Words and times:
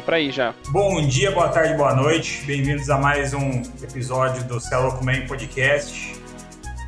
Dá 0.00 0.06
pra 0.06 0.18
ir 0.18 0.32
já. 0.32 0.54
Bom 0.68 1.06
dia, 1.06 1.30
boa 1.30 1.50
tarde, 1.50 1.74
boa 1.74 1.94
noite. 1.94 2.42
Bem-vindos 2.46 2.88
a 2.88 2.96
mais 2.96 3.34
um 3.34 3.60
episódio 3.82 4.42
do 4.44 4.58
Celo 4.58 4.98
Man 5.04 5.26
Podcast. 5.26 6.14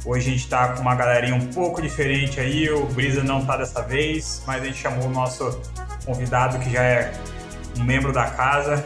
Hoje 0.07 0.31
a 0.31 0.33
gente 0.33 0.49
tá 0.49 0.69
com 0.69 0.81
uma 0.81 0.95
galerinha 0.95 1.35
um 1.35 1.47
pouco 1.49 1.83
diferente 1.83 2.41
aí. 2.41 2.71
O 2.71 2.87
Brisa 2.87 3.23
não 3.23 3.45
tá 3.45 3.59
dessa 3.59 3.83
vez, 3.83 4.43
mas 4.47 4.63
a 4.63 4.65
gente 4.65 4.79
chamou 4.79 5.09
o 5.09 5.11
nosso 5.11 5.61
convidado 6.07 6.59
que 6.59 6.71
já 6.71 6.83
é 6.83 7.13
um 7.79 7.85
membro 7.85 8.15
da 8.15 8.31
casa. 8.31 8.83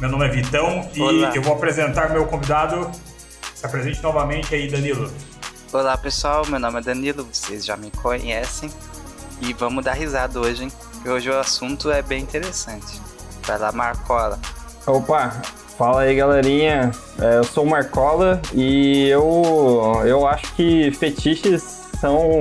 Meu 0.00 0.10
nome 0.10 0.26
é 0.26 0.28
Vitão 0.28 0.90
Olá. 0.98 1.30
e 1.32 1.36
eu 1.36 1.42
vou 1.42 1.54
apresentar 1.54 2.10
meu 2.10 2.26
convidado. 2.26 2.90
Se 3.54 3.64
apresente 3.64 4.02
novamente 4.02 4.52
aí, 4.56 4.68
Danilo. 4.68 5.08
Olá 5.72 5.96
pessoal, 5.96 6.44
meu 6.48 6.58
nome 6.58 6.80
é 6.80 6.82
Danilo, 6.82 7.28
vocês 7.32 7.64
já 7.64 7.76
me 7.76 7.92
conhecem 7.92 8.68
e 9.40 9.52
vamos 9.52 9.84
dar 9.84 9.92
risada 9.92 10.40
hoje, 10.40 10.64
hein? 10.64 10.72
Porque 10.94 11.08
hoje 11.08 11.30
o 11.30 11.38
assunto 11.38 11.92
é 11.92 12.02
bem 12.02 12.20
interessante. 12.22 13.09
Vai 13.46 13.58
lá, 13.58 13.72
Marcola. 13.72 14.38
Opa, 14.86 15.30
fala 15.76 16.02
aí 16.02 16.14
galerinha, 16.14 16.90
É, 17.20 17.38
eu 17.38 17.44
sou 17.44 17.64
o 17.64 17.70
Marcola 17.70 18.40
e 18.54 19.08
eu, 19.08 20.02
eu 20.04 20.26
acho 20.26 20.54
que 20.54 20.90
fetiches 20.92 21.62
são 22.00 22.40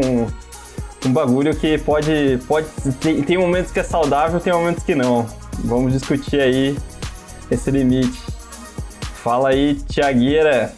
um 1.05 1.13
bagulho 1.13 1.55
que 1.55 1.77
pode, 1.77 2.39
pode 2.47 2.67
tem, 2.99 3.21
tem 3.21 3.37
momentos 3.37 3.71
que 3.71 3.79
é 3.79 3.83
saudável, 3.83 4.39
tem 4.39 4.53
momentos 4.53 4.83
que 4.83 4.95
não. 4.95 5.27
Vamos 5.63 5.93
discutir 5.93 6.39
aí 6.39 6.77
esse 7.51 7.69
limite. 7.71 8.19
Fala 9.23 9.49
aí, 9.49 9.75
Tiagueira. 9.75 10.73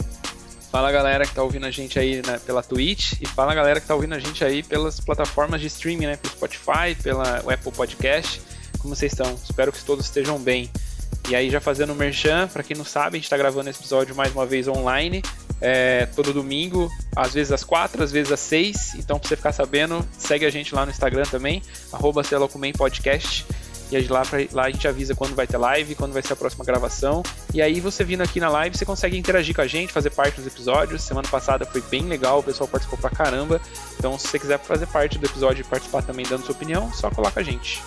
Fala 0.71 0.91
galera 0.91 1.25
que 1.25 1.35
tá 1.35 1.43
ouvindo 1.43 1.65
a 1.65 1.71
gente 1.71 1.99
aí 1.99 2.21
né, 2.25 2.39
pela 2.45 2.63
Twitch 2.63 3.13
e 3.21 3.27
fala 3.27 3.53
galera 3.53 3.81
que 3.81 3.87
tá 3.87 3.93
ouvindo 3.93 4.15
a 4.15 4.19
gente 4.19 4.43
aí 4.43 4.63
pelas 4.63 4.99
plataformas 4.99 5.59
de 5.59 5.67
streaming, 5.67 6.05
né? 6.05 6.15
Pelo 6.15 6.33
Spotify, 6.33 6.95
pela 7.03 7.37
Apple 7.39 7.71
Podcast. 7.71 8.41
Como 8.81 8.95
vocês 8.95 9.11
estão? 9.11 9.37
Espero 9.43 9.71
que 9.71 9.83
todos 9.83 10.05
estejam 10.05 10.39
bem. 10.39 10.69
E 11.29 11.35
aí, 11.35 11.49
já 11.49 11.61
fazendo 11.61 11.93
o 11.93 11.95
merchan, 11.95 12.47
pra 12.47 12.63
quem 12.63 12.75
não 12.75 12.83
sabe, 12.83 13.17
a 13.17 13.19
gente 13.19 13.29
tá 13.29 13.37
gravando 13.37 13.69
esse 13.69 13.79
episódio 13.79 14.15
mais 14.15 14.33
uma 14.33 14.45
vez 14.45 14.67
online, 14.67 15.21
é, 15.61 16.07
todo 16.07 16.33
domingo, 16.33 16.89
às 17.15 17.33
vezes 17.33 17.51
às 17.51 17.63
quatro, 17.63 18.03
às 18.03 18.11
vezes 18.11 18.31
às 18.31 18.39
seis. 18.39 18.95
Então, 18.95 19.19
pra 19.19 19.29
você 19.29 19.35
ficar 19.35 19.51
sabendo, 19.51 20.05
segue 20.17 20.45
a 20.45 20.49
gente 20.49 20.73
lá 20.73 20.85
no 20.85 20.91
Instagram 20.91 21.23
também, 21.23 21.61
arroba 21.93 22.23
Podcast. 22.75 23.45
E 23.91 23.97
aí 23.97 24.07
lá, 24.07 24.21
pra, 24.21 24.39
lá 24.53 24.63
a 24.63 24.69
gente 24.69 24.87
avisa 24.87 25.13
quando 25.13 25.35
vai 25.35 25.45
ter 25.45 25.57
live, 25.57 25.95
quando 25.95 26.13
vai 26.13 26.21
ser 26.21 26.33
a 26.33 26.35
próxima 26.35 26.63
gravação. 26.63 27.21
E 27.53 27.61
aí 27.61 27.81
você 27.81 28.05
vindo 28.05 28.21
aqui 28.21 28.39
na 28.39 28.49
live, 28.49 28.77
você 28.77 28.85
consegue 28.85 29.17
interagir 29.17 29.53
com 29.53 29.61
a 29.61 29.67
gente, 29.67 29.91
fazer 29.91 30.09
parte 30.11 30.37
dos 30.37 30.47
episódios. 30.47 31.03
Semana 31.03 31.27
passada 31.27 31.65
foi 31.65 31.81
bem 31.81 32.03
legal, 32.03 32.39
o 32.39 32.43
pessoal 32.43 32.69
participou 32.69 32.97
pra 32.97 33.09
caramba. 33.09 33.61
Então 33.99 34.17
se 34.17 34.29
você 34.29 34.39
quiser 34.39 34.59
fazer 34.59 34.87
parte 34.87 35.19
do 35.19 35.25
episódio 35.25 35.61
e 35.61 35.65
participar 35.65 36.01
também 36.03 36.25
dando 36.25 36.45
sua 36.45 36.55
opinião, 36.55 36.91
só 36.93 37.11
coloca 37.11 37.41
a 37.41 37.43
gente. 37.43 37.83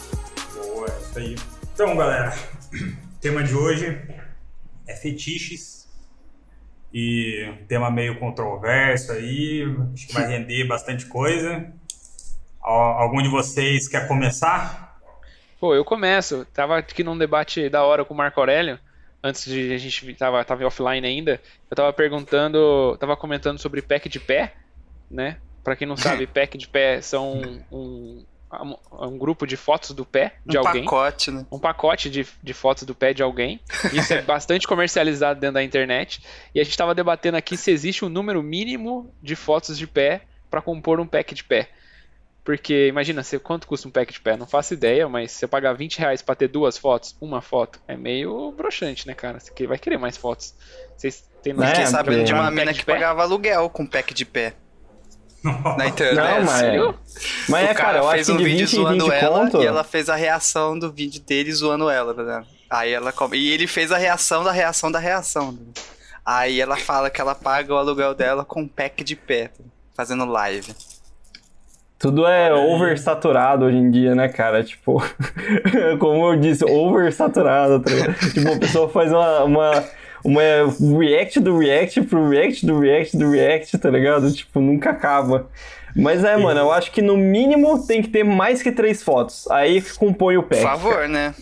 Isso 1.14 1.18
aí. 1.18 1.36
Então, 1.72 1.96
galera, 1.96 2.34
o 2.72 2.96
tema 3.20 3.42
de 3.44 3.54
hoje 3.54 4.00
é 4.86 4.94
fetiches. 4.96 5.84
E 6.92 7.48
um 7.50 7.66
tema 7.66 7.90
meio 7.90 8.18
controverso 8.20 9.10
aí, 9.12 9.64
acho 9.92 10.06
que 10.06 10.12
vai 10.14 10.26
render 10.28 10.64
bastante 10.64 11.06
coisa. 11.06 11.72
Al- 12.60 12.98
Algum 13.00 13.20
de 13.22 13.28
vocês 13.28 13.88
quer 13.88 14.06
começar? 14.06 15.00
Pô, 15.58 15.74
eu 15.74 15.84
começo. 15.84 16.44
Tava 16.54 16.78
aqui 16.78 17.02
num 17.02 17.18
debate 17.18 17.68
da 17.68 17.82
hora 17.84 18.04
com 18.04 18.14
o 18.14 18.16
Marco 18.16 18.38
Aurélio, 18.38 18.78
antes 19.22 19.44
de 19.44 19.72
a 19.72 19.78
gente 19.78 20.14
tava, 20.14 20.44
tava 20.44 20.64
offline 20.66 21.04
ainda. 21.06 21.40
Eu 21.68 21.76
tava 21.76 21.92
perguntando, 21.92 22.96
tava 22.98 23.16
comentando 23.16 23.58
sobre 23.58 23.82
pack 23.82 24.08
de 24.08 24.20
pé, 24.20 24.54
né? 25.10 25.38
Pra 25.64 25.74
quem 25.74 25.88
não 25.88 25.96
sabe, 25.96 26.26
pack 26.28 26.56
de 26.56 26.68
pé 26.68 27.00
são 27.00 27.62
um, 27.72 28.24
um, 28.62 28.76
um 29.06 29.18
grupo 29.18 29.46
de 29.46 29.56
fotos 29.56 29.90
do 29.92 30.04
pé 30.04 30.34
de 30.44 30.56
um 30.56 30.60
alguém. 30.66 30.84
pacote, 30.84 31.30
né? 31.30 31.46
um 31.50 31.58
pacote 31.58 32.10
de, 32.10 32.26
de 32.42 32.52
fotos 32.54 32.84
do 32.84 32.94
pé 32.94 33.12
de 33.14 33.22
alguém. 33.22 33.60
Isso 33.92 34.12
é 34.14 34.20
bastante 34.22 34.66
comercializado 34.66 35.40
dentro 35.40 35.54
da 35.54 35.62
internet. 35.62 36.22
E 36.54 36.60
a 36.60 36.64
gente 36.64 36.72
estava 36.72 36.94
debatendo 36.94 37.36
aqui 37.36 37.56
se 37.56 37.70
existe 37.70 38.04
um 38.04 38.08
número 38.08 38.42
mínimo 38.42 39.12
de 39.22 39.34
fotos 39.36 39.76
de 39.78 39.86
pé 39.86 40.22
para 40.50 40.60
compor 40.62 41.00
um 41.00 41.06
pack 41.06 41.34
de 41.34 41.42
pé. 41.44 41.68
Porque 42.44 42.88
imagina, 42.88 43.22
você, 43.22 43.38
quanto 43.38 43.66
custa 43.66 43.88
um 43.88 43.90
pack 43.90 44.12
de 44.12 44.20
pé? 44.20 44.36
Não 44.36 44.46
faço 44.46 44.74
ideia, 44.74 45.08
mas 45.08 45.32
se 45.32 45.38
você 45.38 45.46
pagar 45.46 45.72
20 45.72 45.98
reais 45.98 46.20
para 46.20 46.34
ter 46.34 46.48
duas 46.48 46.76
fotos, 46.76 47.16
uma 47.18 47.40
foto, 47.40 47.80
é 47.88 47.96
meio 47.96 48.52
broxante, 48.52 49.06
né, 49.06 49.14
cara? 49.14 49.40
Você 49.40 49.50
que- 49.50 49.66
vai 49.66 49.78
querer 49.78 49.96
mais 49.96 50.18
fotos. 50.18 50.54
Vocês 50.94 51.24
têm 51.42 51.54
noção 51.54 51.68
É, 51.70 51.74
Fiquei 51.74 51.86
sabendo 51.86 52.16
bem. 52.16 52.24
de 52.24 52.34
uma 52.34 52.48
um 52.48 52.50
mina 52.50 52.74
que 52.74 52.84
pagava 52.84 53.22
aluguel 53.22 53.70
com 53.70 53.86
pack 53.86 54.12
de 54.12 54.26
pé 54.26 54.52
na 55.44 55.76
Não, 55.76 55.86
internet. 55.86 56.44
mas, 56.44 56.50
sério? 56.50 56.94
mas 57.48 57.68
é, 57.68 57.72
o 57.72 57.74
cara, 57.74 57.98
eu 57.98 58.04
acho 58.04 58.14
fez 58.14 58.26
que 58.26 58.32
um 58.32 58.36
de 58.38 58.44
vídeo 58.44 58.66
20 58.66 58.72
em 58.72 58.78
20 58.78 59.00
zoando 59.00 59.12
ela 59.12 59.38
conto... 59.40 59.62
e 59.62 59.66
ela 59.66 59.84
fez 59.84 60.08
a 60.08 60.16
reação 60.16 60.78
do 60.78 60.90
vídeo 60.90 61.20
dele 61.20 61.52
zoando 61.52 61.90
ela, 61.90 62.14
né? 62.14 62.44
Aí 62.70 62.92
ela 62.92 63.12
e 63.34 63.50
ele 63.50 63.66
fez 63.66 63.92
a 63.92 63.98
reação 63.98 64.42
da 64.42 64.50
reação 64.50 64.90
da 64.90 64.98
reação. 64.98 65.52
né? 65.52 65.58
Aí 66.24 66.60
ela 66.60 66.76
fala 66.76 67.10
que 67.10 67.20
ela 67.20 67.34
paga 67.34 67.72
o 67.74 67.76
aluguel 67.76 68.14
dela 68.14 68.44
com 68.44 68.62
um 68.62 68.68
pack 68.68 69.04
de 69.04 69.14
pé, 69.14 69.50
fazendo 69.94 70.24
live. 70.24 70.74
Tudo 71.98 72.26
é 72.26 72.52
oversaturado 72.52 73.66
hoje 73.66 73.76
em 73.76 73.90
dia, 73.90 74.14
né, 74.14 74.28
cara? 74.28 74.64
Tipo, 74.64 75.02
como 76.00 76.32
eu 76.32 76.40
disse, 76.40 76.64
oversaturado. 76.64 77.80
Tá 77.80 77.90
tipo, 78.32 78.52
a 78.52 78.58
pessoa 78.58 78.88
faz 78.88 79.12
uma, 79.12 79.44
uma, 79.44 79.84
uma 80.24 80.40
react 80.98 81.38
do 81.38 81.58
react 81.58 82.00
pro 82.02 82.28
react 82.28 82.64
do 82.64 82.78
react 82.78 83.16
do 83.16 83.30
react, 83.30 83.76
tá 83.78 83.90
ligado? 83.90 84.32
Tipo, 84.32 84.60
nunca 84.60 84.90
acaba. 84.90 85.48
Mas 85.94 86.24
é, 86.24 86.36
mano, 86.36 86.60
eu 86.60 86.72
acho 86.72 86.90
que 86.90 87.00
no 87.00 87.16
mínimo 87.16 87.86
tem 87.86 88.02
que 88.02 88.08
ter 88.08 88.24
mais 88.24 88.62
que 88.62 88.72
três 88.72 89.02
fotos. 89.02 89.48
Aí 89.50 89.80
compõe 89.98 90.36
o 90.36 90.42
Por 90.42 90.50
pack. 90.50 90.62
favor, 90.62 91.06
né? 91.08 91.34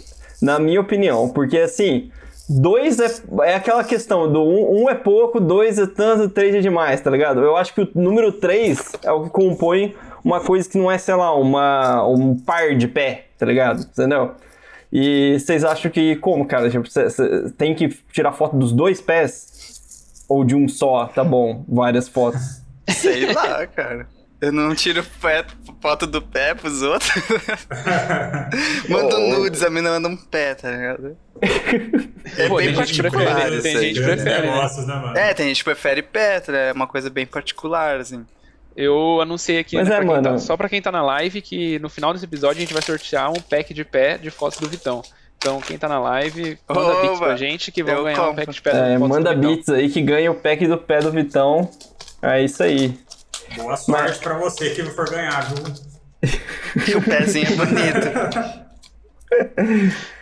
Na 0.43 0.59
minha 0.59 0.81
opinião. 0.81 1.29
Porque 1.29 1.57
assim, 1.59 2.11
dois 2.49 2.99
é, 2.99 3.11
é 3.45 3.55
aquela 3.55 3.85
questão 3.85 4.31
do 4.31 4.43
um, 4.43 4.83
um 4.83 4.91
é 4.91 4.95
pouco, 4.95 5.41
dois 5.41 5.79
é 5.79 5.87
tanto, 5.87 6.29
três 6.29 6.55
é 6.55 6.61
demais, 6.61 7.01
tá 7.01 7.11
ligado? 7.11 7.41
Eu 7.41 7.57
acho 7.57 7.73
que 7.75 7.81
o 7.81 7.89
número 7.95 8.33
três 8.33 8.93
é 9.03 9.11
o 9.13 9.23
que 9.25 9.31
compõe 9.31 9.95
uma 10.25 10.41
coisa 10.41 10.69
que 10.69 10.77
não 10.77 10.91
é, 10.91 10.99
sei 10.99 11.15
lá, 11.15 11.35
uma, 11.35 12.07
um 12.07 12.37
par 12.37 12.77
de 12.77 12.87
pé, 12.87 13.27
tá 13.39 13.47
ligado? 13.47 13.81
Entendeu? 13.83 14.33
E 14.93 15.39
vocês 15.39 15.65
acham 15.65 15.91
que, 15.91 16.17
como, 16.17 16.45
cara? 16.47 16.69
Tipo, 16.69 16.87
cê- 16.91 17.09
cê 17.09 17.51
tem 17.57 17.75
que 17.75 17.89
tirar 18.13 18.33
foto 18.33 18.57
dos 18.57 18.73
dois 18.73 19.01
pés? 19.01 20.25
Ou 20.29 20.45
de 20.45 20.55
um 20.55 20.69
só, 20.69 21.07
tá 21.07 21.25
bom, 21.25 21.65
várias 21.69 22.09
fotos. 22.09 22.61
Sei 22.89 23.33
lá, 23.33 23.67
cara. 23.67 24.07
Eu 24.41 24.51
não 24.53 24.75
tiro 24.75 25.05
pé- 25.21 25.45
foto 25.81 26.05
do 26.07 26.21
pé 26.21 26.53
pros 26.55 26.83
outros. 26.83 27.11
Mando 28.89 29.17
Oh. 29.17 29.39
nudes, 29.39 29.63
a 29.63 29.71
mina 29.71 29.91
manda 29.91 30.09
um 30.09 30.17
pé, 30.17 30.55
tá 30.55 30.71
ligado? 30.71 31.17
É 32.37 32.49
Pô, 32.49 32.57
bem 32.57 32.67
tem 32.75 32.75
gente 32.77 32.93
que 32.95 33.03
particular 33.03 33.35
prefere, 33.35 33.55
isso 33.55 33.63
tem 33.63 33.77
aí. 33.77 33.83
gente 33.87 33.99
que 34.01 34.05
prefere, 34.05 34.47
né? 34.47 34.53
negócios, 34.55 34.87
né, 34.87 34.95
mano? 34.95 35.17
É, 35.19 35.35
tem 35.35 35.49
gente 35.49 35.59
que 35.59 35.65
prefere 35.65 36.03
pé, 36.03 36.41
tá? 36.41 36.53
é 36.53 36.73
uma 36.73 36.87
coisa 36.87 37.09
bem 37.09 37.25
particular, 37.27 38.01
assim. 38.01 38.25
Eu 38.77 39.21
anunciei 39.21 39.59
aqui 39.59 39.77
Mas 39.77 39.89
né, 39.89 39.95
é, 39.95 39.97
pra 39.99 40.07
quem 40.07 40.15
mano. 40.15 40.31
tá- 40.31 40.39
só 40.39 40.57
pra 40.57 40.69
quem 40.69 40.81
tá 40.83 40.91
na 40.93 41.03
live 41.03 41.41
que 41.43 41.79
no 41.79 41.89
final 41.89 42.13
desse 42.13 42.25
episódio 42.25 42.59
a 42.59 42.61
gente 42.61 42.73
vai 42.73 42.83
sortear 42.83 43.31
um 43.31 43.41
pack 43.41 43.73
de 43.75 43.85
pé 43.85 44.17
de 44.19 44.31
fotos 44.31 44.59
do 44.59 44.69
Vitão. 44.69 45.03
Então 45.39 45.61
quem 45.61 45.77
tá 45.77 45.89
na 45.89 45.99
live, 45.99 46.59
manda 46.69 46.81
Oba! 46.93 47.03
bits 47.03 47.19
pra 47.19 47.37
gente 47.37 47.73
que 47.73 47.83
vão 47.83 48.05
ganhar 48.05 48.21
um 48.23 48.27
compro. 48.27 48.37
pack 48.37 48.53
de 48.53 48.63
pé 48.63 48.71
É, 48.71 48.99
fotos 48.99 49.09
manda 49.09 49.35
do 49.35 49.49
bits 49.49 49.69
aí 49.69 49.89
que 49.91 50.01
ganha 50.01 50.31
o 50.31 50.35
pack 50.37 50.67
do 50.67 50.79
pé 50.79 51.01
do 51.01 51.11
Vitão. 51.11 51.69
É 52.23 52.43
isso 52.43 52.63
aí. 52.63 52.97
Boa 53.57 53.77
sorte 53.77 54.19
pra 54.21 54.39
você 54.39 54.71
que 54.71 54.83
for 54.85 55.09
ganhar, 55.11 55.41
viu? 55.53 55.65
E 56.89 56.95
o 56.95 57.03
pezinho 57.03 57.47
é 57.49 57.57
bonito. 57.57 58.09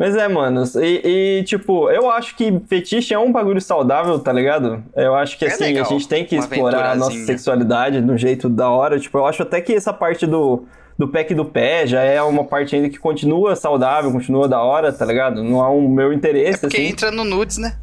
Mas 0.00 0.16
é, 0.16 0.26
mano, 0.28 0.64
e, 0.76 1.40
e, 1.40 1.44
tipo, 1.44 1.90
eu 1.90 2.10
acho 2.10 2.34
que 2.34 2.58
fetiche 2.66 3.12
é 3.12 3.18
um 3.18 3.30
bagulho 3.30 3.60
saudável, 3.60 4.18
tá 4.18 4.32
ligado? 4.32 4.82
Eu 4.96 5.14
acho 5.14 5.38
que 5.38 5.44
É 5.44 5.48
assim, 5.48 5.64
legal, 5.64 5.84
a 5.84 5.88
gente 5.90 6.08
tem 6.08 6.24
que 6.24 6.36
uma 6.36 6.42
explorar 6.42 6.92
a 6.92 6.94
nossa 6.94 7.18
sexualidade 7.26 8.00
de 8.00 8.10
um 8.10 8.16
jeito 8.16 8.48
da 8.48 8.70
hora. 8.70 8.98
Tipo, 8.98 9.18
eu 9.18 9.26
acho 9.26 9.42
até 9.42 9.60
que 9.60 9.74
essa 9.74 9.92
parte 9.92 10.26
do, 10.26 10.64
do 10.98 11.06
pack 11.06 11.34
do 11.34 11.44
pé 11.44 11.86
já 11.86 12.00
é 12.00 12.22
uma 12.22 12.44
parte 12.44 12.74
ainda 12.74 12.88
que 12.88 12.98
continua 12.98 13.54
saudável, 13.54 14.10
continua 14.10 14.48
da 14.48 14.62
hora, 14.62 14.90
tá 14.90 15.04
ligado? 15.04 15.44
Não 15.44 15.60
há 15.60 15.70
um 15.70 15.86
meu 15.86 16.12
É 16.12 16.14
interesse, 16.14 16.60
porque 16.60 16.78
assim. 16.78 16.86
entra 16.86 17.10
no 17.10 17.22
nudes, 17.22 17.58
né? 17.58 17.76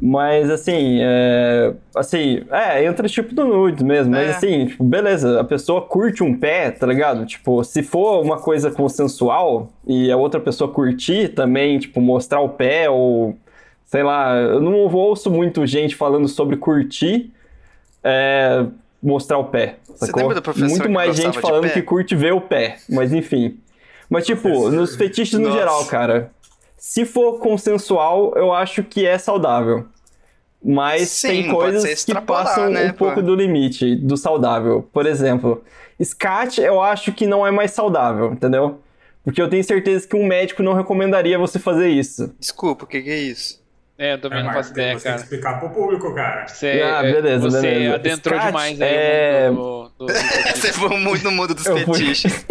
Mas 0.00 0.48
assim, 0.48 0.98
é, 1.00 1.74
assim, 1.94 2.44
é, 2.50 2.84
entra 2.84 3.08
tipo 3.08 3.34
do 3.34 3.44
nudes 3.44 3.82
mesmo, 3.82 4.12
mas 4.12 4.28
É. 4.28 4.30
assim, 4.30 4.66
tipo, 4.66 4.84
beleza, 4.84 5.40
a 5.40 5.44
pessoa 5.44 5.82
curte 5.82 6.22
um 6.22 6.38
pé, 6.38 6.70
tá 6.70 6.86
ligado? 6.86 7.26
Tipo, 7.26 7.64
se 7.64 7.82
for 7.82 8.22
uma 8.22 8.38
coisa 8.38 8.70
consensual 8.70 9.70
e 9.86 10.10
a 10.10 10.16
outra 10.16 10.38
pessoa 10.38 10.70
curtir 10.70 11.28
também, 11.30 11.78
tipo, 11.80 12.00
mostrar 12.00 12.40
o 12.40 12.48
pé 12.50 12.88
ou 12.88 13.36
sei 13.86 14.02
lá, 14.02 14.36
eu 14.36 14.60
não 14.60 14.74
ouço 14.74 15.30
muito 15.30 15.66
gente 15.66 15.96
falando 15.96 16.28
sobre 16.28 16.56
curtir 16.56 17.32
é, 18.04 18.66
mostrar 19.02 19.38
o 19.38 19.44
pé. 19.44 19.76
Sacou? 19.96 20.30
Muito 20.56 20.90
mais 20.90 21.16
gente 21.16 21.40
falando 21.40 21.68
que 21.70 21.82
curte 21.82 22.14
ver 22.14 22.32
o 22.32 22.40
pé, 22.40 22.76
mas 22.88 23.12
enfim. 23.12 23.58
Mas 24.08 24.24
tipo, 24.26 24.70
nos 24.70 24.94
fetiches 24.94 25.38
no 25.38 25.48
Nossa. 25.48 25.58
geral, 25.58 25.84
cara, 25.86 26.30
se 26.78 27.04
for 27.04 27.38
consensual, 27.40 28.32
eu 28.36 28.52
acho 28.54 28.82
que 28.82 29.04
é 29.06 29.18
saudável. 29.18 29.86
Mas 30.64 31.08
Sim, 31.10 31.28
tem 31.28 31.48
coisas 31.52 32.04
que 32.04 32.14
passam 32.20 32.68
né, 32.70 32.86
um 32.86 32.92
pouco 32.92 33.16
pô? 33.16 33.22
do 33.22 33.34
limite, 33.36 33.94
do 33.94 34.16
saudável. 34.16 34.88
Por 34.92 35.06
exemplo, 35.06 35.62
scat 36.02 36.60
eu 36.60 36.82
acho 36.82 37.12
que 37.12 37.26
não 37.26 37.46
é 37.46 37.50
mais 37.50 37.70
saudável, 37.70 38.32
entendeu? 38.32 38.80
Porque 39.22 39.40
eu 39.40 39.48
tenho 39.48 39.62
certeza 39.62 40.06
que 40.08 40.16
um 40.16 40.26
médico 40.26 40.62
não 40.62 40.72
recomendaria 40.74 41.38
você 41.38 41.58
fazer 41.58 41.88
isso. 41.88 42.34
Desculpa, 42.40 42.84
o 42.84 42.86
que, 42.88 43.02
que 43.02 43.10
é 43.10 43.18
isso? 43.18 43.62
É, 43.96 44.14
eu 44.14 44.20
também 44.20 44.38
É, 44.38 44.42
não 44.44 44.52
faço 44.52 44.70
ideia, 44.72 44.96
você 44.98 45.08
tem 45.08 45.16
que 45.16 45.22
explicar 45.24 45.58
pro 45.60 45.70
público, 45.70 46.14
cara. 46.14 46.46
Você, 46.48 46.80
Ah, 46.84 47.02
beleza, 47.02 47.50
você 47.50 47.60
beleza. 47.60 47.94
adentrou 47.96 48.34
Scat, 48.38 48.46
demais 48.46 48.80
aí 48.82 48.88
é- 48.94 49.50
no 49.50 49.56
do, 49.56 50.06
do- 50.06 50.06
do- 50.06 50.12
Você 50.56 50.72
foi 50.72 50.96
muito 50.98 51.24
no 51.24 51.30
mundo 51.32 51.54
dos 51.54 51.66
Eu 51.66 51.78
fui- 51.78 51.94
fetiches. 51.98 52.46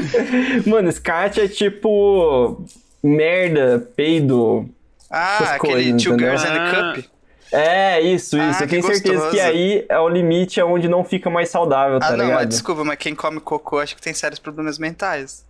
Mano, 0.66 0.90
scat 0.92 1.40
é 1.40 1.48
tipo. 1.48 2.64
Merda, 3.02 3.88
peido. 3.96 4.68
Ah, 5.10 5.36
Essas 5.42 5.48
aquele 5.56 5.72
coisas, 5.74 6.02
Two 6.02 6.18
Girls 6.18 6.46
and 6.46 6.52
the 6.52 6.70
Cup. 7.00 7.04
É, 7.52 8.00
isso, 8.00 8.36
Ah, 8.40 8.50
isso. 8.50 8.62
eu 8.62 8.66
que 8.66 8.70
tenho 8.70 8.82
certeza 8.82 9.14
gostoso. 9.14 9.30
que 9.34 9.40
aí 9.40 9.84
é 9.88 9.98
o 9.98 10.08
limite 10.08 10.60
onde 10.62 10.88
não 10.88 11.04
fica 11.04 11.28
mais 11.28 11.50
saudável, 11.50 11.98
tá 12.00 12.06
Ah, 12.06 12.10
não, 12.12 12.24
ligado? 12.24 12.38
mas 12.38 12.48
desculpa, 12.48 12.82
mas 12.84 12.96
quem 12.96 13.14
come 13.14 13.40
cocô 13.40 13.78
acho 13.78 13.94
que 13.94 14.00
tem 14.00 14.14
sérios 14.14 14.38
problemas 14.38 14.78
mentais. 14.78 15.44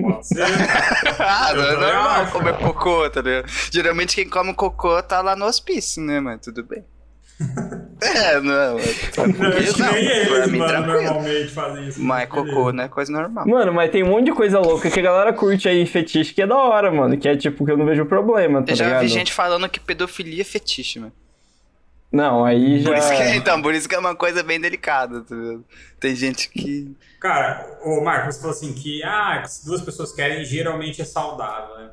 Pode 0.00 0.26
ser. 0.28 0.44
Ah, 1.18 1.50
Eu 1.52 1.56
não 1.56 1.64
é 1.88 1.92
normal 1.92 2.26
comer 2.32 2.56
cocô, 2.58 3.08
tá 3.10 3.20
ligado? 3.20 3.46
Geralmente 3.72 4.14
quem 4.14 4.28
come 4.28 4.54
cocô 4.54 5.02
tá 5.02 5.20
lá 5.20 5.34
no 5.34 5.44
hospício, 5.46 6.02
né, 6.02 6.20
mas 6.20 6.40
tudo 6.40 6.62
bem. 6.62 6.84
É, 8.02 8.38
não, 8.38 8.52
é 8.52 8.68
Não, 8.72 9.48
acho 9.56 9.74
que 9.74 9.80
não, 9.80 9.92
nem 9.92 10.04
eles, 10.04 10.50
mim 10.50 10.58
mano, 10.58 10.70
tranquilo. 10.70 11.02
normalmente 11.02 11.48
fazem 11.48 11.88
isso. 11.88 12.02
Mas 12.02 12.28
cocô 12.28 12.70
não 12.70 12.84
é 12.84 12.88
coisa 12.88 13.10
normal. 13.10 13.46
Mano, 13.46 13.72
mas 13.72 13.90
tem 13.90 14.02
um 14.02 14.08
monte 14.08 14.26
de 14.26 14.32
coisa 14.32 14.58
louca 14.58 14.90
que 14.90 15.00
a 15.00 15.02
galera 15.02 15.32
curte 15.32 15.68
aí, 15.68 15.86
fetiche, 15.86 16.34
que 16.34 16.42
é 16.42 16.46
da 16.46 16.56
hora, 16.56 16.90
mano. 16.92 17.16
Que 17.16 17.28
é 17.28 17.36
tipo, 17.36 17.64
que 17.64 17.72
eu 17.72 17.78
não 17.78 17.86
vejo 17.86 18.04
problema, 18.04 18.62
tá 18.62 18.72
Eu 18.72 18.76
já 18.76 18.84
ligado? 18.84 19.00
vi 19.02 19.08
gente 19.08 19.32
falando 19.32 19.68
que 19.70 19.80
pedofilia 19.80 20.42
é 20.42 20.44
fetiche, 20.44 20.98
mano. 21.00 21.12
Não, 22.12 22.44
aí 22.44 22.80
já. 22.80 22.90
Por 22.90 22.98
isso 22.98 23.10
que, 23.16 23.22
então, 23.36 23.62
por 23.62 23.74
isso 23.74 23.88
que 23.88 23.94
é 23.94 23.98
uma 23.98 24.14
coisa 24.14 24.42
bem 24.42 24.60
delicada, 24.60 25.22
tá 25.22 25.34
vendo? 25.34 25.64
Tem 25.98 26.14
gente 26.14 26.50
que. 26.50 26.94
Cara, 27.18 27.78
ô 27.82 28.02
Marcos, 28.04 28.34
você 28.36 28.40
falou 28.42 28.56
assim 28.56 28.72
que 28.74 29.02
ah, 29.02 29.42
se 29.46 29.64
duas 29.64 29.80
pessoas 29.80 30.12
querem, 30.12 30.44
geralmente 30.44 31.00
é 31.00 31.04
saudável, 31.04 31.74
né? 31.78 31.90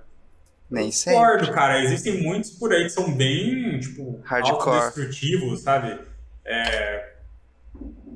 Nem 0.72 0.90
sei. 0.90 1.14
Concordo, 1.14 1.52
cara. 1.52 1.84
Existem 1.84 2.24
muitos 2.24 2.52
por 2.52 2.72
aí 2.72 2.84
que 2.84 2.90
são 2.90 3.12
bem, 3.12 3.78
tipo, 3.80 4.22
Hardcore. 4.24 4.78
autodestrutivos, 4.78 5.62
sabe? 5.62 6.00
É... 6.46 7.12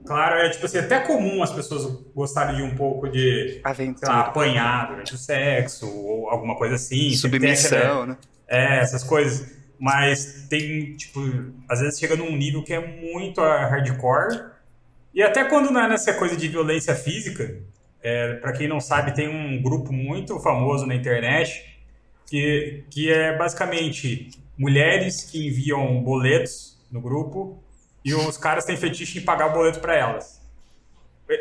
Claro, 0.05 0.35
é 0.35 0.49
tipo 0.49 0.65
assim, 0.65 0.77
até 0.77 0.99
comum 0.99 1.41
as 1.41 1.51
pessoas 1.51 1.83
gostarem 2.13 2.57
de 2.57 2.61
um 2.63 2.75
pouco 2.75 3.09
de, 3.09 3.53
sei 3.53 3.61
lá, 3.63 3.69
Aventura. 3.71 4.13
apanhar 4.13 4.87
durante 4.89 5.15
o 5.15 5.17
sexo 5.17 5.89
ou 5.89 6.29
alguma 6.29 6.55
coisa 6.55 6.75
assim. 6.75 7.09
Submissão, 7.15 8.05
né? 8.05 8.17
É, 8.47 8.79
essas 8.79 9.03
coisas. 9.03 9.53
Mas 9.79 10.45
tem, 10.47 10.95
tipo, 10.95 11.19
às 11.67 11.81
vezes 11.81 11.99
chega 11.99 12.15
num 12.15 12.35
nível 12.37 12.63
que 12.63 12.71
é 12.71 12.79
muito 12.79 13.41
hardcore. 13.41 14.45
E 15.13 15.21
até 15.23 15.43
quando 15.43 15.71
não 15.71 15.81
é 15.81 15.89
nessa 15.89 16.13
coisa 16.13 16.37
de 16.37 16.47
violência 16.47 16.93
física, 16.93 17.57
é, 18.01 18.35
para 18.35 18.53
quem 18.53 18.67
não 18.67 18.79
sabe, 18.79 19.13
tem 19.13 19.27
um 19.27 19.61
grupo 19.61 19.91
muito 19.91 20.39
famoso 20.39 20.85
na 20.85 20.93
internet 20.93 21.74
que, 22.27 22.83
que 22.89 23.11
é 23.11 23.37
basicamente 23.37 24.29
mulheres 24.57 25.23
que 25.23 25.47
enviam 25.47 26.01
boletos 26.03 26.79
no 26.91 27.01
grupo 27.01 27.63
e 28.03 28.13
os 28.13 28.37
caras 28.37 28.65
têm 28.65 28.77
fetiche 28.77 29.19
em 29.19 29.21
pagar 29.21 29.47
o 29.47 29.53
boleto 29.53 29.79
para 29.79 29.95
elas. 29.95 30.41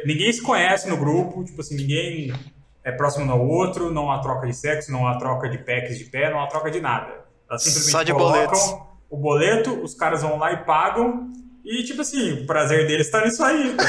Ninguém 0.07 0.33
se 0.33 0.43
conhece 0.43 0.89
no 0.89 0.97
grupo, 0.97 1.45
tipo 1.45 1.61
assim, 1.61 1.77
ninguém 1.77 2.33
é 2.83 2.91
próximo 2.91 3.27
um 3.27 3.31
ao 3.31 3.47
outro, 3.47 3.91
não 3.93 4.11
há 4.11 4.19
troca 4.19 4.47
de 4.47 4.55
sexo, 4.55 4.91
não 4.91 5.07
há 5.07 5.19
troca 5.19 5.49
de 5.49 5.59
packs 5.59 5.99
de 5.99 6.05
pé, 6.05 6.31
não 6.31 6.41
há 6.41 6.47
troca 6.47 6.71
de 6.71 6.81
nada. 6.81 7.25
Elas 7.49 7.63
simplesmente 7.63 7.93
Só 7.93 8.03
de 8.03 8.13
colocam 8.13 8.33
boletos. 8.45 8.77
o 9.11 9.17
boleto, 9.17 9.83
os 9.83 9.95
caras 9.95 10.23
vão 10.23 10.39
lá 10.39 10.53
e 10.53 10.65
pagam, 10.65 11.31
e 11.65 11.83
tipo 11.83 12.03
assim, 12.03 12.43
o 12.43 12.47
prazer 12.47 12.87
deles 12.87 13.11
tá 13.11 13.25
nisso 13.25 13.43
aí. 13.43 13.73
Tá? 13.75 13.85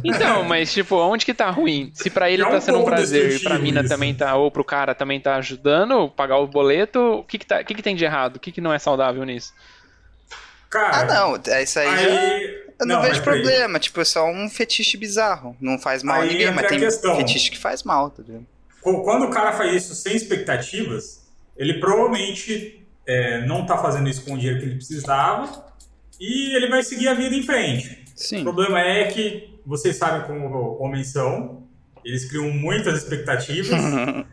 Então, 0.04 0.42
mas 0.42 0.72
tipo, 0.72 0.96
onde 0.96 1.24
que 1.24 1.32
tá 1.32 1.48
ruim? 1.50 1.90
Se 1.94 2.10
pra 2.10 2.30
ele 2.30 2.42
É 2.42 2.46
um 2.46 2.50
tá 2.50 2.60
sendo 2.60 2.78
um 2.80 2.84
prazer 2.84 3.36
e 3.36 3.38
pra 3.38 3.58
mina 3.58 3.80
isso. 3.80 3.88
também 3.88 4.14
tá, 4.14 4.34
ou 4.34 4.50
pro 4.50 4.64
cara 4.64 4.94
também 4.94 5.20
tá 5.20 5.36
ajudando 5.36 6.08
pagar 6.10 6.38
o 6.38 6.46
boleto, 6.46 6.98
o 7.00 7.24
que 7.24 7.38
que, 7.38 7.46
tá, 7.46 7.60
o 7.60 7.64
que 7.64 7.74
que 7.74 7.82
tem 7.82 7.94
de 7.94 8.04
errado? 8.04 8.36
O 8.36 8.40
que 8.40 8.50
que 8.50 8.60
não 8.60 8.72
é 8.72 8.78
saudável 8.78 9.22
nisso? 9.24 9.52
Cara, 10.70 10.96
Ah, 10.96 11.04
não, 11.04 11.40
é 11.46 11.62
isso 11.62 11.78
aí, 11.78 11.86
já. 11.86 11.92
aí... 12.20 12.62
Eu 12.80 12.86
não, 12.86 12.98
mas 13.00 13.10
vejo 13.10 13.22
problema, 13.22 13.78
tipo, 13.78 14.00
é 14.00 14.04
só 14.04 14.26
um 14.28 14.48
fetiche 14.48 14.96
bizarro. 14.96 15.56
Não 15.60 15.78
faz 15.78 16.02
mal 16.02 16.16
a 16.16 16.22
Aí 16.22 16.30
ninguém, 16.30 16.42
entra 16.48 16.54
mas 16.56 16.64
a 16.64 16.68
tem 16.68 16.78
questão. 16.80 17.16
fetiche 17.16 17.50
que 17.50 17.58
faz 17.58 17.82
mal, 17.84 18.10
tá 18.10 18.22
vendo? 18.26 18.44
Qu- 18.80 19.02
Quando 19.04 19.26
o 19.26 19.30
cara 19.30 19.52
faz 19.52 19.72
isso 19.84 19.94
sem 19.94 20.16
expectativas, 20.16 21.22
ele 21.56 21.74
provavelmente 21.74 22.84
é, 23.06 23.46
não 23.46 23.64
tá 23.66 23.78
fazendo 23.78 24.08
isso 24.08 24.24
com 24.24 24.32
o 24.34 24.38
dinheiro 24.38 24.58
que 24.58 24.64
ele 24.66 24.74
precisava 24.76 25.71
e 26.22 26.54
ele 26.54 26.68
vai 26.68 26.84
seguir 26.84 27.08
a 27.08 27.14
vida 27.14 27.34
em 27.34 27.42
frente. 27.42 28.04
O 28.16 28.20
Sim. 28.20 28.42
problema 28.44 28.80
é 28.80 29.06
que 29.06 29.58
vocês 29.66 29.96
sabem 29.96 30.24
como 30.24 30.80
homens 30.80 31.08
são, 31.08 31.66
eles 32.04 32.26
criam 32.26 32.48
muitas 32.48 33.02
expectativas. 33.02 33.68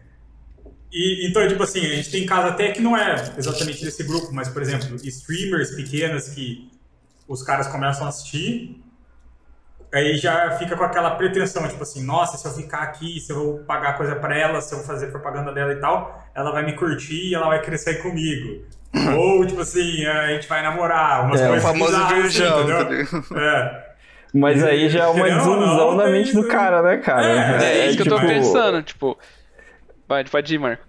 E, 0.92 1.28
então, 1.30 1.48
tipo 1.48 1.62
assim, 1.62 1.82
a 1.82 1.96
gente 1.98 2.10
tem 2.10 2.26
casos 2.26 2.50
até 2.50 2.72
que 2.72 2.82
não 2.82 2.98
é 2.98 3.14
exatamente 3.38 3.86
desse 3.86 4.04
grupo, 4.04 4.34
mas, 4.34 4.50
por 4.50 4.60
exemplo, 4.60 4.96
streamers 5.04 5.76
pequenas 5.76 6.30
que 6.30 6.68
os 7.28 7.44
caras 7.44 7.68
começam 7.68 8.08
a 8.08 8.10
assistir, 8.10 8.84
aí 9.94 10.18
já 10.18 10.58
fica 10.58 10.76
com 10.76 10.84
aquela 10.84 11.12
pretensão, 11.12 11.68
tipo 11.68 11.84
assim, 11.84 12.04
nossa, 12.04 12.38
se 12.38 12.48
eu 12.48 12.64
ficar 12.64 12.80
aqui, 12.80 13.20
se 13.20 13.32
eu 13.32 13.36
vou 13.36 13.60
pagar 13.66 13.98
coisa 13.98 14.16
pra 14.16 14.36
ela, 14.36 14.62
se 14.62 14.74
eu 14.74 14.80
fazer 14.80 15.12
propaganda 15.12 15.54
dela 15.54 15.74
e 15.74 15.80
tal, 15.80 16.28
ela 16.34 16.52
vai 16.52 16.66
me 16.66 16.74
curtir 16.74 17.28
e 17.28 17.36
ela 17.36 17.46
vai 17.46 17.78
sair 17.78 18.02
comigo. 18.02 18.66
Ou, 19.18 19.46
tipo 19.46 19.62
assim, 19.62 20.06
a 20.06 20.28
gente 20.28 20.48
vai 20.48 20.62
namorar, 20.64 21.26
umas 21.26 21.40
É, 21.42 21.52
o 21.52 21.62
famoso 21.62 21.92
bizarras 21.92 22.26
assim, 22.26 22.40
virgão, 22.40 22.68
tá? 23.30 23.40
É. 23.40 23.90
Mas 24.34 24.64
aí 24.64 24.90
já 24.90 25.06
é 25.06 25.08
uma 25.08 25.26
desilusão 25.26 25.98
da 25.98 26.04
tem 26.04 26.14
mente 26.14 26.34
do 26.34 26.48
cara, 26.48 26.82
né, 26.82 26.98
cara? 26.98 27.26
É, 27.26 27.64
É, 27.64 27.88
isso 27.88 27.98
que 27.98 28.04
eu 28.04 28.12
tô 28.12 28.16
tipo, 28.20 28.28
pensando, 28.28 28.84
tipo. 28.84 29.18
Pode, 30.08 30.30
pode 30.30 30.54
ir, 30.54 30.58
Marco. 30.60 30.84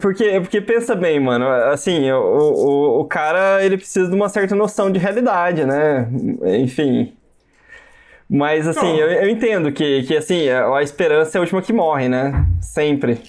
Porque, 0.00 0.40
porque 0.40 0.60
pensa 0.60 0.94
bem, 0.94 1.18
mano, 1.18 1.46
assim, 1.48 2.10
o, 2.12 2.20
o, 2.20 3.00
o 3.00 3.04
cara, 3.04 3.64
ele 3.64 3.76
precisa 3.76 4.08
de 4.08 4.14
uma 4.14 4.28
certa 4.28 4.54
noção 4.54 4.92
de 4.92 4.98
realidade, 4.98 5.64
né? 5.64 6.06
Enfim. 6.60 7.14
Mas, 8.30 8.68
assim, 8.68 8.96
eu, 8.96 9.10
eu 9.10 9.28
entendo 9.28 9.72
que, 9.72 10.04
que, 10.04 10.16
assim, 10.16 10.48
a, 10.48 10.76
a 10.76 10.82
esperança 10.82 11.36
é 11.36 11.38
a 11.38 11.42
última 11.42 11.60
que 11.60 11.72
morre, 11.72 12.08
né? 12.08 12.46
Sempre. 12.60 13.20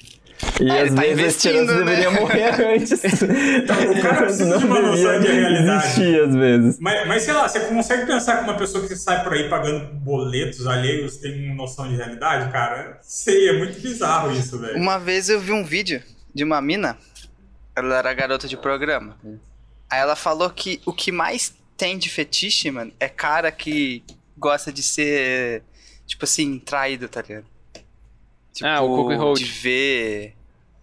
E 0.59 0.69
É, 0.69 0.81
às 0.83 0.93
tá 0.93 1.01
vezes 1.01 1.19
a 1.19 1.21
investindo, 1.21 1.53
esperança 1.55 1.73
né? 1.73 1.85
deveria 1.85 2.11
morrer 2.11 2.75
antes. 2.75 3.01
o 3.01 4.01
cara 4.01 4.23
precisa 4.23 4.57
de 4.57 4.65
uma 4.65 4.81
noção 4.81 5.19
de 5.19 5.27
realidade. 5.27 5.85
existir, 5.85 6.21
às 6.21 6.35
vezes. 6.35 6.79
Mas, 6.79 7.07
mas 7.07 7.23
sei 7.23 7.33
lá, 7.33 7.47
você 7.47 7.59
consegue 7.61 8.05
pensar 8.05 8.37
que 8.37 8.43
uma 8.43 8.57
pessoa 8.57 8.87
que 8.87 8.95
sai 8.95 9.23
por 9.23 9.33
aí 9.33 9.49
pagando 9.49 9.93
boletos 9.95 10.67
alheios 10.67 11.17
tem 11.17 11.45
uma 11.45 11.55
noção 11.55 11.87
de 11.87 11.95
realidade, 11.95 12.51
cara? 12.51 12.99
Sei, 13.01 13.49
é 13.49 13.57
muito 13.57 13.79
bizarro 13.81 14.31
isso, 14.31 14.59
velho. 14.59 14.77
Uma 14.77 14.97
vez 14.97 15.29
eu 15.29 15.39
vi 15.39 15.51
um 15.51 15.63
vídeo 15.63 16.01
de 16.33 16.43
uma 16.43 16.61
mina, 16.61 16.97
ela 17.75 17.97
era 17.97 18.13
garota 18.13 18.47
de 18.47 18.57
programa. 18.57 19.17
Aí 19.89 19.99
ela 19.99 20.15
falou 20.15 20.49
que 20.49 20.81
o 20.85 20.93
que 20.93 21.11
mais 21.11 21.53
tem 21.77 21.97
de 21.97 22.09
fetiche, 22.09 22.69
mano, 22.71 22.91
é 22.99 23.07
cara 23.09 23.51
que 23.51 24.03
gosta 24.37 24.71
de 24.71 24.81
ser, 24.81 25.63
tipo 26.05 26.25
assim, 26.25 26.59
traído, 26.59 27.07
tá 27.07 27.21
ligado? 27.21 27.45
Tipo, 28.53 28.67
Ah, 28.67 28.81
o 28.81 28.95
cookie 28.95 29.15
hold. 29.15 29.37
de 29.39 29.45
ver. 29.45 30.33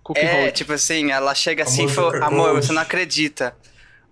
Cookie 0.02 0.20
É, 0.20 0.42
hold. 0.42 0.52
tipo 0.54 0.72
assim, 0.72 1.10
ela 1.12 1.34
chega 1.34 1.62
assim 1.62 1.86
e 1.86 1.94
cookie 1.94 2.16
amor, 2.18 2.50
hold." 2.52 2.64
você 2.64 2.72
não 2.72 2.82
acredita. 2.82 3.54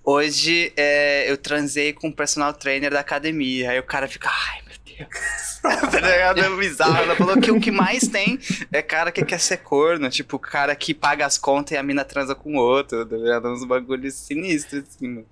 Hoje 0.05 0.73
é, 0.77 1.31
eu 1.31 1.37
transei 1.37 1.93
com 1.93 2.09
um 2.09 2.13
personal 2.13 2.53
trainer 2.55 2.91
da 2.91 3.01
academia. 3.01 3.71
Aí 3.73 3.79
o 3.79 3.83
cara 3.83 4.09
fica, 4.09 4.31
ai 4.31 4.63
meu 4.63 4.77
Deus. 4.97 5.61
tá 5.91 6.01
ligado? 6.01 6.41
É 6.41 6.49
bizarro. 6.57 6.97
Ela 6.97 7.15
falou 7.17 7.39
que 7.41 7.51
o 7.51 7.61
que 7.61 7.71
mais 7.71 8.09
tem 8.09 8.39
é 8.73 8.81
cara 8.81 9.13
que 9.13 9.23
quer 9.25 9.39
ser 9.39 9.59
corno. 9.59 10.09
Tipo, 10.09 10.39
cara 10.39 10.75
que 10.75 10.95
paga 10.95 11.27
as 11.27 11.37
contas 11.37 11.73
e 11.73 11.77
a 11.77 11.83
mina 11.83 12.05
transa 12.05 12.35
com 12.35 12.55
o 12.57 12.59
outro. 12.61 13.05
Tá 13.05 13.17
ligado? 13.17 13.49
Uns 13.49 13.65
bagulhos 13.67 14.15
sinistros, 14.15 14.85
assim, 14.89 15.09
mano. 15.09 15.27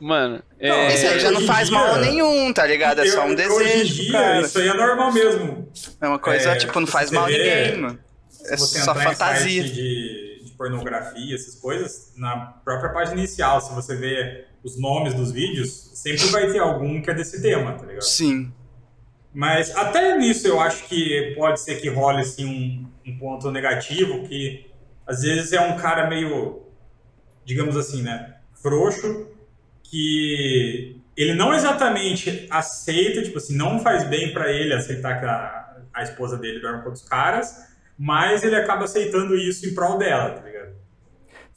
Mano, 0.00 0.42
Não, 0.60 0.74
é, 0.74 0.94
Isso 0.94 1.06
aí 1.06 1.20
já 1.20 1.30
não 1.30 1.40
faz 1.42 1.68
dia- 1.68 1.78
mal 1.78 1.96
nenhum, 1.98 2.52
tá 2.52 2.66
ligado? 2.66 3.00
É 3.00 3.06
só 3.06 3.24
um 3.24 3.34
desejo, 3.34 3.54
Hoje 3.54 3.80
em 3.80 3.84
dia, 3.84 4.12
cara. 4.12 4.40
isso 4.40 4.58
aí 4.58 4.68
é 4.68 4.74
normal 4.74 5.12
mesmo. 5.12 5.68
É 6.00 6.08
uma 6.08 6.18
coisa, 6.18 6.50
É, 6.52 6.56
tipo, 6.56 6.78
não 6.80 6.86
faz 6.86 7.10
mal 7.10 7.24
a 7.24 7.28
ninguém, 7.28 7.76
mano. 7.78 7.98
É 8.46 8.56
só 8.56 8.94
fantasia. 8.94 9.62
de, 9.64 10.42
de 10.44 10.50
pornografia, 10.56 11.34
essas 11.34 11.54
coisas, 11.56 12.12
na 12.16 12.36
própria 12.64 12.90
página 12.92 13.18
inicial, 13.18 13.60
se 13.60 13.72
você 13.74 13.94
vê 13.96 14.44
os 14.64 14.78
nomes 14.80 15.14
dos 15.14 15.30
vídeos, 15.32 15.90
sempre 15.94 16.24
vai 16.26 16.50
ter 16.50 16.58
algum 16.58 17.00
que 17.00 17.10
é 17.10 17.14
desse 17.14 17.40
tema, 17.42 17.72
tá 17.74 17.84
ligado? 17.86 18.02
Sim. 18.02 18.52
Mas 19.32 19.74
até 19.76 20.16
nisso 20.16 20.46
eu 20.48 20.60
acho 20.60 20.84
que 20.84 21.34
pode 21.36 21.60
ser 21.60 21.80
que 21.80 21.88
role 21.88 22.20
assim, 22.22 22.44
um, 22.44 23.10
um 23.12 23.18
ponto 23.18 23.50
negativo, 23.52 24.26
que 24.26 24.66
às 25.06 25.22
vezes 25.22 25.52
é 25.52 25.60
um 25.60 25.76
cara 25.76 26.08
meio, 26.08 26.62
digamos 27.44 27.76
assim, 27.76 28.02
né, 28.02 28.34
frouxo, 28.60 29.28
que 29.90 31.00
ele 31.16 31.34
não 31.34 31.52
exatamente 31.52 32.46
aceita, 32.50 33.22
tipo 33.22 33.38
assim, 33.38 33.56
não 33.56 33.80
faz 33.80 34.08
bem 34.08 34.32
pra 34.32 34.52
ele 34.52 34.72
aceitar 34.72 35.18
que 35.18 35.26
a, 35.26 35.76
a 35.92 36.02
esposa 36.02 36.36
dele 36.36 36.60
dorme 36.60 36.80
com 36.80 36.86
outros 36.86 37.08
caras, 37.08 37.56
mas 37.98 38.44
ele 38.44 38.54
acaba 38.54 38.84
aceitando 38.84 39.34
isso 39.36 39.66
em 39.66 39.74
prol 39.74 39.98
dela, 39.98 40.30
tá 40.30 40.42
ligado? 40.42 40.68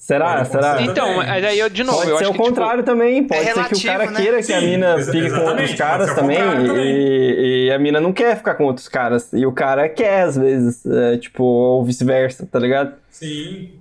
Será? 0.01 0.43
Será? 0.45 0.81
Então, 0.81 1.17
mas 1.17 1.45
aí 1.45 1.59
eu, 1.59 1.69
de 1.69 1.83
novo, 1.83 1.99
Pode 1.99 2.09
eu 2.09 2.17
ser 2.17 2.23
acho 2.23 2.31
o 2.31 2.33
que, 2.33 2.39
tipo, 2.39 2.49
contrário 2.49 2.83
também. 2.83 3.23
Pode 3.23 3.43
ser 3.43 3.53
que 3.67 3.75
o 3.75 3.83
cara 3.83 4.09
né? 4.09 4.19
queira 4.19 4.41
que 4.41 4.51
a 4.51 4.59
Sim, 4.59 4.65
mina 4.65 4.97
fique 4.99 5.29
com 5.29 5.41
outros 5.41 5.75
caras 5.75 6.15
também, 6.15 6.37
também. 6.39 6.85
E, 6.87 7.67
e 7.67 7.71
a 7.71 7.77
mina 7.77 8.01
não 8.01 8.11
quer 8.11 8.35
ficar 8.35 8.55
com 8.55 8.63
outros 8.63 8.87
caras. 8.87 9.31
E 9.31 9.45
o 9.45 9.51
cara 9.51 9.87
quer, 9.87 10.23
às 10.23 10.35
vezes. 10.35 10.83
é, 10.87 11.17
tipo, 11.17 11.43
ou 11.43 11.85
vice-versa, 11.85 12.47
tá 12.51 12.57
ligado? 12.57 12.95
Sim. 13.11 13.73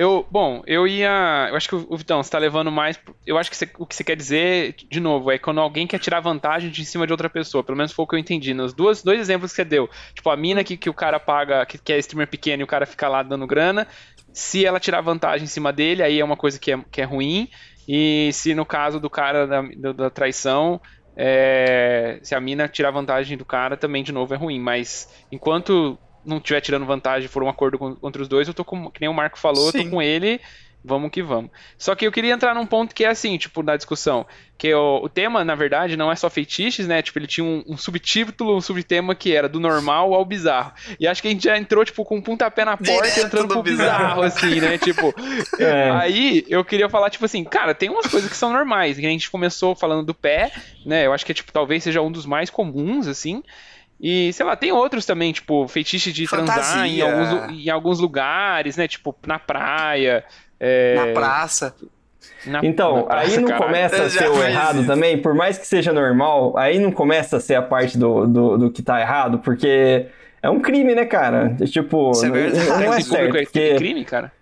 Eu, 0.00 0.24
bom, 0.30 0.62
eu 0.64 0.86
ia. 0.86 1.48
Eu 1.50 1.56
acho 1.56 1.68
que 1.68 1.74
o 1.74 1.96
Vitão, 1.96 2.22
você 2.22 2.30
tá 2.30 2.38
levando 2.38 2.70
mais. 2.70 2.96
Eu 3.26 3.36
acho 3.36 3.50
que 3.50 3.56
o 3.78 3.84
que 3.84 3.96
você 3.96 4.04
quer 4.04 4.14
dizer, 4.14 4.76
de 4.88 5.00
novo, 5.00 5.28
é 5.28 5.38
quando 5.40 5.60
alguém 5.60 5.88
quer 5.88 5.98
tirar 5.98 6.20
vantagem 6.20 6.70
de 6.70 6.84
cima 6.84 7.04
de 7.04 7.12
outra 7.12 7.28
pessoa. 7.28 7.64
Pelo 7.64 7.76
menos 7.76 7.90
foi 7.90 8.04
o 8.04 8.06
que 8.06 8.14
eu 8.14 8.18
entendi. 8.20 8.54
Nos 8.54 8.72
duas, 8.72 9.02
dois 9.02 9.18
exemplos 9.18 9.50
que 9.50 9.56
você 9.56 9.64
deu. 9.64 9.90
Tipo, 10.14 10.30
a 10.30 10.36
mina 10.36 10.62
que, 10.62 10.76
que 10.76 10.88
o 10.88 10.94
cara 10.94 11.18
paga, 11.18 11.66
que, 11.66 11.78
que 11.78 11.92
é 11.92 11.98
streamer 11.98 12.28
pequeno 12.28 12.62
e 12.62 12.64
o 12.64 12.66
cara 12.68 12.86
fica 12.86 13.08
lá 13.08 13.24
dando 13.24 13.44
grana. 13.44 13.88
Se 14.32 14.64
ela 14.64 14.78
tirar 14.78 15.00
vantagem 15.00 15.44
em 15.46 15.48
cima 15.48 15.72
dele, 15.72 16.00
aí 16.04 16.20
é 16.20 16.24
uma 16.24 16.36
coisa 16.36 16.60
que 16.60 16.70
é, 16.70 16.78
que 16.92 17.00
é 17.00 17.04
ruim. 17.04 17.48
E 17.88 18.30
se 18.32 18.54
no 18.54 18.64
caso 18.64 19.00
do 19.00 19.10
cara 19.10 19.48
da, 19.48 19.62
do- 19.62 19.94
da 19.94 20.10
traição, 20.10 20.80
é, 21.16 22.20
se 22.22 22.36
a 22.36 22.40
mina 22.40 22.68
tirar 22.68 22.92
vantagem 22.92 23.36
do 23.36 23.44
cara, 23.44 23.76
também 23.76 24.04
de 24.04 24.12
novo 24.12 24.32
é 24.32 24.36
ruim. 24.36 24.60
Mas 24.60 25.08
enquanto 25.32 25.98
não 26.28 26.36
estiver 26.38 26.60
tirando 26.60 26.86
vantagem 26.86 27.28
for 27.28 27.42
um 27.42 27.48
acordo 27.48 27.78
contra 27.78 28.22
os 28.22 28.28
dois, 28.28 28.46
eu 28.46 28.54
tô 28.54 28.64
com, 28.64 28.90
que 28.90 29.00
nem 29.00 29.08
o 29.10 29.14
Marco 29.14 29.38
falou, 29.38 29.66
eu 29.66 29.72
tô 29.72 29.78
Sim. 29.78 29.90
com 29.90 30.02
ele, 30.02 30.40
vamos 30.84 31.10
que 31.10 31.22
vamos. 31.22 31.50
Só 31.76 31.94
que 31.94 32.06
eu 32.06 32.12
queria 32.12 32.32
entrar 32.32 32.54
num 32.54 32.66
ponto 32.66 32.94
que 32.94 33.04
é 33.04 33.08
assim, 33.08 33.36
tipo, 33.36 33.62
na 33.62 33.76
discussão, 33.76 34.26
que 34.56 34.72
o, 34.74 35.00
o 35.02 35.08
tema, 35.08 35.44
na 35.44 35.54
verdade, 35.54 35.96
não 35.96 36.10
é 36.10 36.16
só 36.16 36.28
feitiços, 36.30 36.86
né? 36.86 37.02
Tipo, 37.02 37.18
ele 37.18 37.26
tinha 37.26 37.44
um, 37.44 37.62
um 37.66 37.76
subtítulo, 37.76 38.56
um 38.56 38.60
subtema 38.60 39.14
que 39.14 39.34
era 39.34 39.48
do 39.48 39.60
normal 39.60 40.14
ao 40.14 40.24
bizarro. 40.24 40.72
E 40.98 41.06
acho 41.06 41.20
que 41.22 41.28
a 41.28 41.30
gente 41.30 41.44
já 41.44 41.56
entrou, 41.58 41.84
tipo, 41.84 42.04
com 42.04 42.16
um 42.16 42.22
pontapé 42.22 42.64
na 42.64 42.76
porta, 42.78 42.92
Direto 42.92 43.26
entrando 43.26 43.48
no 43.48 43.54
pro 43.54 43.62
bizarro, 43.62 44.22
bizarro. 44.22 44.22
assim, 44.22 44.60
né? 44.60 44.78
Tipo, 44.78 45.14
É. 45.58 45.90
Aí 45.90 46.44
eu 46.48 46.64
queria 46.64 46.88
falar, 46.88 47.10
tipo 47.10 47.24
assim, 47.24 47.44
cara, 47.44 47.74
tem 47.74 47.88
umas 47.90 48.06
coisas 48.06 48.30
que 48.30 48.36
são 48.36 48.52
normais. 48.52 48.98
que 48.98 49.06
A 49.06 49.10
gente 49.10 49.30
começou 49.30 49.74
falando 49.74 50.04
do 50.04 50.14
pé, 50.14 50.52
né? 50.84 51.06
Eu 51.06 51.12
acho 51.12 51.24
que 51.24 51.32
é, 51.32 51.34
tipo, 51.34 51.52
talvez 51.52 51.82
seja 51.82 52.00
um 52.00 52.10
dos 52.10 52.26
mais 52.26 52.50
comuns, 52.50 53.06
assim. 53.06 53.42
E, 54.00 54.32
sei 54.32 54.46
lá, 54.46 54.54
tem 54.54 54.70
outros 54.70 55.04
também, 55.04 55.32
tipo, 55.32 55.66
feitiço 55.66 56.12
de 56.12 56.26
transar 56.28 56.86
em 56.86 57.00
Fantasia. 57.00 57.04
alguns, 57.04 57.58
em 57.66 57.70
alguns 57.70 57.98
lugares, 57.98 58.76
né? 58.76 58.86
Tipo, 58.86 59.14
na 59.26 59.38
praia. 59.38 60.24
é, 60.60 60.94
Na 60.94 61.12
praça. 61.12 61.74
na- 62.46 62.60
Então, 62.64 62.96
na 62.98 63.02
praça, 63.04 63.30
aí 63.30 63.36
não 63.38 63.48
caralho. 63.48 63.64
começa 63.66 64.02
a 64.04 64.10
ser 64.10 64.28
o 64.30 64.42
errado 64.42 64.78
isso. 64.78 64.86
também, 64.86 65.18
por 65.20 65.34
mais 65.34 65.58
que 65.58 65.66
seja 65.66 65.92
normal, 65.92 66.56
aí 66.56 66.78
não 66.78 66.92
começa 66.92 67.36
a 67.36 67.40
ser 67.40 67.54
a 67.56 67.62
parte 67.62 67.96
do, 67.98 68.26
do, 68.26 68.58
do 68.58 68.70
que 68.70 68.82
tá 68.82 69.00
errado, 69.00 69.38
porque 69.40 70.06
é 70.42 70.48
um 70.48 70.60
crime, 70.60 70.94
né, 70.94 71.04
cara? 71.04 71.56
É 71.60 71.64
Tipo, 71.64 72.12
Isso 72.12 72.24
é 72.24 72.28
não, 72.28 72.34
verdade. 72.34 72.66
não 72.66 72.74
é 72.74 72.78
Transar 72.78 72.98
em 73.00 73.02
certo. 73.02 73.24
público 73.26 73.36
é 73.38 73.42
Porque... 73.44 73.74
crime, 73.76 74.04
cara? 74.04 74.32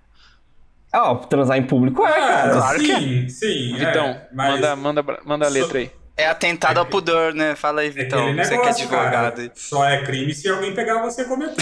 Ah, 0.93 1.15
transar 1.17 1.59
em 1.59 1.63
público 1.63 2.07
é, 2.07 2.13
cara. 2.13 2.53
claro 2.53 2.79
que 2.81 2.93
é. 2.93 2.99
sim, 2.99 3.29
sim. 3.29 3.77
é, 3.79 3.91
Então, 3.91 4.17
mas 4.33 4.51
manda, 4.53 4.77
manda, 4.77 5.03
manda 5.25 5.47
a 5.47 5.49
letra 5.51 5.79
aí. 5.79 5.91
É 6.19 6.27
atentado 6.29 6.79
ao 6.79 6.87
pudor, 6.87 7.35
né? 7.35 7.55
Fala 7.55 7.83
aí, 7.83 7.89
é 7.89 7.91
Vitão. 7.91 8.23
aquele 8.29 8.43
Você 8.45 8.59
que 8.59 8.67
é 8.67 8.69
advogado 8.71 9.37
cara. 9.37 9.53
Só 9.55 9.85
é 9.85 10.03
crime 10.03 10.35
se 10.35 10.49
alguém 10.49 10.75
pegar 10.75 11.03
você 11.03 11.25
cometendo. 11.27 11.59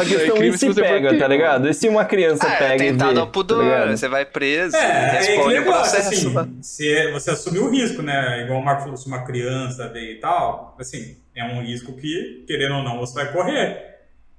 A 0.00 0.04
questão 0.04 0.36
crime 0.36 0.48
é 0.48 0.52
se 0.52 0.58
se 0.58 0.66
você 0.66 0.80
pega, 0.82 1.16
tá 1.18 1.28
ligado? 1.28 1.68
E 1.68 1.74
se 1.74 1.88
uma 1.88 2.04
criança 2.04 2.46
Ah, 2.46 2.54
é 2.54 2.58
pega 2.58 2.84
e 2.84 2.88
atentado 2.88 3.14
vê, 3.14 3.20
ao 3.20 3.26
tá 3.26 3.32
pudor. 3.32 3.62
ligado? 3.64 3.96
você 3.96 4.08
vai 4.08 4.24
preso, 4.24 4.76
É, 4.76 5.36
é 5.36 5.40
o 5.40 5.48
negócio, 5.48 5.92
processo. 5.92 6.08
assim, 6.08 6.34
lá. 6.34 6.48
você, 6.60 7.10
você 7.12 7.30
assumiu 7.30 7.66
o 7.66 7.70
risco, 7.70 8.02
né? 8.02 8.42
Igual 8.42 8.60
o 8.60 8.64
Marco 8.64 8.82
falou, 8.82 8.96
se 8.96 9.06
uma 9.06 9.24
criança 9.24 9.88
vê 9.88 10.14
e 10.14 10.20
tal, 10.20 10.76
assim, 10.78 11.16
é 11.36 11.44
um 11.44 11.62
risco 11.62 11.94
que, 11.96 12.44
querendo 12.46 12.74
ou 12.76 12.82
não, 12.82 12.98
você 12.98 13.14
vai 13.14 13.32
correr. 13.32 13.86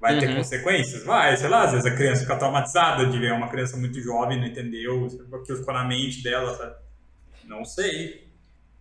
Vai 0.01 0.17
ter 0.17 0.29
Uhum. 0.29 0.35
consequências? 0.37 1.03
Vai, 1.03 1.35
sei 1.35 1.49
lá, 1.49 1.63
às 1.63 1.71
vezes 1.71 1.85
a 1.85 1.95
criança 1.95 2.21
fica 2.21 2.35
traumatizada 2.37 3.05
de 3.05 3.19
ver 3.19 3.33
uma 3.33 3.49
criança 3.49 3.75
muito 3.75 4.01
jovem, 4.01 4.37
não 4.39 4.47
entendeu, 4.47 5.07
aquilo 5.41 5.57
ficou 5.59 5.73
na 5.73 5.83
mente 5.85 6.23
dela, 6.23 6.55
sabe? 6.55 6.73
Não 7.47 7.65
sei. 7.65 8.27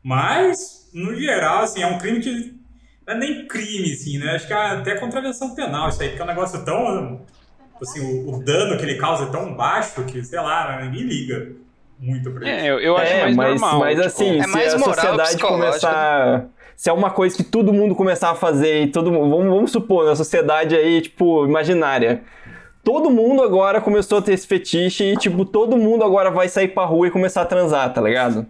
Mas, 0.03 0.91
no 0.93 1.15
geral, 1.15 1.65
assim, 1.65 1.83
é 1.83 1.87
um 1.87 1.99
crime 1.99 2.21
que. 2.21 2.57
Não 3.07 3.15
é 3.15 3.19
nem 3.19 3.47
crime, 3.47 3.93
assim, 3.93 4.19
né? 4.19 4.33
Acho 4.33 4.47
que 4.47 4.53
é 4.53 4.57
até 4.57 4.97
contravenção 4.97 5.55
penal 5.55 5.89
isso 5.89 6.03
aí, 6.03 6.09
porque 6.09 6.23
é 6.23 6.25
um 6.25 6.29
negócio 6.29 6.65
tão. 6.65 7.27
Assim, 7.81 8.01
o, 8.01 8.35
o 8.35 8.45
dano 8.45 8.77
que 8.77 8.85
ele 8.85 8.97
causa 8.97 9.25
é 9.25 9.31
tão 9.31 9.55
baixo 9.55 10.05
que, 10.05 10.23
sei 10.23 10.41
lá, 10.41 10.81
ninguém 10.83 11.05
liga 11.05 11.53
muito 11.99 12.31
pra 12.31 12.41
isso. 12.41 12.65
É, 12.65 12.71
eu, 12.71 12.79
eu 12.81 12.97
acho 12.97 13.13
é, 13.13 13.23
mais 13.23 13.37
mas, 13.37 13.61
normal. 13.61 13.81
mas 13.81 13.95
tipo, 13.95 14.07
assim, 14.07 14.39
É 14.39 14.43
se 14.43 14.49
mais 14.49 14.75
a 14.75 14.79
moral 14.79 14.95
sociedade 14.95 15.39
começar. 15.39 16.47
Se 16.77 16.89
é 16.89 16.93
uma 16.93 17.11
coisa 17.11 17.37
que 17.37 17.43
todo 17.43 17.73
mundo 17.73 17.95
começar 17.95 18.31
a 18.31 18.35
fazer 18.37 18.85
e 18.85 18.87
todo 18.93 19.11
mundo. 19.11 19.31
Vamos, 19.31 19.53
vamos 19.53 19.73
supor, 19.73 20.07
na 20.07 20.15
sociedade 20.15 20.77
aí, 20.77 21.01
tipo, 21.01 21.45
imaginária. 21.45 22.23
Todo 22.91 23.11
mundo 23.11 23.43
agora 23.43 23.83
começou 23.83 24.17
a 24.19 24.23
ter 24.23 24.33
esse 24.33 24.47
fetiche 24.47 25.05
e, 25.05 25.15
tipo, 25.17 25.45
todo 25.45 25.77
mundo 25.77 26.03
agora 26.05 26.31
vai 26.31 26.49
sair 26.49 26.69
pra 26.69 26.87
rua 26.87 27.07
e 27.09 27.11
começar 27.11 27.43
a 27.43 27.45
transar, 27.45 27.93
tá 27.93 28.01
ligado? 28.01 28.47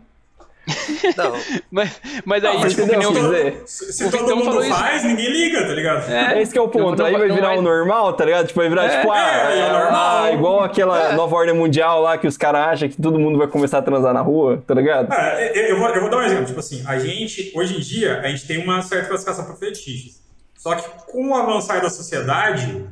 Não, 1.16 1.32
Mas, 1.70 2.00
mas 2.24 2.44
aí, 2.44 2.52
Não, 2.54 2.60
mas, 2.60 2.72
tipo, 2.74 2.86
entendeu? 2.86 3.12
que 3.12 3.18
nem 3.20 3.24
se 3.24 3.26
eu- 3.26 3.32
Quer 3.32 3.40
todo- 3.40 3.50
dizer, 3.50 3.62
se, 3.66 3.92
se 3.94 4.04
o 4.04 4.10
todo 4.12 4.36
mundo 4.36 4.44
falou 4.44 4.62
isso. 4.64 4.74
faz, 4.78 5.02
ninguém 5.02 5.28
liga, 5.32 5.66
tá 5.66 5.72
ligado? 5.72 6.12
É, 6.12 6.40
esse 6.40 6.52
que 6.52 6.58
é 6.58 6.60
o 6.60 6.68
ponto. 6.68 6.98
não 6.98 7.06
aí 7.06 7.12
vai- 7.14 7.26
não 7.28 7.34
virar 7.34 7.48
vai- 7.48 7.58
o 7.58 7.62
normal, 7.62 8.12
tá 8.12 8.24
ligado? 8.24 8.46
Tipo, 8.46 8.60
vai 8.60 8.68
virar, 8.68 8.88
tipo, 8.90 9.10
ah, 9.10 9.18
é, 9.50 9.58
é 9.58 9.64
o 9.66 9.72
normal. 9.72 10.22
ah, 10.24 10.30
igual 10.32 10.60
aquela 10.62 11.10
É. 11.10 11.12
nova 11.16 11.34
ordem 11.34 11.54
mundial 11.54 12.02
lá 12.02 12.16
que 12.16 12.26
os 12.28 12.36
caras 12.36 12.60
acham 12.68 12.88
que 12.88 13.00
todo 13.02 13.18
mundo 13.18 13.38
vai 13.38 13.48
começar 13.48 13.78
a 13.78 13.82
transar 13.82 14.14
na 14.14 14.20
rua, 14.20 14.62
tá 14.66 14.74
ligado? 14.74 15.12
É, 15.12 15.58
eu, 15.58 15.62
eu 15.70 15.78
vou, 15.78 15.88
eu 15.88 16.00
vou 16.02 16.10
dar 16.10 16.18
um 16.18 16.22
exemplo. 16.22 16.44
Tipo 16.44 16.60
assim, 16.60 16.84
a 16.86 16.96
gente, 16.98 17.50
hoje 17.56 17.76
em 17.76 17.80
dia, 17.80 18.20
a 18.20 18.28
gente 18.28 18.46
tem 18.46 18.62
uma 18.62 18.82
certa 18.82 19.08
classificação 19.08 19.46
para 19.46 19.56
fetiches. 19.56 20.22
Só 20.56 20.74
que 20.76 20.86
com 21.10 21.30
o 21.30 21.34
avançar 21.34 21.80
da 21.80 21.88
sociedade, 21.88 22.84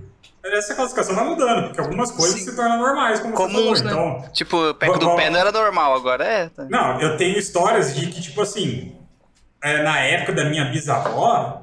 essa 0.53 0.75
classificação 0.75 1.15
vai 1.15 1.25
mudando, 1.25 1.65
porque 1.65 1.81
algumas 1.81 2.11
coisas 2.11 2.41
Sim. 2.41 2.51
se 2.51 2.57
tornam 2.57 2.79
normais, 2.79 3.21
como 3.21 3.35
comuns, 3.35 3.81
você 3.81 3.85
né? 3.85 3.91
Então, 3.93 4.25
Tipo, 4.33 4.71
o 4.71 4.75
peco 4.75 4.99
do 4.99 5.15
pé 5.17 5.31
não 5.31 5.39
era 5.39 5.53
normal, 5.53 5.95
agora 5.95 6.25
é. 6.25 6.49
tá? 6.49 6.67
não, 6.69 7.01
eu 7.01 7.17
tenho 7.17 7.39
histórias 7.39 7.95
de 7.95 8.07
que, 8.07 8.21
tipo 8.21 8.41
assim, 8.43 8.97
é, 9.63 9.83
na 9.83 10.01
época 10.01 10.33
da 10.33 10.45
minha 10.45 10.67
bisavó, 10.67 11.63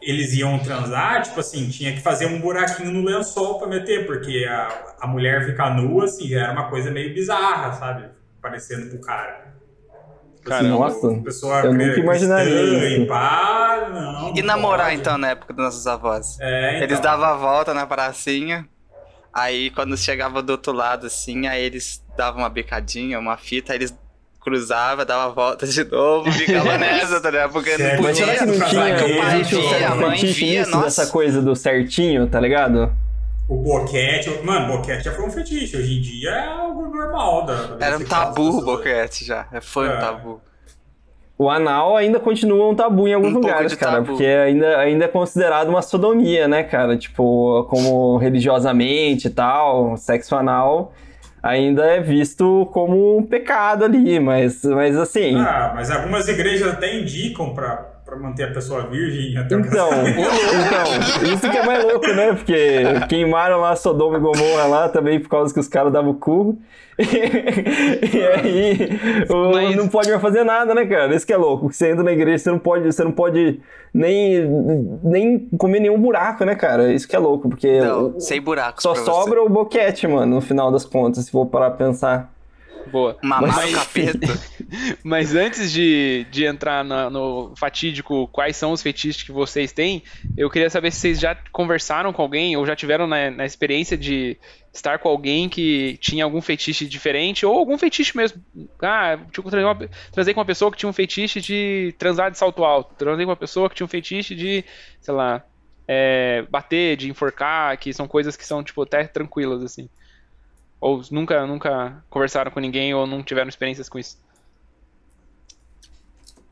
eles 0.00 0.32
iam 0.34 0.58
transar, 0.58 1.22
tipo 1.22 1.40
assim, 1.40 1.68
tinha 1.68 1.92
que 1.92 2.00
fazer 2.00 2.26
um 2.26 2.40
buraquinho 2.40 2.90
no 2.90 3.04
lençol 3.04 3.58
pra 3.58 3.68
meter, 3.68 4.06
porque 4.06 4.46
a, 4.48 4.94
a 5.00 5.06
mulher 5.06 5.44
ficar 5.46 5.74
nua, 5.74 6.04
assim, 6.04 6.34
era 6.34 6.52
uma 6.52 6.70
coisa 6.70 6.90
meio 6.90 7.12
bizarra, 7.12 7.72
sabe? 7.72 8.08
Parecendo 8.40 8.88
pro 8.88 9.00
cara. 9.00 9.49
Caramba. 10.44 10.68
Nossa, 10.68 11.08
pessoa 11.24 11.60
eu 11.60 11.72
nunca 11.72 11.98
imaginaria 11.98 12.52
E 12.62 12.96
isso. 12.98 13.06
pá, 13.06 13.88
não, 13.92 14.32
E 14.36 14.42
namorar, 14.42 14.88
pode. 14.88 15.00
então, 15.00 15.18
na 15.18 15.30
época 15.30 15.52
dos 15.52 15.64
nossos 15.64 15.86
avós? 15.86 16.38
É, 16.40 16.70
então. 16.76 16.82
Eles 16.84 17.00
davam 17.00 17.26
a 17.26 17.34
volta 17.36 17.74
na 17.74 17.86
pracinha, 17.86 18.66
aí 19.32 19.70
quando 19.70 19.96
chegava 19.96 20.42
do 20.42 20.50
outro 20.50 20.72
lado, 20.72 21.06
assim, 21.06 21.46
aí 21.46 21.62
eles 21.62 22.02
davam 22.16 22.42
uma 22.42 22.48
bicadinha, 22.48 23.18
uma 23.18 23.36
fita, 23.36 23.72
aí 23.72 23.78
eles 23.78 23.94
cruzavam, 24.42 25.04
davam 25.04 25.26
a 25.30 25.34
volta 25.34 25.66
de 25.66 25.84
novo, 25.84 26.32
ficava 26.32 26.76
nessa, 26.78 27.20
tá 27.20 27.30
ligado? 27.30 27.52
Porque 27.52 27.76
Certo. 27.76 27.96
não 27.96 28.02
Mas 28.04 28.16
será 28.16 28.32
podia. 28.32 28.46
que 28.52 28.58
não 28.58 28.68
tinha, 28.68 28.96
com 28.98 29.04
o 29.04 29.16
pai 29.18 29.42
via, 29.42 29.88
a 29.88 29.94
mãe 29.94 30.18
via, 30.24 30.66
nossa. 30.66 30.84
dessa 30.84 31.06
coisa 31.08 31.42
do 31.42 31.54
certinho, 31.54 32.26
tá 32.26 32.40
ligado? 32.40 32.90
O 33.50 33.56
boquete, 33.56 34.30
mano, 34.44 34.68
boquete 34.76 35.04
já 35.04 35.12
foi 35.12 35.26
um 35.26 35.30
fetiche. 35.30 35.76
Hoje 35.76 35.98
em 35.98 36.00
dia 36.00 36.30
é 36.30 36.46
algo 36.46 36.86
normal. 36.86 37.44
Da, 37.44 37.54
da 37.74 37.86
Era 37.86 37.96
um 37.98 38.04
tabu 38.04 38.58
o 38.58 38.64
boquete 38.64 39.24
já, 39.24 39.46
é, 39.52 39.60
foi 39.60 39.88
um 39.88 39.92
É. 39.92 39.96
tabu. 39.96 40.40
O 41.36 41.48
anal 41.50 41.96
ainda 41.96 42.20
continua 42.20 42.68
um 42.68 42.74
tabu 42.74 43.08
em 43.08 43.14
alguns 43.14 43.32
Um 43.32 43.36
lugares, 43.36 43.74
cara, 43.74 43.94
tabu. 43.94 44.08
porque 44.08 44.24
ainda, 44.26 44.78
ainda 44.78 45.06
é 45.06 45.08
considerado 45.08 45.68
uma 45.68 45.82
sodomia, 45.82 46.46
né, 46.46 46.62
cara? 46.62 46.96
Tipo, 46.96 47.64
como 47.68 48.18
religiosamente 48.18 49.26
e 49.26 49.30
tal, 49.30 49.96
sexo 49.96 50.36
anal 50.36 50.92
ainda 51.42 51.84
é 51.86 51.98
visto 52.00 52.68
como 52.72 53.16
um 53.16 53.22
pecado 53.24 53.84
ali, 53.86 54.20
mas, 54.20 54.62
mas 54.64 54.96
assim. 54.96 55.34
Ah, 55.40 55.72
mas 55.74 55.90
algumas 55.90 56.28
igrejas 56.28 56.68
até 56.72 56.94
indicam 57.00 57.54
pra, 57.54 57.89
pra 58.10 58.18
manter 58.18 58.44
a 58.44 58.52
pessoa 58.52 58.86
virgem 58.88 59.36
até 59.38 59.56
o 59.56 59.60
Então, 59.60 59.88
casamento. 59.88 60.18
então, 60.20 61.32
isso 61.32 61.50
que 61.50 61.56
é 61.56 61.64
mais 61.64 61.82
louco, 61.84 62.06
né? 62.08 62.32
Porque 62.34 62.82
queimaram 63.08 63.60
lá 63.60 63.74
Sodoma 63.76 64.18
e 64.18 64.20
Gomorra 64.20 64.64
lá 64.66 64.88
também 64.88 65.18
por 65.20 65.28
causa 65.28 65.54
que 65.54 65.60
os 65.60 65.68
caras 65.68 65.92
davam 65.92 66.10
o 66.10 66.14
cu. 66.14 66.58
e 67.00 68.26
aí 68.26 69.00
o- 69.30 69.52
Mas- 69.52 69.76
não 69.76 69.88
pode 69.88 70.10
mais 70.10 70.20
fazer 70.20 70.44
nada, 70.44 70.74
né, 70.74 70.84
cara? 70.84 71.14
Isso 71.14 71.26
que 71.26 71.32
é 71.32 71.36
louco. 71.36 71.72
Você 71.72 71.90
entra 71.90 72.02
na 72.02 72.12
igreja, 72.12 72.38
você 72.44 72.50
não 72.50 72.58
pode, 72.58 72.92
você 72.92 73.02
não 73.04 73.12
pode 73.12 73.60
nem, 73.94 74.44
nem 75.02 75.38
comer 75.56 75.80
nenhum 75.80 75.98
buraco, 75.98 76.44
né, 76.44 76.54
cara? 76.54 76.92
Isso 76.92 77.08
que 77.08 77.16
é 77.16 77.18
louco, 77.18 77.48
porque 77.48 77.80
Não, 77.80 78.08
o- 78.16 78.20
sem 78.20 78.40
buracos 78.40 78.82
só 78.82 78.94
sobra 78.94 79.42
o 79.42 79.48
boquete, 79.48 80.06
mano, 80.06 80.34
no 80.36 80.40
final 80.42 80.70
das 80.70 80.84
contas, 80.84 81.24
se 81.24 81.30
for 81.30 81.46
parar 81.46 81.70
pra 81.70 81.86
pensar. 81.86 82.30
Boa. 82.92 83.12
você. 83.12 83.26
Mamar 83.26 83.56
Mas- 83.56 83.72
o 83.72 83.78
capeta. 83.78 84.38
Mas 85.02 85.34
antes 85.34 85.72
de, 85.72 86.26
de 86.30 86.44
entrar 86.44 86.84
na- 86.84 87.10
no 87.10 87.54
fatídico 87.56 88.28
quais 88.28 88.56
são 88.56 88.72
os 88.72 88.82
fetiches 88.82 89.22
que 89.22 89.32
vocês 89.32 89.72
têm, 89.72 90.02
eu 90.36 90.48
queria 90.48 90.70
saber 90.70 90.92
se 90.92 91.00
vocês 91.00 91.20
já 91.20 91.36
conversaram 91.52 92.12
com 92.12 92.22
alguém 92.22 92.56
ou 92.56 92.64
já 92.64 92.76
tiveram 92.76 93.06
na, 93.06 93.30
na 93.30 93.44
experiência 93.44 93.96
de 93.96 94.38
estar 94.72 94.98
com 94.98 95.08
alguém 95.08 95.48
que 95.48 95.96
tinha 96.00 96.22
algum 96.24 96.40
fetiche 96.40 96.86
diferente 96.86 97.44
ou 97.44 97.58
algum 97.58 97.76
fetiche 97.76 98.16
mesmo. 98.16 98.40
Ah, 98.80 99.18
tipo, 99.32 99.50
transei 100.12 100.34
com 100.34 100.40
uma 100.40 100.46
pessoa 100.46 100.70
que 100.70 100.78
tinha 100.78 100.88
um 100.88 100.92
fetiche 100.92 101.40
de 101.40 101.94
transar 101.98 102.30
de 102.30 102.38
salto 102.38 102.64
alto. 102.64 102.94
Transei 102.96 103.24
com 103.24 103.30
uma 103.30 103.36
pessoa 103.36 103.68
que 103.68 103.74
tinha 103.74 103.84
um 103.84 103.88
fetiche 103.88 104.34
de, 104.34 104.64
sei 105.00 105.14
lá, 105.14 105.44
é, 105.88 106.42
bater, 106.48 106.96
de 106.96 107.10
enforcar, 107.10 107.76
que 107.78 107.92
são 107.92 108.06
coisas 108.06 108.36
que 108.36 108.46
são, 108.46 108.62
tipo, 108.62 108.82
até 108.82 109.04
tranquilas, 109.04 109.64
assim. 109.64 109.88
Ou 110.80 111.02
nunca, 111.10 111.46
nunca 111.46 112.04
conversaram 112.08 112.50
com 112.50 112.60
ninguém 112.60 112.94
ou 112.94 113.06
não 113.06 113.22
tiveram 113.22 113.48
experiências 113.48 113.88
com 113.88 113.98
isso? 113.98 114.16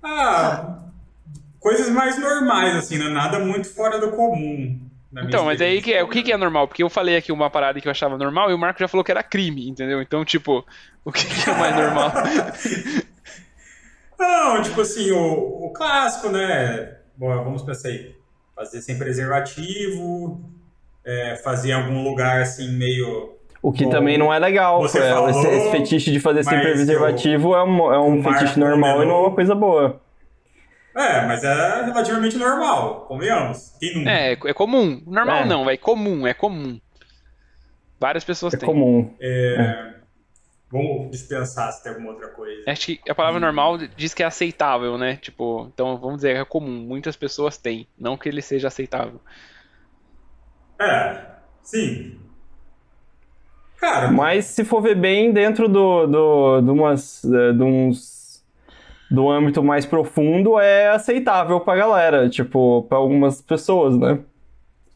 Ah, 0.03 0.79
coisas 1.61 1.89
mais 1.91 2.19
normais, 2.19 2.77
assim, 2.77 2.99
né? 2.99 3.09
Nada 3.09 3.39
muito 3.39 3.73
fora 3.75 3.99
do 3.99 4.13
comum. 4.13 4.89
Então, 5.23 5.47
mas 5.47 5.61
aí 5.61 5.81
que 5.81 5.95
é, 5.95 6.03
o 6.03 6.09
que, 6.09 6.23
que 6.23 6.33
é 6.33 6.37
normal? 6.37 6.69
Porque 6.69 6.83
eu 6.83 6.91
falei 6.91 7.17
aqui 7.17 7.33
uma 7.33 7.49
parada 7.49 7.81
que 7.81 7.89
eu 7.89 7.91
achava 7.91 8.19
normal 8.19 8.51
e 8.51 8.55
o 8.55 8.59
Marco 8.59 8.79
já 8.79 8.87
falou 8.87 9.03
que 9.03 9.11
era 9.11 9.23
crime, 9.23 9.69
entendeu? 9.69 10.03
Então, 10.03 10.25
tipo, 10.25 10.65
o 11.05 11.11
que, 11.11 11.25
que 11.25 11.49
é 11.49 11.55
mais 11.55 11.75
normal? 11.75 12.13
Não, 14.19 14.63
tipo 14.63 14.81
assim, 14.81 15.11
o, 15.13 15.67
o 15.67 15.73
clássico, 15.73 16.29
né? 16.29 16.97
Bom, 17.17 17.29
vamos 17.43 17.63
pensar 17.63 17.89
aí. 17.89 18.15
Fazer 18.55 18.83
sem 18.83 18.99
preservativo, 18.99 20.43
é, 21.05 21.37
fazer 21.37 21.71
em 21.71 21.73
algum 21.73 22.03
lugar 22.03 22.43
assim 22.43 22.71
meio. 22.73 23.38
O 23.69 23.73
que 23.73 23.87
também 23.91 24.17
não 24.17 24.33
é 24.33 24.39
legal. 24.39 24.81
Você 24.81 24.99
é, 24.99 25.11
falou, 25.13 25.29
esse, 25.29 25.47
esse 25.47 25.71
fetiche 25.71 26.11
de 26.11 26.19
fazer 26.19 26.43
sem 26.43 26.59
preservativo 26.59 27.55
é 27.55 27.63
um, 27.63 27.93
é 27.93 28.01
um 28.01 28.23
fetiche 28.23 28.59
normal 28.59 29.03
e 29.03 29.07
não 29.07 29.17
é 29.17 29.21
uma 29.21 29.35
coisa 29.35 29.55
boa. 29.55 30.01
É, 30.97 31.27
mas 31.27 31.45
é 31.45 31.85
relativamente 31.85 32.39
normal, 32.39 33.03
convenhamos. 33.07 33.75
É, 34.07 34.33
é 34.33 34.55
comum. 34.55 35.03
Normal 35.07 35.43
É. 35.43 35.45
não, 35.45 35.69
é 35.69 35.77
comum, 35.77 36.27
é 36.27 36.33
comum. 36.33 36.81
Várias 38.01 38.25
pessoas 38.25 38.55
É 38.55 38.57
têm. 38.57 38.67
comum. 38.67 39.15
É, 39.21 39.93
Vamos 40.71 41.11
dispensar 41.11 41.71
se 41.73 41.83
tem 41.83 41.93
alguma 41.93 42.13
outra 42.13 42.29
coisa. 42.29 42.63
Acho 42.67 42.87
que 42.87 43.11
a 43.11 43.15
palavra 43.15 43.39
normal 43.39 43.77
diz 43.97 44.15
que 44.15 44.23
é 44.23 44.27
aceitável, 44.27 44.97
né? 44.97 45.17
Tipo, 45.17 45.71
então 45.75 45.99
vamos 45.99 46.17
dizer 46.17 46.35
que 46.35 46.41
é 46.41 46.45
comum. 46.45 46.87
Muitas 46.87 47.17
pessoas 47.17 47.59
têm. 47.59 47.87
Não 47.99 48.17
que 48.17 48.29
ele 48.31 48.41
seja 48.41 48.69
aceitável. 48.69 49.21
É, 50.81 51.21
sim. 51.63 52.19
Cara, 53.81 54.11
Mas 54.11 54.47
se 54.47 54.65
for 54.65 54.81
ver 54.83 54.97
bem 54.97 55.33
dentro 55.33 55.69
do, 55.69 56.07
do, 56.07 56.61
de, 56.61 56.71
umas, 56.71 57.25
eh, 57.25 57.53
de 57.53 57.63
uns, 57.63 58.45
do 59.11 59.31
âmbito 59.31 59.63
mais 59.63 59.87
profundo, 59.87 60.59
é 60.59 60.89
aceitável 60.91 61.61
pra 61.61 61.77
galera, 61.77 62.29
tipo, 62.29 62.83
pra 62.89 62.99
algumas 62.99 63.41
pessoas, 63.41 63.97
né? 63.97 64.19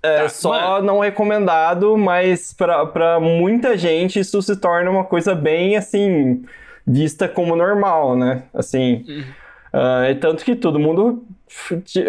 É 0.03 0.23
Tá, 0.23 0.29
só 0.29 0.51
mano. 0.53 0.85
não 0.87 0.99
recomendado, 1.01 1.97
mas 1.97 2.53
pra, 2.53 2.85
pra 2.87 3.21
muita 3.21 3.77
gente 3.79 4.19
isso 4.19 4.43
se 4.43 4.57
torna 4.57 4.91
uma 4.91 5.05
coisa 5.05 5.33
bem, 5.33 5.77
assim, 5.77 6.43
vista 6.85 7.29
como 7.29 7.55
normal, 7.55 8.17
né? 8.17 8.43
Assim, 8.53 9.05
Uhum. 9.09 9.25
ah, 9.73 10.05
é 10.07 10.15
tanto 10.15 10.45
que 10.45 10.57
todo 10.57 10.81
mundo, 10.81 11.25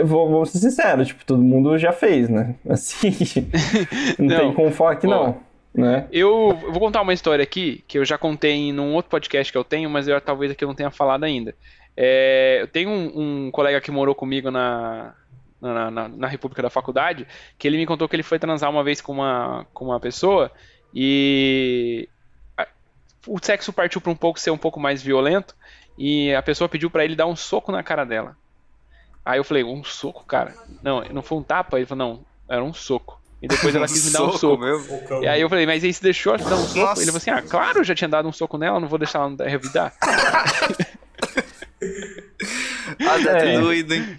vou- 0.06 0.28
vamos 0.32 0.50
ser 0.50 0.58
sinceros, 0.58 1.08
tipo, 1.10 1.24
todo 1.24 1.42
mundo 1.44 1.78
já 1.78 1.92
fez, 1.92 2.28
né? 2.30 2.56
Assim, 2.68 3.12
não, 4.18 4.26
Não. 4.28 4.38
tem 4.40 4.54
como 4.56 4.72
falar 4.72 4.96
que 4.96 5.06
não, 5.06 5.38
né? 5.74 6.08
Eu, 6.12 6.56
vou 6.56 6.80
contar 6.80 7.02
uma 7.02 7.14
história 7.14 7.42
aqui 7.44 7.84
que 7.88 7.98
eu 7.98 8.06
já 8.06 8.18
contei 8.18 8.52
em 8.52 8.80
um 8.80 8.94
outro 8.94 9.10
podcast 9.10 9.52
que 9.52 9.58
eu 9.58 9.64
tenho, 9.64 9.90
mas 9.90 10.08
eu 10.08 10.20
talvez 10.22 10.52
aqui 10.52 10.64
eu 10.64 10.68
não 10.68 10.76
tenha 10.76 10.92
falado 10.92 11.24
ainda. 11.24 11.56
É, 11.96 12.60
eu 12.62 12.68
tenho 12.68 12.90
um, 12.90 13.46
um 13.48 13.52
colega 13.52 13.80
que 13.82 13.92
morou 13.92 14.16
comigo 14.16 14.50
na, 14.52 15.14
na, 15.62 15.92
na, 15.92 16.08
na 16.08 16.28
República 16.28 16.62
da 16.62 16.70
Faculdade, 16.70 17.28
que 17.58 17.68
ele 17.68 17.78
me 17.78 17.86
contou 17.86 18.08
que 18.10 18.16
ele 18.16 18.24
foi 18.24 18.40
transar 18.40 18.70
uma 18.70 18.84
vez 18.84 19.00
com 19.02 19.12
uma, 19.14 19.66
com 19.74 19.86
uma 19.86 20.00
pessoa 20.00 20.52
e 20.94 22.08
a- 22.58 22.68
o 23.28 23.38
sexo 23.42 23.74
partiu 23.74 24.00
para 24.02 24.12
um 24.12 24.16
pouco 24.16 24.40
ser 24.40 24.52
um 24.52 24.58
pouco 24.58 24.80
mais 24.80 25.02
violento 25.02 25.56
e 25.98 26.34
a 26.34 26.42
pessoa 26.42 26.70
pediu 26.70 26.90
para 26.90 27.06
ele 27.06 27.16
dar 27.16 27.26
um 27.28 27.36
soco 27.36 27.72
na 27.72 27.84
cara 27.84 28.04
dela. 28.06 28.36
Aí 29.26 29.40
eu 29.40 29.44
falei, 29.44 29.64
um 29.64 29.84
soco, 29.84 30.26
cara? 30.26 30.54
Não, 30.82 31.02
não 31.06 31.22
foi 31.22 31.38
um 31.38 31.44
tapa? 31.44 31.78
Ele 31.78 31.86
falou, 31.86 32.08
não, 32.08 32.26
era 32.50 32.64
um 32.64 32.74
soco. 32.74 33.22
E 33.44 33.48
depois 33.48 33.76
ela 33.76 33.86
quis 33.88 34.06
me 34.06 34.12
dar 34.12 34.24
um 34.24 34.32
soco. 34.38 34.64
mesmo. 34.64 34.84
Focão. 34.86 35.22
E 35.22 35.28
aí 35.28 35.42
eu 35.42 35.50
falei, 35.50 35.66
mas 35.66 35.84
aí 35.84 35.94
você 35.94 36.02
deixou 36.02 36.34
ela 36.34 36.42
te 36.44 36.50
dar 36.50 36.56
um 36.56 36.64
soco? 36.66 36.80
Nossa. 36.80 37.02
Ele 37.02 37.12
falou 37.12 37.18
assim, 37.18 37.30
ah, 37.32 37.42
claro, 37.42 37.80
eu 37.80 37.84
já 37.84 37.94
tinha 37.94 38.08
dado 38.08 38.28
um 38.28 38.32
soco 38.34 38.58
nela, 38.58 38.80
não 38.80 38.88
vou 38.88 38.98
deixar 38.98 39.20
ela 39.20 39.36
revidar. 39.50 39.94
Ah, 43.00 43.18
deve 43.18 43.30
É. 43.30 43.40
ter 43.40 43.60
doído, 43.60 43.94
hein? 43.94 44.18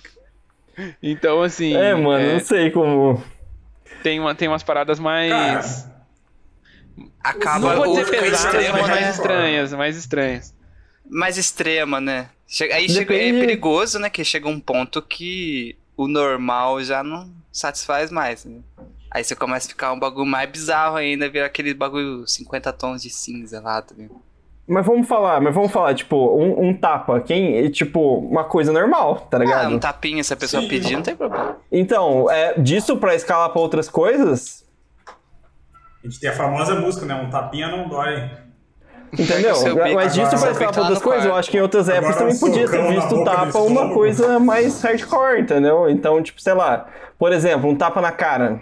Então, 1.02 1.40
assim, 1.42 1.74
É, 1.74 1.94
mano, 1.94 2.18
é, 2.24 2.32
não 2.34 2.40
sei 2.40 2.70
como. 2.70 3.22
tem, 4.02 4.18
uma, 4.20 4.34
tem 4.34 4.48
umas 4.48 4.62
paradas 4.62 4.98
mais... 4.98 5.32
Cara, 5.32 5.94
Acaba 7.22 7.58
não 7.74 7.76
vou 7.84 7.88
ou 7.96 8.04
dizer 8.04 8.20
pesadas, 8.20 8.44
extrema, 8.44 8.78
mas 8.78 8.88
né? 8.88 8.94
mais 9.00 9.14
estranhas, 9.16 9.72
mais 9.72 9.96
estranhas. 9.96 10.54
mais 11.08 11.38
extrema, 11.38 12.00
né? 12.00 12.28
Chega- 12.46 12.74
aí 12.74 12.88
chega, 12.88 13.14
é 13.14 13.32
perigoso, 13.32 13.98
né? 13.98 14.10
Que 14.10 14.22
chega 14.22 14.46
um 14.48 14.60
ponto 14.60 15.00
que 15.00 15.76
o 15.96 16.06
normal 16.06 16.82
já 16.82 17.02
não 17.02 17.30
satisfaz 17.50 18.10
mais. 18.10 18.44
Né? 18.44 18.58
Aí 19.14 19.22
você 19.22 19.36
começa 19.36 19.68
a 19.68 19.70
ficar 19.70 19.92
um 19.92 19.98
bagulho 19.98 20.26
mais 20.26 20.50
bizarro 20.50 20.96
ainda, 20.96 21.28
vira 21.28 21.46
aquele 21.46 21.72
bagulho 21.72 22.26
50 22.26 22.72
tons 22.72 23.00
de 23.00 23.10
cinza 23.10 23.60
lá, 23.60 23.80
tá 23.80 23.94
ligado? 23.96 24.16
Mas 24.66 24.84
vamos 24.84 25.06
falar, 25.06 25.40
mas 25.40 25.54
vamos 25.54 25.70
falar, 25.70 25.94
tipo, 25.94 26.16
um, 26.36 26.68
um 26.68 26.74
tapa, 26.76 27.20
quem, 27.20 27.58
é, 27.58 27.70
tipo, 27.70 28.00
uma 28.18 28.42
coisa 28.44 28.72
normal, 28.72 29.28
tá 29.30 29.36
Ah, 29.36 29.40
ligado? 29.40 29.68
um 29.74 29.78
tapinha, 29.78 30.24
se 30.24 30.32
a 30.32 30.36
pessoa 30.36 30.62
Sim. 30.62 30.68
pedir, 30.68 30.96
não 30.96 31.02
tem 31.02 31.14
problema. 31.14 31.58
Então, 31.70 32.28
é, 32.30 32.58
disso 32.58 32.96
pra 32.96 33.14
escalar 33.14 33.50
pra 33.50 33.60
outras 33.60 33.88
coisas, 33.88 34.64
a 36.02 36.06
gente 36.08 36.18
tem 36.18 36.30
a 36.30 36.32
famosa 36.32 36.74
música, 36.80 37.06
né? 37.06 37.14
Um 37.14 37.30
tapinha 37.30 37.68
não 37.68 37.88
dói. 37.88 38.30
entendeu? 39.12 39.54
Mas 39.94 40.12
disso 40.14 40.30
pra 40.40 40.50
escalar 40.50 40.56
pra 40.56 40.72
tá 40.72 40.80
outras 40.80 41.02
coisas, 41.02 41.24
eu 41.26 41.34
acho 41.36 41.50
que 41.50 41.56
em 41.56 41.60
outras 41.60 41.88
épocas 41.88 42.16
Agora 42.16 42.24
também 42.32 42.40
podia 42.40 42.68
ter 42.68 42.88
visto 42.88 43.24
tapa 43.24 43.58
uma 43.60 43.92
coisa 43.94 44.40
mais 44.40 44.82
hardcore, 44.82 45.40
entendeu? 45.42 45.88
Então, 45.88 46.20
tipo, 46.22 46.40
sei 46.42 46.54
lá, 46.54 46.86
por 47.18 47.32
exemplo, 47.32 47.70
um 47.70 47.76
tapa 47.76 48.00
na 48.00 48.10
cara. 48.10 48.60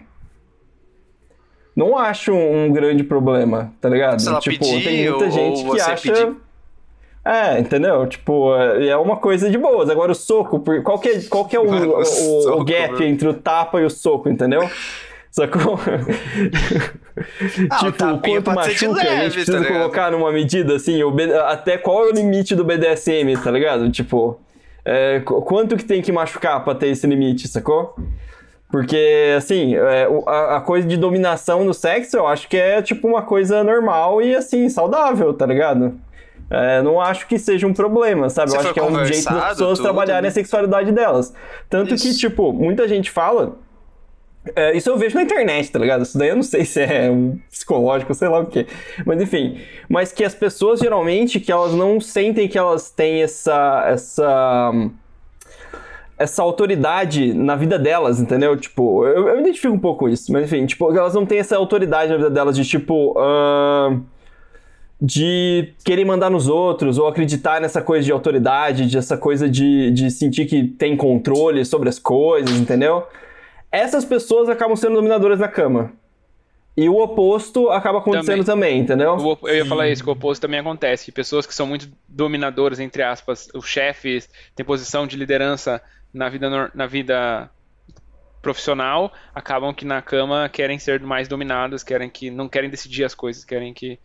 Não 1.75 1.97
acho 1.97 2.33
um 2.33 2.71
grande 2.73 3.03
problema, 3.03 3.73
tá 3.81 3.89
ligado? 3.89 4.21
Se 4.21 4.29
ela 4.29 4.39
tipo, 4.41 4.59
pedir, 4.59 4.85
tem 4.85 5.09
muita 5.11 5.31
gente 5.31 5.65
que 5.65 5.81
acha. 5.81 6.13
pedir. 6.13 6.33
É, 7.25 7.59
entendeu? 7.61 8.07
Tipo, 8.07 8.55
é 8.57 8.89
é 8.89 8.97
uma 8.97 9.17
coisa 9.17 9.49
de 9.49 9.57
boas. 9.57 9.89
Agora 9.89 10.11
o 10.13 10.15
soco, 10.15 10.61
qual 10.83 10.99
que 10.99 11.09
é, 11.09 11.21
qual 11.23 11.45
que 11.47 11.55
é 11.57 11.61
o, 11.61 11.71
Mano, 11.71 11.93
o 11.93 11.97
o- 11.97 12.01
o 12.01 12.05
soco, 12.05 12.65
gap 12.65 12.93
mano. 12.93 13.05
entre 13.05 13.29
o 13.29 13.35
tapa 13.35 13.81
e 13.81 13.85
o 13.85 13.91
soco, 13.91 14.29
entendeu? 14.29 14.69
Sacou? 15.31 15.79
Ah, 17.71 17.77
o 17.83 17.85
tipo, 17.87 17.93
tapinha 17.99 18.43
quanto 18.43 18.55
machuca, 18.55 18.71
a 18.71 18.73
gente 18.75 18.95
leve, 19.09 19.31
precisa 19.35 19.61
tá 19.63 19.69
colocar 19.69 20.11
numa 20.11 20.33
medida 20.33 20.77
assim, 20.77 21.03
o 21.03 21.11
B- 21.11 21.33
até 21.47 21.79
qual 21.79 22.05
é 22.07 22.11
o 22.11 22.13
limite 22.13 22.55
do 22.55 22.65
BDSM, 22.65 23.37
tá 23.43 23.51
ligado? 23.51 23.91
Tipo, 23.91 24.39
é, 24.85 25.21
qu- 25.21 25.41
quanto 25.43 25.77
que 25.77 25.85
tem 25.85 26.03
que 26.03 26.11
machucar 26.13 26.63
pra 26.65 26.75
ter 26.75 26.89
esse 26.89 27.07
limite, 27.07 27.49
sacou? 27.49 27.95
Porque, 28.73 29.35
assim, 29.37 29.77
é, 29.77 30.09
a, 30.27 30.57
a 30.57 30.61
coisa 30.63 30.89
de 30.89 30.97
dominação 30.97 31.63
no 31.63 31.75
sexo, 31.75 32.17
eu 32.17 32.27
acho 32.27 32.49
que 32.49 32.57
é, 32.57 32.81
tipo, 32.81 33.07
uma 33.07 33.21
coisa 33.21 33.63
normal 33.63 34.23
e, 34.23 34.35
assim, 34.35 34.69
saudável, 34.71 35.35
tá 35.35 35.45
ligado? 35.45 36.01
É, 36.51 36.81
não 36.81 36.99
acho 36.99 37.29
que 37.29 37.39
seja 37.39 37.67
um 37.67 37.75
problema, 37.75 38.31
sabe? 38.31 38.51
Se 38.51 38.57
eu 38.57 38.61
acho 38.61 38.73
que 38.73 38.81
é 38.81 38.83
um 38.83 39.05
jeito 39.05 39.25
das 39.25 39.51
pessoas 39.51 39.79
tudo, 39.79 39.85
trabalharem 39.85 40.27
a 40.27 40.33
sexualidade 40.33 40.91
delas. 40.91 41.35
Tanto 41.69 41.95
que, 41.95 42.09
Isso. 42.09 42.19
tipo, 42.19 42.51
muita 42.51 42.89
gente 42.89 43.11
fala... 43.11 43.59
é, 44.57 44.75
isso 44.75 44.89
eu 44.89 44.97
vejo 44.97 45.17
na 45.17 45.23
internet, 45.23 45.71
tá 45.71 45.79
ligado? 45.79 46.03
Isso 46.03 46.17
daí 46.17 46.31
eu 46.31 46.37
não 46.37 46.43
sei 46.43 46.65
se 46.65 46.81
é 46.81 47.11
um 47.11 47.39
psicológico, 47.51 48.15
sei 48.15 48.29
lá 48.29 48.41
o 48.41 48.47
quê. 48.47 48.67
Mas 49.05 49.21
enfim. 49.21 49.61
Mas 49.89 50.13
que 50.13 50.25
as 50.25 50.35
pessoas, 50.35 50.81
geralmente, 50.81 51.39
que 51.39 51.53
elas 51.53 51.75
não 51.75 52.01
sentem 52.01 52.49
que 52.49 52.57
elas 52.57 52.91
têm 52.91 53.23
essa... 53.23 53.85
essa 53.87 54.73
essa 56.23 56.43
autoridade 56.43 57.35
na 57.35 57.57
vida 57.57 57.79
delas, 57.79 58.21
entendeu? 58.21 58.57
Tipo, 58.57 59.05
eu, 59.07 59.29
eu 59.29 59.41
identifico 59.41 59.75
um 59.75 59.79
pouco 59.79 60.09
isso, 60.09 60.33
mas 60.33 60.45
enfim, 60.45 60.65
tipo, 60.67 60.91
elas 60.97 61.15
não 61.15 61.27
têm 61.27 61.39
essa 61.39 61.57
autoridade 61.57 62.11
na 62.11 62.17
vida 62.17 62.31
delas 62.31 62.57
de 62.57 62.65
tipo. 62.65 63.19
ahn, 63.19 64.03
de 65.05 65.75
querer 65.85 66.05
mandar 66.05 66.31
nos 66.31 66.47
outros, 66.47 66.97
ou 66.97 67.09
acreditar 67.09 67.61
nessa 67.61 67.83
coisa 67.83 68.05
de 68.05 68.13
autoridade, 68.13 68.87
de 68.87 68.97
essa 68.97 69.17
coisa 69.17 69.51
de, 69.51 69.91
de 69.91 70.09
sentir 70.13 70.47
que 70.47 70.63
tem 70.63 70.97
controle 70.97 71.65
sobre 71.65 71.89
as 71.89 71.99
coisas, 71.99 72.57
entendeu? 72.57 73.05
Essas 73.73 74.05
pessoas 74.05 74.49
acabam 74.49 74.77
sendo 74.77 74.95
dominadoras 74.95 75.41
na 75.41 75.49
cama. 75.49 75.93
E 76.77 76.89
o 76.89 76.99
oposto 76.99 77.69
acaba 77.69 77.99
acontecendo 77.99 78.45
também, 78.45 78.79
entendeu? 78.79 79.17
O 79.17 79.49
Eu 79.49 79.57
ia 79.57 79.67
falar 79.67 79.89
isso, 79.89 80.03
que 80.03 80.09
o 80.09 80.13
oposto 80.13 80.41
também 80.41 80.61
acontece. 80.61 81.05
Que 81.05 81.13
pessoas 81.13 81.47
que 81.47 81.55
são 81.55 81.67
muito 81.67 81.89
dominadoras, 82.09 82.81
entre 82.81 83.03
aspas, 83.03 83.49
os 83.55 83.67
chefes, 83.67 84.29
têm 84.55 84.65
posição 84.65 85.07
de 85.07 85.17
liderança 85.17 85.83
na 86.13 86.29
vida, 86.29 86.71
na 86.75 86.87
vida 86.87 87.51
profissional, 88.41 89.13
acabam 89.35 89.73
que 89.73 89.85
na 89.85 90.03
cama 90.03 90.49
querem 90.49 90.79
ser 90.79 91.01
mais 91.01 91.29
dominadas, 91.29 91.83
querem 91.83 92.11
que 92.11 92.31
não 92.31 92.49
querem 92.49 92.69
decidir 92.69 93.05
as 93.05 93.15
coisas, 93.15 93.45
querem 93.45 93.73
que 93.73 93.99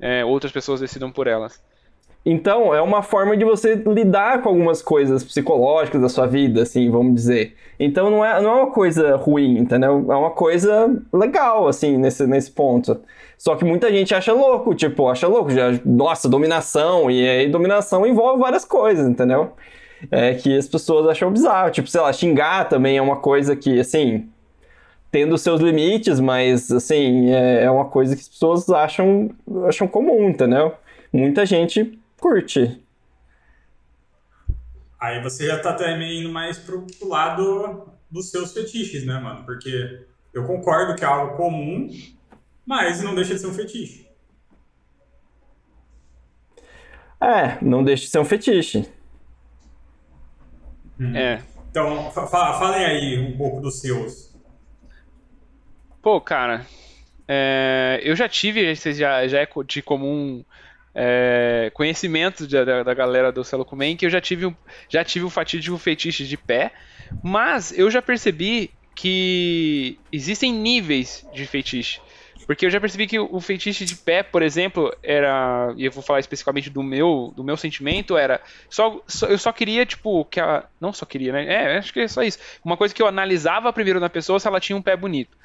é, 0.00 0.24
outras 0.24 0.52
pessoas 0.52 0.80
decidam 0.80 1.10
por 1.10 1.26
elas. 1.26 1.60
Então, 2.24 2.74
é 2.74 2.82
uma 2.82 3.02
forma 3.02 3.36
de 3.36 3.44
você 3.44 3.74
lidar 3.74 4.42
com 4.42 4.50
algumas 4.50 4.82
coisas 4.82 5.24
psicológicas 5.24 6.00
da 6.00 6.08
sua 6.08 6.26
vida, 6.26 6.62
assim, 6.62 6.90
vamos 6.90 7.14
dizer. 7.14 7.54
Então, 7.80 8.10
não 8.10 8.24
é, 8.24 8.40
não 8.42 8.50
é 8.50 8.62
uma 8.62 8.70
coisa 8.70 9.16
ruim, 9.16 9.56
entendeu? 9.56 10.04
É 10.10 10.16
uma 10.16 10.30
coisa 10.30 10.94
legal, 11.12 11.68
assim, 11.68 11.96
nesse, 11.96 12.26
nesse 12.26 12.50
ponto. 12.50 13.00
Só 13.38 13.54
que 13.56 13.64
muita 13.64 13.90
gente 13.90 14.14
acha 14.14 14.32
louco, 14.32 14.74
tipo, 14.74 15.08
acha 15.08 15.26
louco, 15.26 15.50
já, 15.50 15.70
nossa, 15.86 16.28
dominação, 16.28 17.10
e 17.10 17.26
aí 17.26 17.48
dominação 17.48 18.06
envolve 18.06 18.40
várias 18.40 18.64
coisas, 18.64 19.08
entendeu? 19.08 19.52
É 20.10 20.34
que 20.34 20.56
as 20.56 20.68
pessoas 20.68 21.08
acham 21.08 21.32
bizarro. 21.32 21.70
Tipo, 21.70 21.88
sei 21.88 22.00
lá, 22.00 22.12
xingar 22.12 22.68
também 22.68 22.96
é 22.96 23.02
uma 23.02 23.16
coisa 23.16 23.56
que, 23.56 23.80
assim, 23.80 24.28
tendo 25.10 25.36
seus 25.38 25.60
limites, 25.60 26.20
mas 26.20 26.70
assim, 26.70 27.30
é, 27.30 27.64
é 27.64 27.70
uma 27.70 27.86
coisa 27.86 28.14
que 28.14 28.22
as 28.22 28.28
pessoas 28.28 28.68
acham, 28.68 29.30
acham 29.66 29.88
comum, 29.88 30.28
entendeu? 30.28 30.74
Muita 31.12 31.46
gente 31.46 31.98
curte. 32.20 32.80
Aí 35.00 35.22
você 35.22 35.46
já 35.46 35.58
tá 35.60 35.72
também 35.72 36.20
indo 36.20 36.28
mais 36.28 36.58
pro, 36.58 36.86
pro 36.98 37.08
lado 37.08 37.88
dos 38.10 38.30
seus 38.30 38.52
fetiches, 38.52 39.06
né, 39.06 39.18
mano? 39.18 39.44
Porque 39.44 40.00
eu 40.34 40.44
concordo 40.44 40.94
que 40.94 41.04
é 41.04 41.06
algo 41.06 41.36
comum, 41.36 41.88
mas 42.66 43.02
não 43.02 43.14
deixa 43.14 43.34
de 43.34 43.40
ser 43.40 43.46
um 43.46 43.54
fetiche. 43.54 44.08
É, 47.20 47.58
não 47.62 47.82
deixa 47.82 48.04
de 48.04 48.10
ser 48.10 48.18
um 48.18 48.24
fetiche. 48.24 48.88
É. 51.14 51.40
Então, 51.70 52.10
fa 52.10 52.26
fa- 52.26 52.58
falem 52.58 52.84
aí 52.84 53.18
um 53.18 53.36
pouco 53.36 53.60
dos 53.60 53.80
seus. 53.80 54.34
Pô, 56.02 56.20
cara, 56.20 56.66
é, 57.26 58.00
eu 58.02 58.16
já 58.16 58.28
tive, 58.28 58.74
já, 58.74 59.26
já 59.26 59.40
é 59.40 59.48
de 59.66 59.82
comum 59.82 60.44
é, 60.94 61.70
conhecimento 61.74 62.46
da, 62.46 62.64
da, 62.64 62.82
da 62.82 62.94
galera 62.94 63.30
do 63.30 63.44
Celocumen, 63.44 63.96
que 63.96 64.06
eu 64.06 64.10
já 64.10 64.20
tive, 64.20 64.46
um- 64.46 64.54
já 64.88 65.04
tive 65.04 65.24
o 65.24 65.30
fatídico 65.30 65.76
fetiche 65.78 66.24
de 66.26 66.36
pé, 66.36 66.72
mas 67.22 67.76
eu 67.76 67.90
já 67.90 68.00
percebi 68.00 68.70
que 68.94 69.98
existem 70.10 70.52
níveis 70.52 71.24
de 71.32 71.46
fetiche. 71.46 72.00
Porque 72.48 72.66
eu 72.66 72.70
já 72.70 72.80
percebi 72.80 73.06
que 73.06 73.18
o 73.20 73.40
fetiche 73.42 73.84
de 73.84 73.94
pé, 73.94 74.24
por 74.24 74.42
exemplo, 74.42 74.90
era. 75.04 75.74
E 75.76 75.84
eu 75.84 75.92
vou 75.92 76.02
falar 76.02 76.20
especificamente 76.20 76.70
do 76.70 76.82
meu, 76.82 77.32
do 77.36 77.44
meu 77.44 77.58
sentimento, 77.58 78.16
era. 78.16 78.40
Só, 78.70 79.02
só- 79.06 79.26
eu 79.28 79.38
só 79.38 79.52
queria, 79.52 79.86
tipo, 79.86 80.24
que 80.24 80.40
a. 80.40 80.64
Não 80.80 80.92
só 80.92 81.06
queria, 81.06 81.32
né? 81.32 81.46
É, 81.46 81.78
acho 81.78 81.92
que 81.92 82.00
é 82.00 82.08
só 82.08 82.22
isso. 82.24 82.38
Uma 82.64 82.76
coisa 82.76 82.94
que 82.94 83.02
eu 83.02 83.06
analisava 83.06 83.72
primeiro 83.72 84.00
na 84.00 84.10
pessoa 84.10 84.40
se 84.40 84.48
ela 84.48 84.60
tinha 84.60 84.76
um 84.76 84.82
pé 84.82 84.96
bonito. 84.96 85.37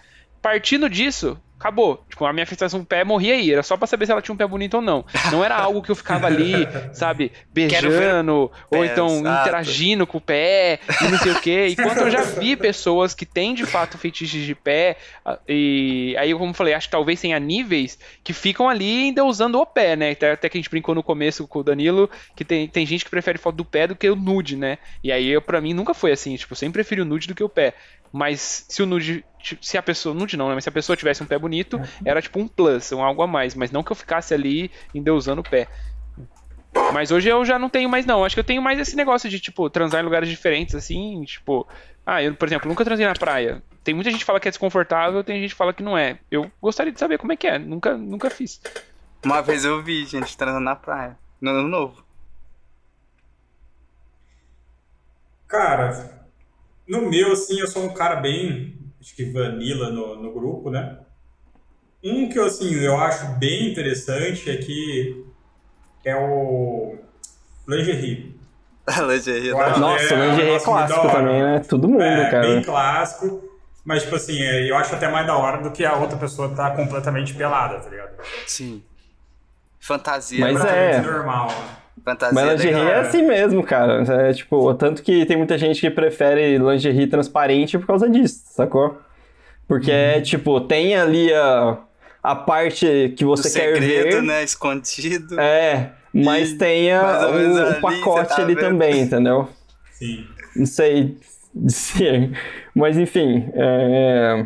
Partindo 0.43 0.89
disso, 0.89 1.39
acabou. 1.57 2.03
Tipo, 2.09 2.25
a 2.25 2.33
minha 2.33 2.45
fixação 2.45 2.81
do 2.81 2.85
pé 2.85 3.05
morria 3.05 3.35
aí. 3.35 3.49
Era 3.49 3.63
só 3.63 3.77
pra 3.77 3.87
saber 3.87 4.05
se 4.05 4.11
ela 4.11 4.21
tinha 4.21 4.33
um 4.35 4.37
pé 4.37 4.45
bonito 4.45 4.73
ou 4.75 4.81
não. 4.81 5.05
Não 5.31 5.41
era 5.41 5.55
algo 5.55 5.81
que 5.81 5.89
eu 5.89 5.95
ficava 5.95 6.27
ali, 6.27 6.67
sabe, 6.91 7.31
beijando, 7.53 8.51
ou 8.69 8.83
então 8.83 9.19
interagindo 9.19 10.05
com 10.05 10.17
o 10.17 10.21
pé 10.21 10.81
e 11.01 11.07
não 11.07 11.17
sei 11.17 11.31
o 11.31 11.39
quê. 11.39 11.67
Enquanto 11.69 11.99
eu 11.99 12.11
já 12.11 12.23
vi 12.23 12.55
pessoas 12.57 13.13
que 13.13 13.25
têm 13.25 13.53
de 13.53 13.65
fato 13.65 13.97
fetiches 13.97 14.45
de 14.45 14.53
pé, 14.53 14.97
e 15.47 16.13
aí, 16.19 16.33
como 16.33 16.49
eu 16.49 16.53
falei, 16.53 16.73
acho 16.73 16.89
que 16.89 16.91
talvez 16.91 17.21
tenha 17.21 17.39
níveis 17.39 17.97
que 18.21 18.33
ficam 18.33 18.67
ali 18.67 19.05
ainda 19.05 19.23
usando 19.23 19.57
o 19.57 19.65
pé, 19.65 19.95
né? 19.95 20.11
Até, 20.11 20.49
que 20.49 20.57
a 20.57 20.59
gente 20.59 20.69
brincou 20.69 20.93
no 20.93 21.01
começo 21.01 21.47
com 21.47 21.59
o 21.59 21.63
Danilo, 21.63 22.09
que 22.35 22.43
tem, 22.43 22.67
tem 22.67 22.85
gente 22.85 23.05
que 23.05 23.09
prefere 23.09 23.37
foto 23.37 23.55
do 23.55 23.65
pé 23.65 23.87
do 23.87 23.95
que 23.95 24.09
o 24.09 24.15
nude, 24.17 24.57
né? 24.57 24.77
E 25.01 25.13
aí, 25.13 25.29
eu, 25.29 25.41
pra 25.41 25.61
mim, 25.61 25.73
nunca 25.73 25.93
foi 25.93 26.11
assim. 26.11 26.35
Tipo, 26.35 26.51
eu 26.51 26.57
sempre 26.57 26.73
preferi 26.73 26.99
o 26.99 27.05
nude 27.05 27.27
do 27.27 27.35
que 27.35 27.43
o 27.43 27.47
pé. 27.47 27.73
Mas 28.13 28.67
se 28.69 28.83
o 28.83 28.85
nude. 28.85 29.25
Se 29.59 29.75
a 29.75 29.81
pessoa. 29.81 30.13
Nude 30.13 30.37
não, 30.37 30.47
né? 30.47 30.53
Mas 30.53 30.65
se 30.65 30.69
a 30.69 30.71
pessoa 30.71 30.95
tivesse 30.95 31.23
um 31.23 31.25
pé 31.25 31.39
bonito, 31.39 31.81
era 32.05 32.21
tipo 32.21 32.39
um 32.39 32.47
plus, 32.47 32.91
um 32.91 33.03
algo 33.03 33.23
a 33.23 33.27
mais. 33.27 33.55
Mas 33.55 33.71
não 33.71 33.81
que 33.81 33.91
eu 33.91 33.95
ficasse 33.95 34.35
ali 34.35 34.69
endeusando 34.93 35.41
o 35.41 35.43
pé. 35.43 35.67
Mas 36.93 37.09
hoje 37.09 37.27
eu 37.29 37.43
já 37.43 37.57
não 37.57 37.69
tenho 37.69 37.89
mais, 37.89 38.05
não. 38.05 38.23
Acho 38.23 38.35
que 38.35 38.39
eu 38.39 38.43
tenho 38.43 38.61
mais 38.61 38.77
esse 38.77 38.95
negócio 38.95 39.27
de, 39.29 39.39
tipo, 39.39 39.67
transar 39.67 40.01
em 40.01 40.03
lugares 40.03 40.29
diferentes, 40.29 40.75
assim, 40.75 41.23
tipo. 41.23 41.67
Ah, 42.05 42.21
eu, 42.21 42.35
por 42.35 42.47
exemplo, 42.47 42.69
nunca 42.69 42.85
transei 42.85 43.05
na 43.05 43.13
praia. 43.13 43.63
Tem 43.83 43.95
muita 43.95 44.11
gente 44.11 44.19
que 44.19 44.25
fala 44.25 44.39
que 44.39 44.47
é 44.47 44.51
desconfortável, 44.51 45.23
tem 45.23 45.41
gente 45.41 45.51
que 45.51 45.57
fala 45.57 45.73
que 45.73 45.81
não 45.81 45.97
é. 45.97 46.19
Eu 46.29 46.51
gostaria 46.61 46.91
de 46.91 46.99
saber 46.99 47.17
como 47.17 47.31
é 47.31 47.35
que 47.35 47.47
é. 47.47 47.57
Nunca, 47.57 47.97
nunca 47.97 48.29
fiz. 48.29 48.61
Uma 49.25 49.41
vez 49.41 49.65
eu 49.65 49.81
vi 49.81 50.05
gente 50.05 50.37
transando 50.37 50.65
na 50.65 50.75
praia. 50.75 51.17
No 51.41 51.49
ano 51.49 51.67
novo. 51.67 52.03
Cara, 55.47 56.22
no 56.87 57.09
meu, 57.09 57.31
assim, 57.33 57.59
eu 57.59 57.67
sou 57.67 57.83
um 57.83 57.93
cara 57.93 58.17
bem, 58.17 58.77
acho 58.99 59.15
que 59.15 59.25
vanilla 59.31 59.89
no, 59.89 60.15
no 60.21 60.33
grupo, 60.33 60.69
né? 60.69 60.97
Um 62.03 62.27
que, 62.27 62.37
assim, 62.39 62.73
eu 62.75 62.97
acho 62.97 63.25
bem 63.39 63.71
interessante 63.71 64.49
é 64.49 64.57
que 64.57 65.25
é 66.03 66.15
o 66.15 66.97
lingerie. 67.67 68.33
Lingerie, 69.07 69.47
Eu 69.47 69.59
acho 69.61 69.79
Nossa, 69.79 70.07
que 70.07 70.13
o 70.13 70.17
lingerie 70.25 70.51
é 70.55 70.59
clássico 70.59 71.09
também, 71.09 71.41
né? 71.41 71.59
Todo 71.59 71.87
mundo, 71.87 72.03
É, 72.03 72.29
cara. 72.29 72.47
bem 72.47 72.61
clássico. 72.61 73.49
Mas, 73.85 74.03
tipo 74.03 74.15
assim, 74.15 74.41
é, 74.41 74.69
eu 74.69 74.75
acho 74.75 74.93
até 74.95 75.09
mais 75.09 75.25
da 75.25 75.37
hora 75.37 75.61
do 75.61 75.71
que 75.71 75.85
a 75.85 75.95
outra 75.95 76.17
pessoa 76.17 76.53
tá 76.55 76.71
completamente 76.71 77.33
pelada, 77.33 77.79
tá 77.79 77.89
ligado? 77.89 78.11
Sim. 78.45 78.83
Fantasia. 79.79 80.39
Mas 80.39 80.57
Completamente 80.57 81.07
é. 81.07 81.11
normal. 81.11 81.47
né? 81.47 81.77
Fantasia 82.03 82.33
Mas 82.33 82.51
lingerie 82.61 82.75
legal. 82.83 82.93
é 82.93 82.99
assim 82.99 83.21
mesmo, 83.21 83.63
cara. 83.63 84.03
É 84.29 84.33
tipo, 84.33 84.73
tanto 84.75 85.01
que 85.01 85.25
tem 85.25 85.37
muita 85.37 85.57
gente 85.57 85.79
que 85.79 85.89
prefere 85.89 86.57
lingerie 86.57 87.07
transparente 87.07 87.77
por 87.77 87.87
causa 87.87 88.09
disso, 88.09 88.41
sacou? 88.47 88.97
Porque 89.67 89.89
é 89.91 90.19
tipo, 90.21 90.59
tem 90.61 90.95
ali 90.95 91.33
a, 91.33 91.77
a 92.21 92.35
parte 92.35 93.13
que 93.17 93.23
Do 93.23 93.29
você 93.29 93.43
quer 93.49 93.73
segredo, 93.75 94.17
ver. 94.17 94.23
né? 94.23 94.43
Escondido. 94.43 95.39
É, 95.39 95.93
mas 96.13 96.51
E 96.51 96.57
tem 96.57 96.91
a- 96.91 97.27
o, 97.29 97.33
ali, 97.33 97.45
o 97.77 97.81
pacote 97.81 98.29
você 98.29 98.35
tá 98.35 98.41
ali 98.43 98.55
vendo. 98.55 98.63
também, 98.65 98.99
entendeu? 99.01 99.47
Sim. 99.91 100.27
Não 100.55 100.65
sei 100.65 101.17
dizer. 101.55 102.37
Mas 102.75 102.97
enfim. 102.97 103.49
É... 103.53 104.45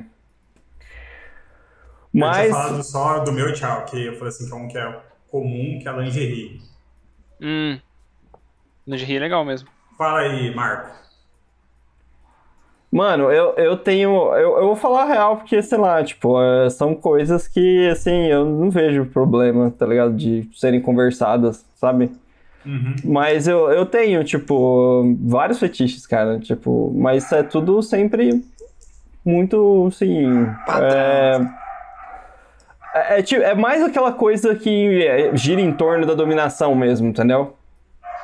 Eu 2.13 2.19
Mas. 2.21 2.37
tinha 2.37 2.49
falado 2.51 2.83
só 2.83 3.19
do 3.19 3.31
meu 3.31 3.53
tchau, 3.53 3.85
que 3.85 4.05
eu 4.05 4.13
falei 4.13 4.29
assim, 4.29 4.47
que 4.47 4.53
é 4.53 4.55
um 4.55 4.67
que 4.67 4.77
é 4.77 4.99
comum, 5.29 5.79
que 5.81 5.87
é 5.87 5.91
lingerie. 5.91 6.61
Hum. 7.41 7.79
Lingerie 8.87 9.17
é 9.17 9.19
legal 9.19 9.43
mesmo. 9.43 9.67
Fala 9.97 10.19
aí, 10.19 10.53
Marco. 10.53 10.97
Mano, 12.91 13.29
eu, 13.31 13.53
eu 13.57 13.75
tenho. 13.75 14.11
Eu, 14.33 14.57
eu 14.57 14.65
vou 14.67 14.75
falar 14.75 15.03
a 15.03 15.07
real 15.07 15.37
porque, 15.37 15.61
sei 15.61 15.77
lá, 15.77 16.01
tipo, 16.03 16.41
é, 16.41 16.69
são 16.69 16.95
coisas 16.95 17.47
que, 17.47 17.89
assim, 17.89 18.27
eu 18.27 18.45
não 18.45 18.69
vejo 18.69 19.05
problema, 19.07 19.69
tá 19.69 19.85
ligado? 19.85 20.15
De 20.15 20.49
serem 20.55 20.81
conversadas, 20.81 21.65
sabe? 21.75 22.09
Uhum. 22.65 22.95
Mas 23.03 23.47
eu, 23.47 23.69
eu 23.69 23.85
tenho, 23.85 24.23
tipo, 24.23 25.15
vários 25.21 25.59
fetiches, 25.59 26.07
cara. 26.07 26.39
Tipo, 26.39 26.93
mas 26.95 27.29
é 27.31 27.43
tudo 27.43 27.81
sempre 27.81 28.43
muito, 29.23 29.87
assim. 29.87 30.45
Padrão. 30.65 30.89
É, 30.89 31.66
é, 33.09 33.19
é, 33.19 33.21
ti- 33.21 33.35
é 33.41 33.53
mais 33.55 33.83
aquela 33.83 34.11
coisa 34.11 34.55
que 34.55 35.05
é, 35.05 35.35
gira 35.35 35.61
em 35.61 35.71
torno 35.73 36.05
da 36.05 36.13
dominação 36.13 36.73
mesmo, 36.75 37.07
entendeu? 37.07 37.55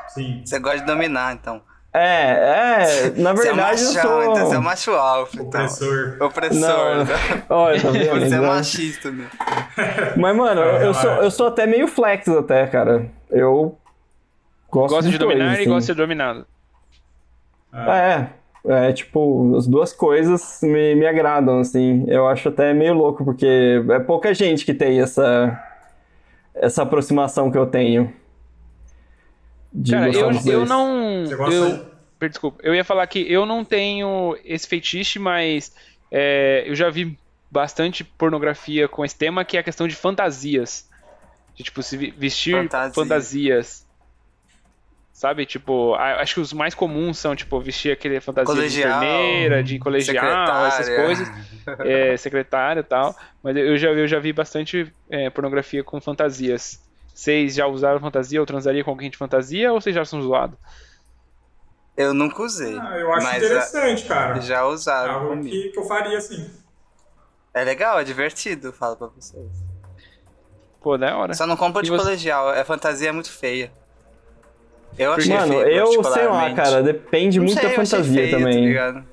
Sim. 0.09 0.41
Você 0.45 0.59
gosta 0.59 0.79
de 0.79 0.86
dominar, 0.86 1.33
então. 1.33 1.62
É, 1.95 3.12
é, 3.12 3.13
na 3.17 3.33
verdade 3.33 3.79
você 3.79 3.99
é 3.99 4.03
eu 4.03 4.09
machão, 4.09 4.23
sou. 4.23 4.23
então 4.23 4.45
você 4.47 4.55
é 4.55 4.59
macho 4.59 4.91
alfa, 4.91 5.36
então. 5.36 5.45
Opressor. 5.47 6.17
Opressor. 6.19 6.59
Não, 6.59 7.03
né? 7.05 7.13
olha, 7.49 7.81
tá 7.81 7.89
vendo? 7.91 8.19
Você 8.19 8.36
é 8.36 8.39
machista, 8.39 9.12
né? 9.12 9.27
Mas, 10.17 10.36
mano, 10.36 10.62
eu, 10.62 10.81
eu 10.88 10.93
sou, 10.95 11.12
eu 11.12 11.29
sou 11.31 11.47
até 11.47 11.67
meio 11.67 11.88
flex 11.88 12.27
até, 12.27 12.65
cara. 12.65 13.05
Eu 13.29 13.77
gosto 14.71 14.95
Gosta 14.95 15.09
de 15.12 15.17
dois, 15.19 15.31
dominar 15.38 15.51
e 15.53 15.62
assim. 15.62 15.65
gosta 15.69 15.79
de 15.81 15.86
ser 15.86 15.93
dominado. 15.93 16.47
É, 17.73 18.27
é, 18.65 18.93
tipo, 18.93 19.56
as 19.58 19.67
duas 19.67 19.91
coisas 19.91 20.60
me, 20.62 20.95
me 20.95 21.06
agradam, 21.06 21.60
assim. 21.60 22.06
Eu 22.08 22.28
acho 22.28 22.49
até 22.49 22.73
meio 22.73 22.93
louco, 22.93 23.26
porque 23.26 23.84
é 23.89 23.99
pouca 23.99 24.34
gente 24.34 24.65
que 24.65 24.73
tem 24.73 25.02
essa, 25.02 25.62
essa 26.56 26.84
aproximação 26.84 27.52
que 27.52 27.58
eu 27.58 27.65
tenho. 27.65 28.13
De 29.71 29.91
Cara, 29.91 30.10
eu, 30.12 30.32
eu 30.45 30.65
não. 30.65 31.26
Você 31.26 31.36
gosta 31.36 31.56
Eu, 32.21 32.30
desculpa, 32.30 32.60
eu 32.63 32.73
ia 32.73 32.86
falar 32.86 33.06
que 33.08 33.19
eu 33.30 33.45
não 33.45 33.65
tenho 33.65 34.38
esse 34.45 34.67
feitiço, 34.67 35.19
mas 35.19 35.76
é, 36.10 36.63
eu 36.65 36.76
já 36.76 36.89
vi 36.89 37.17
bastante 37.52 38.04
pornografia 38.04 38.88
com 38.88 39.04
esse 39.04 39.15
tema, 39.15 39.43
que 39.43 39.58
é 39.58 39.60
a 39.60 39.63
questão 39.63 39.88
de 39.88 39.95
fantasias. 39.95 40.88
De, 41.56 41.63
tipo, 41.63 41.84
se 41.84 41.97
vestir 41.97 42.56
Fantasia. 42.56 42.93
fantasias. 42.93 43.83
Sabe? 45.23 45.45
Tipo, 45.45 45.93
a- 45.93 46.19
acho 46.21 46.33
que 46.33 46.41
os 46.41 46.51
mais 46.51 46.75
comuns 46.75 47.17
são, 47.17 47.33
tipo, 47.33 47.57
vestir 47.62 47.93
aquele 47.93 48.19
fantasia 48.19 48.53
Colegial, 48.53 48.99
de 48.99 49.05
enfermeira, 49.05 49.63
de 49.63 49.79
colegial, 49.79 50.65
essas 50.65 50.89
coisas. 50.89 51.31
É, 51.79 52.17
secretária 52.17 52.81
e 52.81 52.83
tal. 52.83 53.15
Mas 53.41 53.55
eu 53.55 53.77
já, 53.77 53.88
eu 53.88 54.05
já 54.05 54.19
vi 54.19 54.33
bastante 54.33 54.93
é, 55.09 55.29
pornografia 55.29 55.81
com 55.81 56.01
fantasias. 56.01 56.77
Vocês 57.15 57.55
já 57.55 57.65
usaram 57.65 58.01
fantasia 58.01 58.41
ou 58.41 58.45
transaria 58.45 58.83
com 58.83 58.89
alguém 58.91 59.09
de 59.09 59.15
fantasia 59.15 59.71
ou 59.71 59.79
vocês 59.79 59.95
já 59.95 60.03
são 60.03 60.21
zoados? 60.21 60.57
Eu 61.95 62.13
nunca 62.13 62.43
usei. 62.43 62.77
Ah, 62.77 62.97
eu 62.97 63.13
acho 63.13 63.25
mas 63.25 63.43
interessante, 63.43 64.03
cara. 64.03 64.41
já, 64.41 64.57
É 64.57 64.63
usaram 64.63 65.13
algo 65.13 65.29
comigo. 65.29 65.49
que, 65.49 65.69
que 65.69 65.79
eu 65.79 65.86
faria 65.86 66.17
assim. 66.17 66.51
É 67.53 67.63
legal, 67.63 67.97
é 67.97 68.03
divertido, 68.03 68.73
falo 68.73 68.97
pra 68.97 69.07
vocês. 69.07 69.47
Pô, 70.81 70.97
da 70.97 71.15
hora. 71.15 71.33
Só 71.33 71.47
não 71.47 71.55
compra 71.55 71.81
de 71.81 71.89
você- 71.89 72.03
colegial, 72.03 72.49
a 72.49 72.65
fantasia 72.65 73.07
é 73.07 73.12
muito 73.13 73.31
feia. 73.31 73.71
Eu 74.97 75.13
achei 75.13 75.34
Mano, 75.36 75.53
feio, 75.53 75.67
eu 75.67 76.03
sei 76.03 76.25
lá, 76.27 76.53
cara, 76.53 76.84
depende 76.84 77.38
Não 77.39 77.45
muito 77.45 77.60
sei, 77.60 77.69
da 77.69 77.75
fantasia 77.75 78.13
feio, 78.13 78.32
Tá 78.32 78.38
também. 78.38 78.65
ligado? 78.65 79.03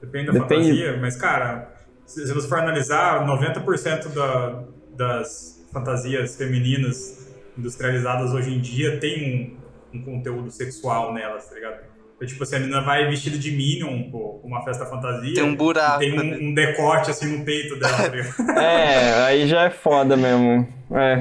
Depende 0.00 0.26
da 0.26 0.32
Depende- 0.32 0.68
fantasia, 0.68 0.98
mas, 1.00 1.16
cara, 1.16 1.72
se, 2.04 2.26
se 2.26 2.32
você 2.32 2.46
for 2.46 2.58
analisar, 2.58 3.26
90% 3.26 4.08
da, 4.14 4.62
das 4.96 5.66
fantasias 5.72 6.36
femininas 6.36 7.32
industrializadas 7.56 8.32
hoje 8.32 8.52
em 8.54 8.60
dia 8.60 8.98
tem 8.98 9.58
um, 9.94 9.98
um 9.98 10.02
conteúdo 10.04 10.50
sexual 10.50 11.12
nelas, 11.14 11.48
tá 11.48 11.54
ligado? 11.54 11.94
Tipo 12.24 12.42
assim, 12.44 12.56
a 12.56 12.60
menina 12.60 12.80
vai 12.80 13.06
vestida 13.06 13.36
de 13.36 13.50
Minion, 13.50 14.10
pô, 14.10 14.38
pra 14.38 14.48
uma 14.48 14.64
festa 14.64 14.86
fantasia. 14.86 15.34
Tem 15.34 15.42
um 15.42 15.54
buraco. 15.54 15.98
Tem 15.98 16.16
né? 16.16 16.38
um, 16.40 16.48
um 16.48 16.54
decote 16.54 17.10
assim 17.10 17.36
no 17.36 17.44
peito 17.44 17.78
dela. 17.78 17.96
tá 17.96 18.08
ligado? 18.08 18.34
É, 18.58 19.24
aí 19.24 19.46
já 19.46 19.64
é 19.64 19.70
foda 19.70 20.16
mesmo. 20.16 20.66
É. 20.90 21.14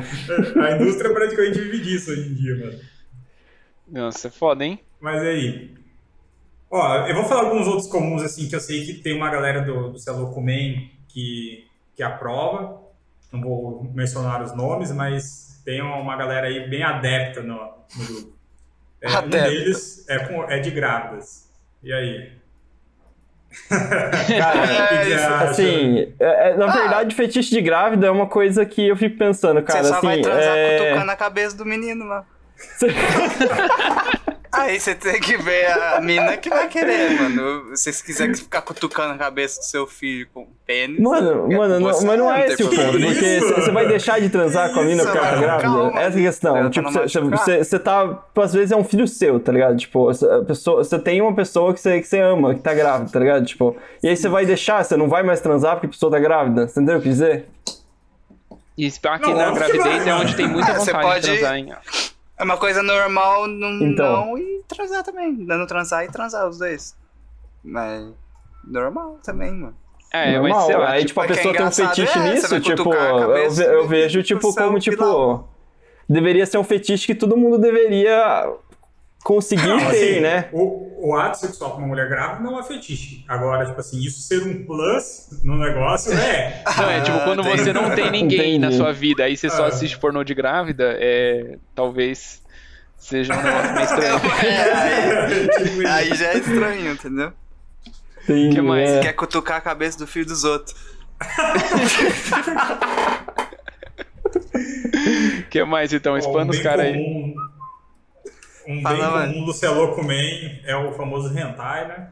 a 0.61 0.75
indústria 0.75 1.13
praticamente 1.13 1.59
vive 1.59 1.79
disso 1.79 2.11
hoje 2.11 2.29
em 2.29 2.33
dia, 2.33 2.55
mano. 2.57 2.79
Nossa, 3.87 4.27
é 4.27 4.31
foda, 4.31 4.63
hein? 4.65 4.79
Mas 4.99 5.21
aí. 5.21 5.73
Ó, 6.69 7.07
eu 7.07 7.15
vou 7.15 7.25
falar 7.25 7.41
alguns 7.49 7.67
outros 7.67 7.87
comuns, 7.87 8.23
assim, 8.23 8.47
que 8.49 8.55
eu 8.55 8.59
sei 8.59 8.85
que 8.85 8.95
tem 8.95 9.15
uma 9.15 9.29
galera 9.29 9.61
do, 9.61 9.91
do 9.91 9.99
Celocumen 9.99 10.91
que, 11.07 11.67
que 11.95 12.01
aprova. 12.01 12.81
Não 13.31 13.41
vou 13.41 13.83
mencionar 13.93 14.41
os 14.41 14.55
nomes, 14.55 14.91
mas 14.91 15.61
tem 15.63 15.81
uma 15.81 16.15
galera 16.15 16.47
aí 16.47 16.67
bem 16.67 16.83
adepta 16.83 17.41
no, 17.41 17.55
no 17.55 18.05
grupo. 18.05 18.33
É, 19.01 19.19
um 19.19 19.29
deles 19.29 20.05
é, 20.09 20.19
com- 20.27 20.43
é 20.49 20.59
de 20.59 20.71
grávidas. 20.71 21.49
E 21.83 21.91
aí? 21.93 22.31
Cara, 23.69 24.63
acha? 24.63 25.49
assim, 25.49 26.13
é- 26.19 26.49
é, 26.49 26.57
na 26.57 26.65
Ah. 26.65 26.75
verdade, 26.75 27.15
fetiche 27.15 27.51
de 27.51 27.61
grávida 27.61 28.07
é 28.07 28.11
uma 28.11 28.27
coisa 28.27 28.65
que 28.65 28.87
eu 28.87 28.95
fico 28.95 29.17
pensando, 29.17 29.61
cara. 29.61 29.83
Você 29.83 29.89
só 29.89 29.97
assim, 29.97 30.07
vai 30.07 30.21
transar 30.21 30.57
é... 30.57 30.77
cutucando 30.79 31.11
a 31.11 31.15
cabeça 31.15 31.55
do 31.57 31.65
menino 31.65 32.05
lá. 32.05 32.23
Aí 34.53 34.79
você 34.79 34.93
tem 34.93 35.19
que 35.19 35.35
ver 35.37 35.67
a 35.71 35.99
mina 35.99 36.37
que 36.37 36.49
vai 36.49 36.67
querer, 36.67 37.11
mano. 37.19 37.75
Se 37.75 37.91
você 37.91 38.03
quiser 38.03 38.35
ficar 38.35 38.61
cutucando 38.61 39.13
a 39.13 39.17
cabeça 39.17 39.59
do 39.59 39.63
seu 39.65 39.87
filho 39.87 40.27
com 40.33 40.47
pênis. 40.65 40.99
Mano, 40.99 41.51
é 41.51 41.57
mano, 41.57 41.79
não- 41.79 41.87
mas 41.87 42.03
não 42.03 42.31
é 42.33 42.47
esse 42.47 42.63
o 42.63 42.67
problema. 42.69 42.91
ponto, 42.93 43.05
porque 43.05 43.39
você 43.39 43.71
vai 43.71 43.87
deixar 43.87 44.21
de 44.21 44.29
transar 44.29 44.71
com 44.73 44.79
a 44.79 44.83
mina 44.83 45.03
porque 45.03 45.17
ela 45.17 45.27
tá 45.29 45.35
grávida? 45.37 45.61
calma. 45.63 45.99
Essa 46.01 46.17
é 46.17 46.21
a 46.21 46.25
questão. 46.25 46.69
Tipo, 46.69 46.89
você 47.57 47.79
tá. 47.79 48.23
Às 48.35 48.53
vezes 48.53 48.71
é 48.71 48.75
um 48.75 48.83
filho 48.83 49.07
seu, 49.07 49.39
tá 49.39 49.51
ligado? 49.51 49.75
Tipo, 49.77 50.05
você 50.13 50.99
tem 50.99 51.21
uma 51.21 51.33
pessoa 51.33 51.73
que 51.73 51.79
você, 51.81 51.99
que 51.99 52.07
você 52.07 52.19
ama, 52.19 52.53
que 52.53 52.61
tá 52.61 52.73
grávida, 52.73 53.09
tá 53.11 53.19
ligado? 53.19 53.45
Tipo, 53.45 53.75
e 54.03 54.07
aí 54.09 54.15
você 54.15 54.29
vai 54.29 54.45
deixar, 54.45 54.83
você 54.83 54.95
não 54.95 55.09
vai 55.09 55.23
mais 55.23 55.41
transar 55.41 55.73
porque 55.73 55.87
a 55.87 55.89
pessoa 55.89 56.11
tá 56.11 56.19
grávida. 56.19 56.67
Você 56.67 56.79
entendeu 56.79 56.97
o 56.99 57.01
que 57.01 57.07
eu 57.07 57.11
quis 57.11 57.19
dizer? 57.19 57.45
E 58.77 58.89
que 58.89 59.07
Não, 59.21 59.35
na 59.35 59.51
gravidez 59.51 60.07
é 60.07 60.13
onde 60.15 60.35
tem 60.35 60.47
muita 60.47 60.73
você 60.73 60.91
vontade 60.91 61.07
pode- 61.07 61.21
de 61.21 61.27
transar, 61.37 61.57
hein? 61.57 61.73
É 62.37 62.43
uma 62.43 62.57
coisa 62.57 62.81
normal 62.81 63.47
não, 63.47 63.71
Então. 63.81 64.25
não 64.27 64.37
e 64.37 64.63
transar 64.67 65.03
também. 65.03 65.45
Dando 65.45 65.67
transar 65.67 66.03
e 66.03 66.09
transar 66.09 66.47
os 66.47 66.57
dois. 66.57 66.95
Mas. 67.63 68.11
Normal 68.65 69.19
também, 69.23 69.51
mano. 69.51 69.75
É, 70.11 70.39
mas 70.39 70.49
Normal. 70.51 70.65
sei 70.67 70.77
lá, 70.77 70.89
aí, 70.91 71.05
tipo, 71.05 71.07
tipo, 71.07 71.21
a 71.21 71.23
é 71.23 71.27
que 71.27 71.33
é 71.33 71.35
pessoa 71.35 71.53
tem 71.55 71.65
um 71.65 71.71
fetiche 71.71 72.19
é, 72.19 72.33
nisso, 72.33 72.59
tipo, 72.59 72.93
eu, 72.93 73.63
eu 73.63 73.87
vejo, 73.87 74.21
tipo, 74.21 74.53
como, 74.53 74.79
tipo, 74.79 75.49
deveria 76.07 76.45
ser 76.45 76.59
um 76.59 76.63
fetiche 76.63 77.07
que 77.07 77.15
todo 77.15 77.35
mundo 77.35 77.57
deveria 77.57 78.53
conseguir 79.23 79.67
Não, 79.67 79.77
ter, 79.79 79.85
assim, 79.87 80.19
né? 80.19 80.49
O, 80.51 81.09
o 81.09 81.15
ato 81.15 81.37
sexual 81.39 81.71
com 81.71 81.77
uma 81.79 81.87
mulher 81.87 82.07
grávida 82.09 82.41
não 82.43 82.59
é 82.59 82.63
fetiche. 82.63 83.23
Agora, 83.27 83.65
tipo 83.65 83.79
assim, 83.79 83.99
isso 84.03 84.21
ser 84.21 84.43
um 84.43 84.65
plus 84.65 85.29
no 85.43 85.57
negócio 85.57 86.11
é. 86.13 86.63
Não, 86.77 86.89
é 86.89 87.01
tipo, 87.01 87.19
quando 87.23 87.43
tem- 87.43 87.57
você 87.57 87.71
não 87.73 87.89
tem 87.95 88.11
ninguém 88.11 88.59
na 88.59 88.67
Entendi. 88.67 88.77
sua 88.83 88.91
vida, 88.93 89.23
aí 89.23 89.35
você 89.37 89.49
só 89.49 89.65
Ah. 89.65 89.67
assiste 89.67 89.97
pornô 89.97 90.23
de 90.23 90.33
grávida, 90.33 90.95
é. 90.99 91.57
Talvez 91.75 92.41
seja 92.97 93.33
um 93.33 93.41
negócio 93.41 93.73
meio 93.73 93.85
estranho. 93.85 94.19
Tipo 94.19 95.81
isso. 95.81 95.87
Aí 95.87 96.15
já 96.15 96.25
é 96.27 96.37
estranho, 96.37 96.91
entendeu? 96.91 97.33
Tem, 98.25 98.49
que 98.51 98.61
mais? 98.61 98.89
é, 98.89 98.93
Você 98.95 99.01
quer 99.01 99.13
cutucar 99.13 99.57
a 99.57 99.61
cabeça 99.61 99.97
do 99.97 100.07
filho 100.07 100.25
dos 100.25 100.43
outros. 100.45 100.73
O 105.39 105.43
que 105.49 105.63
mais 105.63 105.91
então? 105.93 106.17
Expanda 106.17 106.45
um 106.45 106.49
os 106.49 106.59
caras 106.59 106.85
aí. 106.85 107.33
Um 108.67 108.81
Fala, 108.81 108.95
bem 108.95 109.05
mano. 109.11 109.33
comum 109.33 109.45
do 109.45 109.53
Celoco 109.53 110.03
Man 110.03 110.13
é 110.65 110.75
o 110.75 110.93
famoso 110.93 111.29
hentai, 111.37 111.87
né? 111.87 112.09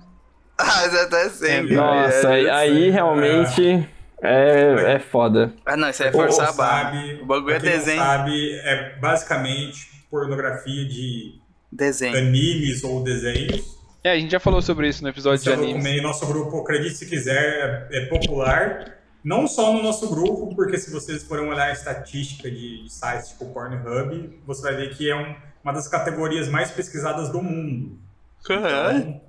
Ah, 0.57 0.87
já 0.89 1.07
tá 1.07 1.29
sempre. 1.29 1.75
Nossa, 1.75 2.35
é, 2.37 2.49
aí, 2.51 2.75
sei. 2.81 2.89
realmente 2.91 3.89
é, 4.21 4.93
é 4.95 4.99
foda. 4.99 5.53
Ah, 5.65 5.75
não, 5.77 5.89
isso 5.89 6.03
aí 6.03 6.09
é 6.09 6.11
forçar 6.11 6.49
a 6.49 6.51
barra. 6.51 7.03
O 7.21 7.25
bagulho 7.25 7.55
é 7.55 7.59
desenho. 7.59 7.97
Não 7.97 8.05
sabe, 8.05 8.51
é 8.63 8.95
basicamente 8.99 9.87
pornografia 10.09 10.85
de 10.85 11.39
Desenho. 11.71 12.17
animes 12.17 12.83
ou 12.83 13.01
desenhos. 13.03 13.79
É, 14.03 14.11
a 14.11 14.19
gente 14.19 14.31
já 14.31 14.39
falou 14.39 14.61
sobre 14.61 14.87
isso 14.89 15.01
no 15.03 15.09
episódio 15.09 15.37
de 15.39 15.45
Celoco 15.45 15.63
animes. 15.63 15.83
Man, 15.97 16.01
nosso 16.03 16.25
grupo, 16.27 16.59
acredite 16.61 16.95
se 16.95 17.05
quiser, 17.07 17.87
é, 17.91 17.99
é 17.99 18.05
popular. 18.07 18.97
Não 19.23 19.47
só 19.47 19.71
no 19.71 19.81
nosso 19.83 20.09
grupo, 20.09 20.53
porque 20.55 20.77
se 20.77 20.91
vocês 20.91 21.23
forem 21.23 21.47
olhar 21.47 21.67
a 21.67 21.71
estatística 21.71 22.49
de, 22.49 22.83
de 22.83 22.89
sites 22.91 23.29
tipo 23.29 23.45
Pornhub, 23.53 24.39
você 24.45 24.61
vai 24.63 24.75
ver 24.75 24.89
que 24.95 25.09
é 25.09 25.15
um- 25.15 25.35
uma 25.63 25.73
das 25.73 25.87
categorias 25.87 26.47
mais 26.49 26.71
pesquisadas 26.71 27.29
do 27.29 27.41
mundo. 27.41 27.97
Caralho. 28.45 28.97
Então, 28.99 29.21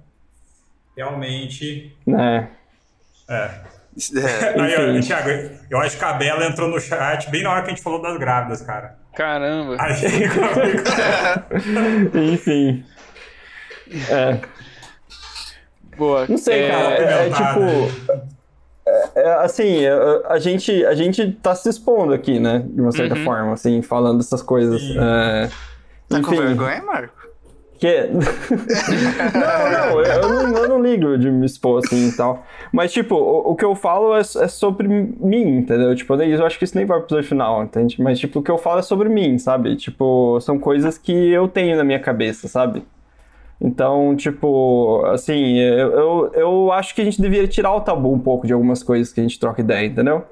realmente. 0.96 1.96
né? 2.06 2.48
É. 3.28 3.34
É. 3.34 3.72
Aí, 4.60 4.74
ó, 4.76 4.90
Enfim. 4.92 5.06
Thiago, 5.06 5.28
eu 5.70 5.78
acho 5.80 5.98
que 5.98 6.04
a 6.04 6.12
Bela 6.14 6.46
entrou 6.46 6.68
no 6.68 6.80
chat 6.80 7.30
bem 7.30 7.42
na 7.42 7.50
hora 7.52 7.60
que 7.62 7.68
a 7.68 7.70
gente 7.74 7.82
falou 7.82 8.00
das 8.00 8.16
grávidas, 8.18 8.62
cara. 8.62 8.96
Caramba. 9.14 9.76
Aí, 9.78 9.92
Enfim. 12.32 12.82
É, 14.10 14.38
Boa. 15.98 16.26
não 16.26 16.38
sei, 16.38 16.62
É, 16.62 16.70
cara. 16.70 16.94
É, 16.94 17.26
é 17.26 17.30
tipo. 17.30 17.60
é- 18.86 19.10
é, 19.14 19.32
assim, 19.44 19.84
é, 19.84 19.92
a 20.26 20.38
gente, 20.38 20.84
a 20.86 20.94
gente 20.94 21.32
tá 21.42 21.54
se 21.54 21.68
expondo 21.68 22.14
aqui, 22.14 22.40
né? 22.40 22.64
De 22.66 22.80
uma 22.80 22.90
certa 22.92 23.14
Uhum. 23.14 23.24
forma, 23.24 23.52
assim, 23.52 23.82
falando 23.82 24.20
essas 24.20 24.40
coisas. 24.42 24.80
Tá 26.12 26.22
com 26.22 26.34
enfim, 26.34 26.42
vergonha, 26.42 26.82
Marco? 26.82 27.22
Que... 27.82 28.06
não, 29.34 29.72
não, 29.72 30.02
eu 30.02 30.28
não, 30.28 30.56
eu 30.56 30.68
não 30.68 30.80
ligo 30.80 31.18
de 31.18 31.28
me 31.28 31.44
expor 31.44 31.82
assim 31.84 32.10
e 32.10 32.12
tal. 32.12 32.46
Mas, 32.72 32.92
tipo, 32.92 33.16
o, 33.16 33.50
o 33.50 33.56
que 33.56 33.64
eu 33.64 33.74
falo 33.74 34.14
é, 34.14 34.20
é 34.20 34.22
sobre 34.22 34.86
mim, 34.86 35.58
entendeu? 35.58 35.92
Tipo, 35.96 36.14
eu 36.14 36.46
acho 36.46 36.58
que 36.58 36.64
isso 36.64 36.76
nem 36.76 36.86
vai 36.86 36.98
pro 36.98 37.06
episódio 37.06 37.28
final, 37.28 37.64
entende? 37.64 38.00
Mas, 38.00 38.20
tipo, 38.20 38.38
o 38.38 38.42
que 38.42 38.52
eu 38.52 38.56
falo 38.56 38.78
é 38.78 38.82
sobre 38.82 39.08
mim, 39.08 39.36
sabe? 39.36 39.74
Tipo, 39.74 40.38
são 40.40 40.60
coisas 40.60 40.96
que 40.96 41.12
eu 41.12 41.48
tenho 41.48 41.76
na 41.76 41.82
minha 41.82 41.98
cabeça, 41.98 42.46
sabe? 42.46 42.84
Então, 43.60 44.14
tipo, 44.14 45.04
assim, 45.06 45.58
eu, 45.58 45.92
eu, 45.92 46.32
eu 46.34 46.72
acho 46.72 46.94
que 46.94 47.00
a 47.00 47.04
gente 47.04 47.20
deveria 47.20 47.48
tirar 47.48 47.72
o 47.74 47.80
tabu 47.80 48.12
um 48.12 48.18
pouco 48.18 48.46
de 48.46 48.52
algumas 48.52 48.82
coisas 48.82 49.12
que 49.12 49.18
a 49.20 49.22
gente 49.24 49.40
troca 49.40 49.60
ideia, 49.60 49.86
entendeu? 49.86 50.24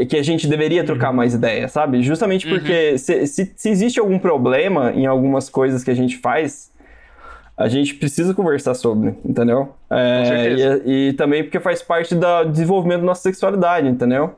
E 0.00 0.06
que 0.06 0.16
a 0.16 0.22
gente 0.22 0.46
deveria 0.46 0.84
trocar 0.84 1.12
mais 1.12 1.34
ideia, 1.34 1.68
sabe? 1.68 2.02
Justamente 2.02 2.48
porque 2.48 2.96
se, 2.96 3.26
se, 3.26 3.52
se 3.54 3.68
existe 3.68 4.00
algum 4.00 4.18
problema 4.18 4.92
em 4.92 5.06
algumas 5.06 5.48
coisas 5.48 5.84
que 5.84 5.90
a 5.90 5.94
gente 5.94 6.18
faz, 6.18 6.70
a 7.56 7.68
gente 7.68 7.94
precisa 7.94 8.32
conversar 8.32 8.74
sobre, 8.74 9.14
entendeu? 9.24 9.74
É, 9.90 10.24
certeza. 10.24 10.82
e, 10.86 11.08
e 11.08 11.12
também 11.12 11.42
porque 11.42 11.60
faz 11.60 11.82
parte 11.82 12.14
do 12.14 12.44
desenvolvimento 12.44 13.00
da 13.00 13.06
nossa 13.06 13.22
sexualidade, 13.22 13.88
entendeu? 13.88 14.34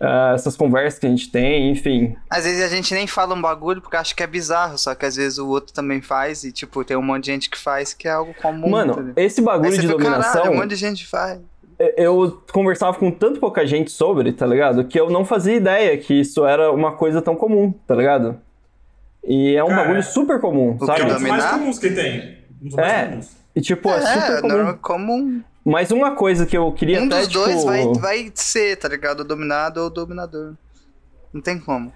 Ah, 0.00 0.32
essas 0.34 0.56
conversas 0.56 0.98
que 0.98 1.06
a 1.06 1.08
gente 1.08 1.30
tem, 1.30 1.70
enfim. 1.70 2.16
Às 2.28 2.44
vezes 2.44 2.62
a 2.62 2.68
gente 2.68 2.92
nem 2.94 3.06
fala 3.06 3.34
um 3.34 3.40
bagulho 3.40 3.80
porque 3.80 3.96
acha 3.96 4.14
que 4.14 4.22
é 4.22 4.26
bizarro, 4.26 4.76
só 4.76 4.94
que 4.94 5.06
às 5.06 5.16
vezes 5.16 5.38
o 5.38 5.48
outro 5.48 5.72
também 5.72 6.02
faz 6.02 6.44
e, 6.44 6.52
tipo, 6.52 6.84
tem 6.84 6.96
um 6.96 7.02
monte 7.02 7.24
de 7.24 7.32
gente 7.32 7.48
que 7.50 7.56
faz 7.56 7.94
que 7.94 8.06
é 8.06 8.10
algo 8.10 8.34
comum. 8.34 8.68
Mano, 8.68 8.92
entendeu? 8.92 9.14
esse 9.16 9.40
bagulho 9.40 9.72
de 9.72 9.80
fica, 9.80 9.92
dominação. 9.92 10.32
caralho, 10.32 10.52
um 10.52 10.56
monte 10.56 10.70
de 10.70 10.76
gente 10.76 11.06
faz. 11.06 11.40
Eu 11.78 12.42
conversava 12.52 12.96
com 12.98 13.10
tanto 13.10 13.40
pouca 13.40 13.66
gente 13.66 13.90
sobre, 13.90 14.32
tá 14.32 14.46
ligado? 14.46 14.84
Que 14.84 14.98
eu 14.98 15.10
não 15.10 15.24
fazia 15.24 15.54
ideia 15.56 15.96
que 15.98 16.14
isso 16.20 16.44
era 16.46 16.70
uma 16.72 16.92
coisa 16.92 17.20
tão 17.22 17.34
comum, 17.36 17.72
tá 17.86 17.94
ligado? 17.94 18.38
E 19.26 19.54
é 19.56 19.64
um 19.64 19.68
Cara, 19.68 19.82
bagulho 19.82 20.02
super 20.02 20.40
comum, 20.40 20.76
o 20.80 20.84
é 20.84 20.86
sabe? 20.86 21.02
um 21.02 21.08
dos 21.08 21.22
mais 21.22 21.44
comuns 21.46 21.78
que 21.78 21.90
tem. 21.90 22.38
Um 22.62 22.68
dos 22.68 22.78
É. 22.78 23.06
comuns. 23.06 23.30
E 23.56 23.60
tipo, 23.60 23.88
é, 23.90 24.00
super 24.00 24.32
É, 24.36 24.40
comum. 24.40 24.54
normal, 24.56 24.78
comum. 24.82 25.42
Mas 25.64 25.90
uma 25.90 26.14
coisa 26.14 26.44
que 26.44 26.56
eu 26.56 26.70
queria 26.72 27.00
Um 27.00 27.06
até, 27.06 27.20
dos 27.20 27.28
dois 27.28 27.56
tipo... 27.60 27.66
vai, 27.66 27.84
vai 27.94 28.32
ser, 28.34 28.76
tá 28.76 28.86
ligado? 28.88 29.20
O 29.20 29.24
dominado 29.24 29.80
ou 29.80 29.86
o 29.86 29.90
dominador. 29.90 30.52
Não 31.32 31.40
tem 31.40 31.58
como. 31.58 31.90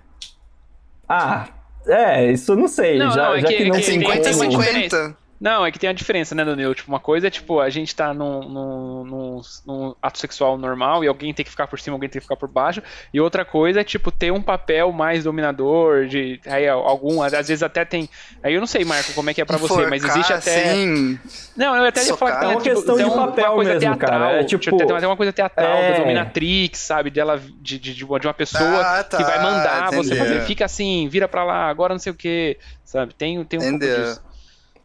Ah, 1.08 1.48
é, 1.86 2.32
isso 2.32 2.52
eu 2.52 2.56
não 2.56 2.68
sei. 2.68 2.98
Não, 2.98 3.10
já, 3.10 3.28
não, 3.28 3.34
é 3.34 3.40
já 3.40 3.48
que- 3.48 3.56
que, 3.56 3.62
é 3.62 3.66
não 3.68 3.76
que 3.76 3.82
tem 3.86 3.98
tem- 4.00 4.08
como... 4.08 4.22
tem 4.22 4.32
uma 4.32 4.44
50 4.44 4.58
diferença. 4.58 4.96
50. 4.96 5.16
Não, 5.40 5.64
é 5.64 5.70
que 5.70 5.78
tem 5.78 5.88
a 5.88 5.92
diferença, 5.92 6.34
né, 6.34 6.44
Danilo? 6.44 6.74
Tipo, 6.74 6.90
uma 6.90 6.98
coisa 6.98 7.28
é, 7.28 7.30
tipo, 7.30 7.60
a 7.60 7.70
gente 7.70 7.94
tá 7.94 8.12
num, 8.12 8.40
num, 8.48 9.04
num, 9.04 9.40
num 9.66 9.94
ato 10.02 10.18
sexual 10.18 10.58
normal 10.58 11.04
e 11.04 11.08
alguém 11.08 11.32
tem 11.32 11.44
que 11.44 11.50
ficar 11.50 11.68
por 11.68 11.78
cima, 11.78 11.94
alguém 11.94 12.08
tem 12.08 12.20
que 12.20 12.24
ficar 12.24 12.36
por 12.36 12.48
baixo. 12.48 12.82
E 13.14 13.20
outra 13.20 13.44
coisa 13.44 13.80
é, 13.80 13.84
tipo, 13.84 14.10
ter 14.10 14.32
um 14.32 14.42
papel 14.42 14.90
mais 14.90 15.24
dominador, 15.24 16.06
de. 16.06 16.40
Aí, 16.46 16.66
algum, 16.68 17.22
às 17.22 17.32
vezes 17.32 17.62
até 17.62 17.84
tem. 17.84 18.08
Aí 18.42 18.54
eu 18.54 18.60
não 18.60 18.66
sei, 18.66 18.84
Marco, 18.84 19.12
como 19.12 19.30
é 19.30 19.34
que 19.34 19.40
é 19.40 19.44
pra 19.44 19.56
você, 19.58 19.86
mas 19.86 20.02
existe 20.04 20.32
até. 20.32 20.74
Sim. 20.74 21.18
Não, 21.56 21.76
eu 21.76 21.84
até 21.84 22.04
ia 22.04 22.16
falar 22.16 22.38
que 22.38 22.44
É 22.44 22.48
uma 22.48 22.60
tipo, 22.60 22.74
questão 22.74 22.96
tem 22.96 23.04
de 23.04 23.10
uma 23.10 23.28
papel 23.28 23.52
coisa 23.52 23.74
mesmo, 23.74 23.80
teatral, 23.96 24.20
cara. 24.20 24.40
É, 24.40 24.44
tipo, 24.44 24.62
tipo, 24.62 24.76
tem 24.76 25.06
uma 25.06 25.16
coisa 25.16 25.32
teatral 25.32 25.76
é. 25.78 25.92
da 25.92 25.98
dominatrix, 25.98 26.78
sabe? 26.80 27.10
Dela, 27.10 27.40
de, 27.60 27.78
de, 27.78 27.94
de 27.94 28.04
uma 28.04 28.18
de 28.18 28.26
uma 28.26 28.34
pessoa 28.34 28.80
Ah, 28.80 29.04
que 29.04 29.22
vai 29.22 29.36
tá, 29.36 29.42
mandar 29.42 29.90
você 29.92 30.14
entendi. 30.14 30.16
fazer, 30.16 30.40
fica 30.42 30.64
assim, 30.64 31.08
vira 31.08 31.28
pra 31.28 31.44
lá, 31.44 31.68
agora 31.68 31.94
não 31.94 31.98
sei 31.98 32.10
o 32.12 32.14
que, 32.14 32.58
sabe? 32.84 33.14
Tem, 33.14 33.44
tem 33.44 33.60
um 33.60 33.62
Entendeu. 33.62 33.88
pouco 33.88 34.10
disso. 34.10 34.27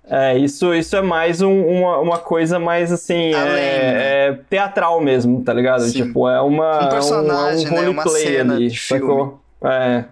É, 0.10 0.38
isso, 0.38 0.74
isso 0.74 0.96
é 0.98 1.02
mais 1.02 1.42
um- 1.42 1.66
uma, 1.66 1.98
uma 2.00 2.18
coisa 2.18 2.60
mais 2.60 2.92
assim, 2.92 3.34
Além, 3.34 3.54
é, 3.54 3.58
né? 3.58 4.28
é 4.28 4.40
teatral 4.50 5.00
mesmo, 5.00 5.42
tá 5.44 5.54
ligado? 5.54 5.84
Sim. 5.84 6.04
Tipo, 6.04 6.28
é 6.30 6.42
uma. 6.42 6.86
Um 6.86 6.90
personagem, 6.90 7.66
é 7.66 7.70
um 7.70 7.74
né? 7.74 7.90
Uma 7.90 8.04
roleplay 8.04 8.24
cena 8.28 8.54
ali, 8.56 8.70
sacou? 8.76 9.42
É. 9.64 10.04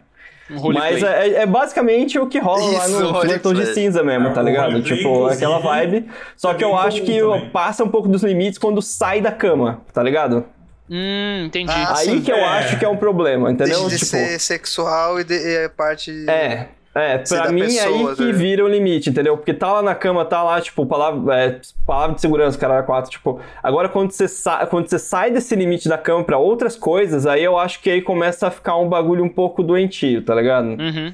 Um 0.49 0.73
Mas 0.73 1.01
roleplay. 1.01 1.03
é, 1.03 1.41
é 1.41 1.45
basicamente 1.45 2.17
o 2.19 2.27
que 2.27 2.39
rola 2.39 2.63
lá 2.71 2.87
Isso, 2.87 2.99
no 3.01 3.11
roleplay. 3.11 3.39
Tons 3.39 3.57
de 3.57 3.73
Cinza 3.73 4.01
mesmo, 4.03 4.29
É, 4.29 4.31
tá 4.31 4.41
ligado? 4.41 4.71
roleplay, 4.71 4.97
Tipo, 4.97 5.25
aquela 5.27 5.59
vibe. 5.59 6.09
Só 6.37 6.51
é 6.51 6.55
que 6.55 6.63
eu 6.63 6.75
acho 6.77 7.01
que 7.03 7.19
também. 7.19 7.49
passa 7.49 7.83
um 7.83 7.89
pouco 7.89 8.07
dos 8.07 8.23
limites 8.23 8.57
quando 8.57 8.81
sai 8.81 9.19
da 9.21 9.31
cama, 9.31 9.81
tá 9.93 10.01
ligado? 10.01 10.45
Hum, 10.89 11.43
entendi. 11.45 11.71
Ah, 11.73 11.95
Aí 11.97 12.05
sim, 12.05 12.21
que 12.21 12.31
eu 12.31 12.35
é. 12.37 12.43
acho 12.45 12.77
que 12.79 12.83
é 12.83 12.89
um 12.89 12.97
problema, 12.97 13.49
entendeu? 13.51 13.79
Deixa 13.81 13.89
de 13.89 13.95
tipo, 13.97 14.11
ser 14.11 14.39
sexual 14.39 15.19
e, 15.21 15.23
de, 15.23 15.35
e 15.35 15.65
a 15.65 15.69
parte. 15.69 16.11
É. 16.29 16.67
É, 16.93 17.19
pra 17.19 17.51
mim 17.51 17.61
é 17.61 17.65
pessoa, 17.67 18.09
aí 18.09 18.15
que 18.17 18.25
né? 18.25 18.33
vira 18.33 18.65
o 18.65 18.67
limite, 18.67 19.09
entendeu? 19.09 19.37
Porque 19.37 19.53
tá 19.53 19.71
lá 19.71 19.81
na 19.81 19.95
cama, 19.95 20.25
tá 20.25 20.43
lá, 20.43 20.59
tipo, 20.59 20.85
palavra, 20.85 21.35
é, 21.37 21.61
palavra 21.87 22.15
de 22.15 22.21
segurança, 22.21 22.57
cara, 22.57 22.83
quatro, 22.83 23.09
tipo. 23.09 23.39
Agora, 23.63 23.87
quando 23.87 24.11
você, 24.11 24.27
sa 24.27 24.65
quando 24.65 24.89
você 24.89 24.99
sai 24.99 25.31
desse 25.31 25.55
limite 25.55 25.87
da 25.87 25.97
cama 25.97 26.23
pra 26.23 26.37
outras 26.37 26.75
coisas, 26.75 27.25
aí 27.25 27.41
eu 27.43 27.57
acho 27.57 27.81
que 27.81 27.89
aí 27.89 28.01
começa 28.01 28.47
a 28.47 28.51
ficar 28.51 28.75
um 28.77 28.89
bagulho 28.89 29.23
um 29.23 29.29
pouco 29.29 29.63
doentio, 29.63 30.21
tá 30.21 30.35
ligado? 30.35 30.67
Uhum. 30.67 31.13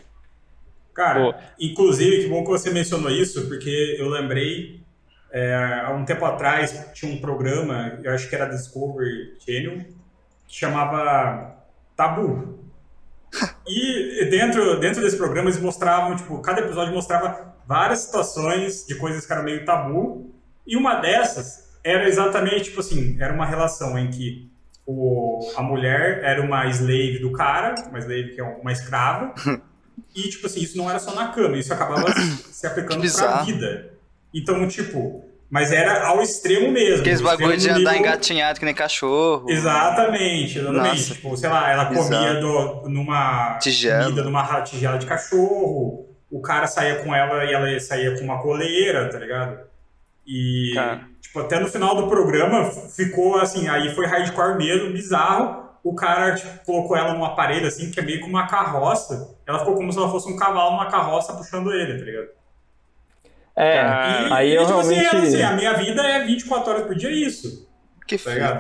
Cara, 0.96 1.20
Boa. 1.20 1.36
inclusive, 1.60 2.24
que 2.24 2.28
bom 2.28 2.44
que 2.44 2.50
você 2.50 2.72
mencionou 2.72 3.12
isso, 3.12 3.48
porque 3.48 3.98
eu 4.00 4.10
lembrei, 4.10 4.82
é, 5.32 5.84
há 5.86 5.92
um 5.92 6.04
tempo 6.04 6.26
atrás, 6.26 6.90
tinha 6.96 7.14
um 7.14 7.20
programa, 7.20 8.00
eu 8.04 8.12
acho 8.12 8.28
que 8.28 8.36
era 8.36 8.46
Discovery 8.48 9.36
Channel, 9.46 9.86
que 10.48 10.56
chamava 10.56 11.56
Tabu. 11.96 12.67
E 13.68 14.26
dentro, 14.30 14.80
dentro 14.80 15.02
desse 15.02 15.18
programa 15.18 15.50
eles 15.50 15.62
mostravam, 15.62 16.16
tipo, 16.16 16.42
cada 16.42 16.62
episódio 16.62 16.94
mostrava 16.94 17.56
várias 17.68 18.00
situações 18.00 18.86
de 18.86 18.96
coisas 18.96 19.26
que 19.26 19.34
eram 19.34 19.44
meio 19.44 19.66
tabu, 19.66 20.34
e 20.66 20.78
uma 20.78 20.96
dessas 20.96 21.68
era 21.84 22.08
exatamente, 22.08 22.66
tipo 22.66 22.80
assim, 22.80 23.18
era 23.20 23.34
uma 23.34 23.46
relação 23.46 23.98
em 23.98 24.10
que 24.10 24.50
o, 24.86 25.52
a 25.56 25.62
mulher 25.62 26.24
era 26.24 26.42
uma 26.42 26.66
slave 26.68 27.20
do 27.20 27.32
cara, 27.32 27.76
uma 27.90 28.00
slave 28.00 28.34
que 28.34 28.42
é 28.42 28.44
uma 28.44 28.72
escrava, 28.72 29.34
e, 30.16 30.30
tipo 30.30 30.48
assim, 30.48 30.62
isso 30.62 30.78
não 30.78 30.90
era 30.90 31.00
só 31.00 31.14
na 31.14 31.30
cama, 31.30 31.58
isso 31.58 31.74
acabava 31.74 32.08
se 32.52 32.66
aplicando 32.66 33.02
pra 33.12 33.44
vida. 33.44 33.94
Então, 34.34 34.68
tipo, 34.68 35.27
mas 35.50 35.72
era 35.72 36.06
ao 36.08 36.22
extremo 36.22 36.72
mesmo. 36.72 37.02
Aqueles 37.02 37.22
bagulho 37.22 37.58
de 37.58 37.70
andar 37.70 37.94
nível- 37.94 38.08
engatinhado 38.08 38.60
que 38.60 38.66
nem 38.66 38.74
cachorro. 38.74 39.50
Exatamente, 39.50 40.60
exatamente. 40.60 40.90
Nossa. 41.00 41.14
Tipo, 41.14 41.38
sei 41.38 41.50
lá, 41.50 41.72
ela 41.72 41.86
comia 41.86 42.36
do, 42.36 42.90
numa 42.90 43.58
Tigela. 43.60 44.04
comida 44.06 44.24
numa 44.24 44.62
tigela 44.62 44.98
de 44.98 45.06
cachorro, 45.06 46.06
o 46.30 46.42
cara 46.42 46.68
saía 46.68 46.98
com 46.98 47.14
ela 47.16 47.46
e 47.46 47.54
ela 47.54 47.80
saía 47.80 48.18
com 48.18 48.24
uma 48.26 48.42
coleira, 48.42 49.10
tá 49.10 49.18
ligado? 49.20 49.60
E, 50.26 50.72
Cara. 50.76 51.02
tipo, 51.22 51.40
até 51.40 51.58
no 51.60 51.68
final 51.70 51.96
do 51.96 52.08
programa 52.10 52.70
ficou 52.96 53.38
assim, 53.38 53.70
aí 53.70 53.96
foi 53.96 54.06
hardcore 54.06 54.58
mesmo, 54.58 54.92
bizarro. 54.92 55.66
O 55.84 55.96
cara 55.96 56.36
tipo, 56.36 56.50
colocou 56.66 56.98
ela 56.98 57.14
num 57.14 57.24
aparelho 57.24 57.66
assim, 57.66 57.90
que 57.90 57.98
é 58.00 58.04
meio 58.04 58.20
que 58.20 58.26
uma 58.30 58.46
carroça. 58.48 59.38
Ela 59.48 59.60
ficou 59.60 59.76
como 59.76 59.90
se 59.94 59.98
ela 59.98 60.10
fosse 60.12 60.30
um 60.30 60.36
cavalo 60.36 60.72
numa 60.72 60.88
carroça 60.92 61.32
puxando 61.34 61.72
ele, 61.72 61.98
tá 61.98 62.04
ligado? 62.04 62.28
É, 63.58 63.80
E, 63.80 64.34
aí 64.34 64.50
e, 64.52 64.56
eu 64.56 64.66
tipo 64.68 64.80
assim, 64.80 64.94
realmente. 64.94 65.16
ela, 65.16 65.28
assim, 65.28 65.42
a 65.42 65.52
minha 65.56 65.74
vida 65.74 66.02
é 66.04 66.24
24 66.24 66.72
horas 66.72 66.86
por 66.86 66.96
dia 66.96 67.10
isso, 67.12 67.68
Que 68.08 68.18
tá 68.18 68.60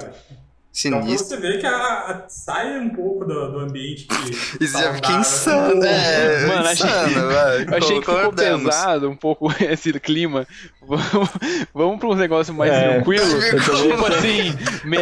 ligado? 0.73 0.88
Então 0.88 1.01
Sinistro. 1.03 1.38
você 1.38 1.41
ver 1.41 1.60
que 1.60 1.65
a, 1.65 1.71
a- 1.75 2.25
sai 2.27 2.77
um 2.80 2.89
pouco 2.89 3.25
do, 3.25 3.51
do 3.51 3.60
ambiente 3.60 4.06
que. 4.06 4.32
Isso 4.63 4.77
já 4.80 4.93
fica 4.93 5.23
saudável. 5.23 5.77
insano. 5.77 5.86
É, 5.86 6.45
Mano, 6.47 6.67
achei- 6.67 6.86
insano, 6.88 7.27
velho. 7.30 7.69
Eu 7.71 7.77
achei 7.77 7.99
que 7.99 8.06
ficou 8.06 8.34
pesado 8.34 9.10
um 9.10 9.15
pouco 9.15 9.53
esse 9.63 9.91
clima. 9.99 10.45
Vamos, 10.88 11.30
vamos 11.73 11.99
pra 11.99 12.08
um 12.10 12.15
negócio 12.15 12.53
mais 12.53 12.71
É, 12.71 12.93
tranquilo. 12.93 13.25
Tipo 13.25 14.06
assim, 14.06 14.53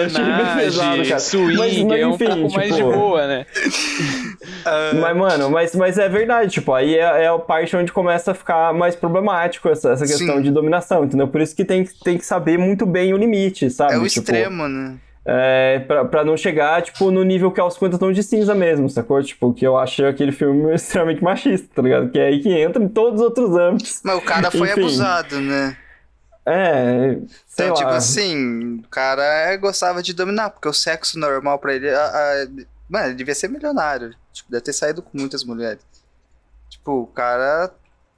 achei 0.03 0.23
bem 0.23 0.55
pesado, 0.57 1.19
swing, 1.19 1.57
Mas- 1.57 1.77
mas 1.83 1.99
é 1.99 2.07
um 2.07 2.11
enfim, 2.15 2.25
pouco 2.25 2.53
mais 2.55 2.69
de 2.69 2.75
tipo- 2.77 2.91
boa, 2.91 3.27
né? 3.27 3.45
Mas, 5.01 5.17
mano, 5.17 5.49
mas, 5.51 5.75
mas 5.75 5.97
é 5.97 6.09
verdade, 6.09 6.51
tipo, 6.51 6.73
aí 6.73 6.95
é, 6.95 7.23
é 7.23 7.27
a 7.27 7.37
parte 7.37 7.75
onde 7.75 7.91
começa 7.91 8.31
a 8.31 8.33
ficar 8.33 8.73
mais 8.73 8.95
problemático 8.95 9.69
essa, 9.69 9.91
essa 9.91 10.05
questão 10.07 10.37
Sim. 10.37 10.41
de 10.41 10.51
dominação, 10.51 11.03
entendeu? 11.05 11.27
Por 11.27 11.41
isso 11.41 11.55
que 11.55 11.63
tem, 11.65 11.83
que- 11.83 11.99
tem 12.03 12.17
que 12.17 12.25
saber 12.25 12.57
muito 12.57 12.85
bem 12.85 13.13
o 13.13 13.17
limite, 13.17 13.69
sabe? 13.69 13.93
É 13.93 13.97
o 13.97 14.07
Tipo, 14.07 14.21
extremo, 14.21 14.67
né? 14.67 14.95
É, 15.27 15.79
pra, 15.79 16.05
pra 16.05 16.23
não 16.23 16.37
chegar, 16.37 16.83
tipo, 16.83 17.09
no 17.09 17.23
nível 17.23 17.51
que 17.51 17.59
é 17.59 17.63
os 17.63 17.73
50 17.73 17.97
tons 17.97 18.13
de 18.15 18.21
cinza 18.21 18.53
mesmo, 18.53 18.87
sacou? 18.89 19.21
Tipo, 19.23 19.51
que 19.53 19.65
eu 19.65 19.75
achei 19.75 20.05
aquele 20.07 20.31
filme 20.31 20.71
extremamente 20.75 21.23
machista, 21.23 21.67
tá 21.75 21.81
ligado? 21.81 22.09
Que 22.11 22.19
é 22.19 22.27
aí 22.27 22.39
que 22.41 22.49
entra 22.53 22.83
em 22.83 22.87
todos 22.87 23.19
os 23.19 23.25
outros 23.25 23.55
âmbitos. 23.57 24.01
Mas 24.03 24.17
o 24.17 24.21
cara 24.21 24.51
foi 24.51 24.69
Enfim. 24.69 24.81
abusado, 24.81 25.39
né? 25.41 25.75
É, 26.45 27.17
sei 27.47 27.65
Então, 27.65 27.69
lá. 27.69 27.73
tipo 27.73 27.89
assim, 27.89 28.75
o 28.85 28.87
cara 28.87 29.57
gostava 29.57 30.03
de 30.03 30.13
dominar, 30.13 30.51
porque 30.51 30.69
o 30.69 30.73
sexo 30.73 31.17
normal 31.17 31.57
pra 31.57 31.73
ele. 31.73 31.89
a- 31.89 32.05
a- 32.05 32.47
mano, 32.87 33.07
ele 33.07 33.15
devia 33.15 33.33
ser 33.33 33.47
milionário. 33.47 34.11
Tipo, 34.31 34.51
deve 34.51 34.63
ter 34.63 34.73
saído 34.73 35.01
com 35.01 35.17
muitas 35.17 35.43
mulheres. 35.43 35.79
Tipo, 36.69 37.01
o 37.01 37.07
cara 37.07 37.71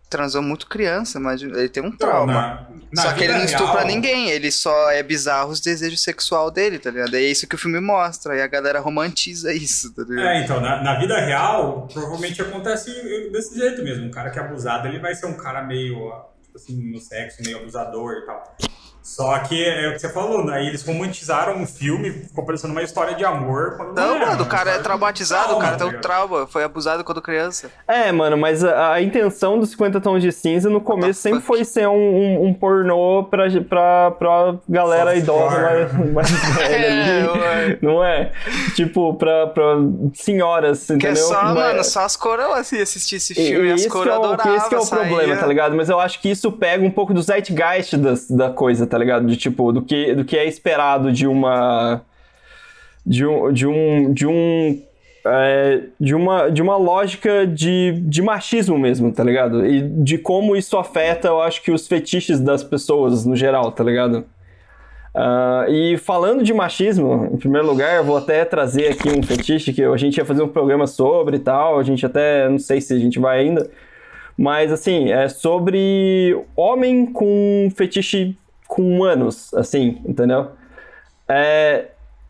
transou 0.10 0.42
muito 0.42 0.68
criança, 0.68 1.20
mas 1.20 1.42
ele 1.42 1.70
tem 1.70 1.84
um 1.84 1.92
trauma. 1.96 2.34
na- 2.34 2.68
na 2.94 3.02
só 3.02 3.14
que 3.14 3.24
ele 3.26 3.34
não 3.34 3.44
estupra 3.44 3.74
real- 3.80 3.86
ninguém, 3.88 4.30
ele 4.30 4.50
só 4.52 4.90
é 4.92 5.04
bizarro 5.04 5.52
os 5.52 5.60
desejos 5.60 6.02
sexual 6.02 6.50
dele, 6.50 6.80
tá 6.80 6.90
ligado? 6.90 7.16
É 7.16 7.22
isso 7.22 7.46
que 7.48 7.56
o 7.56 7.58
filme 7.58 7.80
mostra, 7.82 8.36
e 8.36 8.42
a 8.42 8.48
galera 8.48 8.80
romantiza 8.80 9.54
isso, 9.54 9.94
tá 9.94 10.04
ligado? 10.04 10.26
É, 10.28 10.42
então, 10.44 10.62
na, 10.62 10.82
na 10.82 10.98
vida 10.98 11.18
real, 11.20 11.88
provavelmente 11.92 12.42
acontece 12.42 12.90
desse 13.32 13.58
jeito 13.58 13.84
mesmo. 13.84 14.06
Um 14.06 14.12
cara 14.12 14.30
que 14.30 14.40
é 14.40 14.42
abusado, 14.42 14.88
ele 14.88 15.00
vai 15.00 15.14
ser 15.16 15.26
um 15.26 15.36
cara 15.36 15.62
meio, 15.64 15.96
tipo 16.44 16.56
assim, 16.56 16.92
no 16.92 17.00
sexo, 17.00 17.44
meio 17.44 17.58
abusador 17.58 18.14
e 18.24 18.26
tal. 18.26 18.56
Só 19.08 19.40
que 19.40 19.64
é 19.64 19.88
o 19.88 19.94
que 19.94 20.00
você 20.00 20.10
falou, 20.10 20.44
né? 20.46 20.66
Eles 20.66 20.86
romantizaram 20.86 21.56
um 21.56 21.66
filme, 21.66 22.12
ficou 22.12 22.46
parecendo 22.46 22.74
uma 22.74 22.84
história 22.84 23.16
de 23.16 23.24
amor. 23.24 23.94
Não, 23.96 24.18
é, 24.18 24.26
mano, 24.26 24.44
o 24.44 24.46
cara 24.46 24.72
é 24.72 24.80
traumatizado, 24.80 25.44
o 25.44 25.48
trauma, 25.48 25.64
cara 25.64 25.78
tá 25.78 25.86
tem 25.88 25.98
um 25.98 26.02
trauma, 26.02 26.46
foi 26.48 26.64
abusado 26.66 27.04
quando 27.06 27.22
criança. 27.22 27.72
É, 27.88 28.12
mano, 28.12 28.36
mas 28.38 28.66
a, 28.66 28.94
a 28.94 29.02
intenção 29.02 29.58
dos 29.60 29.70
50 29.72 30.02
tons 30.02 30.22
de 30.22 30.32
cinza 30.34 30.70
no 30.70 30.82
começo 30.82 31.22
sempre 31.22 31.40
foi 31.40 31.64
ser 31.64 31.88
um, 31.88 31.94
um, 31.94 32.46
um 32.48 32.54
pornô 32.54 33.24
pra, 33.24 33.46
pra, 33.62 34.12
pra 34.12 34.56
galera 34.68 35.16
idosa 35.16 35.58
mais, 35.62 36.12
mais 36.14 36.30
velha 36.58 36.88
ali. 37.32 37.40
ué. 37.40 37.78
Não 37.82 38.04
é? 38.04 38.32
Tipo, 38.76 39.14
pra, 39.14 39.48
pra 39.48 39.64
senhoras, 40.14 40.86
Que 40.86 40.94
entendeu? 40.94 41.12
é 41.14 41.16
só, 41.16 41.44
Mas- 41.44 41.54
mano, 41.56 41.84
só 41.84 42.02
as 42.02 42.16
coroas 42.18 42.60
assim, 42.60 42.82
assistir 42.82 43.16
esse 43.16 43.34
filme, 43.34 43.70
e 43.70 43.72
as 43.72 43.86
coroas 43.88 44.16
é 44.16 44.20
o, 44.20 44.24
adoravam. 44.26 44.56
esse 44.58 44.70
que 44.70 44.76
é 44.76 44.80
o 44.80 44.86
problema, 44.86 45.22
saía- 45.28 45.38
tá 45.38 45.48
ligado? 45.48 45.76
Mas 45.76 45.90
eu 45.90 46.00
acho 46.00 46.20
que 46.22 46.30
isso 46.30 46.52
pega 46.52 46.84
um 46.84 46.92
pouco 46.92 47.14
do 47.14 47.22
zeitgeist 47.22 47.96
das, 47.98 48.28
da 48.30 48.50
coisa, 48.50 48.86
tá 48.86 48.97
ligado? 48.98 49.26
De 49.28 49.38
tipo, 49.38 49.72
do 49.72 49.82
que, 49.82 50.14
do 50.16 50.26
que 50.26 50.38
é 50.38 50.46
esperado 50.46 51.12
de 51.12 51.28
uma. 51.28 52.02
De 53.06 53.26
um. 53.26 53.52
De 53.52 53.68
um. 53.68 54.14
De 54.14 54.28
um 54.28 54.82
é, 55.26 55.82
de, 56.00 56.16
uma, 56.16 56.50
de 56.50 56.62
uma 56.62 56.78
lógica 56.78 57.46
de, 57.46 58.00
de 58.04 58.22
machismo 58.22 58.78
mesmo, 58.78 59.12
tá 59.12 59.24
ligado? 59.24 59.66
E 59.66 59.82
de 59.82 60.18
como 60.18 60.56
isso 60.56 60.78
afeta, 60.78 61.28
eu 61.28 61.42
acho 61.42 61.62
que 61.62 61.72
os 61.72 61.86
fetiches 61.86 62.40
das 62.40 62.64
pessoas 62.64 63.26
no 63.26 63.36
geral, 63.36 63.72
tá 63.72 63.84
ligado? 63.84 64.26
Ah, 65.20 65.66
e 65.68 65.98
falando 65.98 66.44
de 66.44 66.54
machismo, 66.54 67.32
em 67.34 67.38
primeiro 67.38 67.66
lugar, 67.66 67.96
eu 67.96 68.04
vou 68.04 68.18
até 68.18 68.46
trazer 68.46 68.90
aqui 68.90 69.10
um 69.10 69.24
fetiche 69.24 69.74
que 69.74 69.84
a 69.84 69.98
gente 69.98 70.18
ia 70.18 70.24
fazer 70.24 70.44
um 70.44 70.48
programa 70.48 70.86
sobre 70.86 71.38
e 71.38 71.40
tal. 71.40 71.80
A 71.80 71.84
gente 71.84 72.06
até 72.06 72.48
não 72.48 72.60
sei 72.60 72.80
se 72.80 72.94
a 72.94 73.00
gente 73.00 73.18
vai 73.18 73.40
ainda, 73.40 73.68
mas 74.38 74.72
assim, 74.72 75.12
é 75.12 75.28
sobre 75.28 76.40
homem 76.56 77.08
com 77.08 77.68
fetiche 77.76 78.38
com 78.68 78.82
humanos, 78.82 79.54
assim, 79.54 80.02
entendeu? 80.06 80.52
É, 81.28 81.88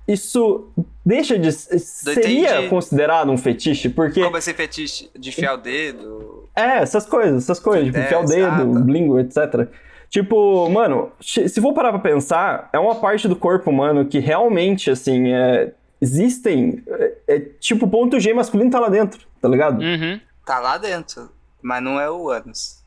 isso 0.07 0.69
deixa 1.05 1.37
de. 1.37 1.51
Seria 1.51 2.55
entendi. 2.55 2.69
considerado 2.69 3.29
um 3.29 3.37
fetiche? 3.37 3.89
Porque. 3.89 4.23
Como 4.23 4.37
esse 4.37 4.53
fetiche 4.53 5.09
de 5.17 5.29
enfiar 5.29 5.53
o 5.55 5.57
dedo. 5.57 6.49
É, 6.55 6.77
essas 6.77 7.05
coisas, 7.05 7.43
essas 7.43 7.59
coisas, 7.59 7.85
tipo, 7.85 7.97
É, 7.97 8.05
enfiar 8.05 8.21
o 8.21 8.25
dedo, 8.25 8.45
exato. 8.45 8.79
blingo, 8.85 9.19
etc. 9.19 9.67
Tipo, 10.09 10.69
mano, 10.69 11.11
se 11.19 11.49
se 11.49 11.61
for 11.61 11.73
parar 11.73 11.91
pra 11.91 11.99
pensar, 11.99 12.69
é 12.71 12.79
uma 12.79 12.95
parte 12.95 13.27
do 13.27 13.35
corpo 13.35 13.69
humano 13.69 14.05
que 14.05 14.19
realmente, 14.19 14.89
assim, 14.89 15.33
é, 15.33 15.73
existem. 16.01 16.81
É, 16.87 17.13
é, 17.27 17.39
tipo, 17.59 17.85
o 17.85 17.89
ponto 17.89 18.19
G 18.19 18.33
masculino 18.33 18.71
tá 18.71 18.79
lá 18.79 18.89
dentro, 18.89 19.19
tá 19.41 19.49
ligado? 19.49 19.81
Uhum. 19.81 20.19
Tá 20.45 20.59
lá 20.59 20.77
dentro, 20.77 21.29
mas 21.61 21.83
não 21.83 21.99
é 21.99 22.09
o 22.09 22.29
ânus. 22.29 22.81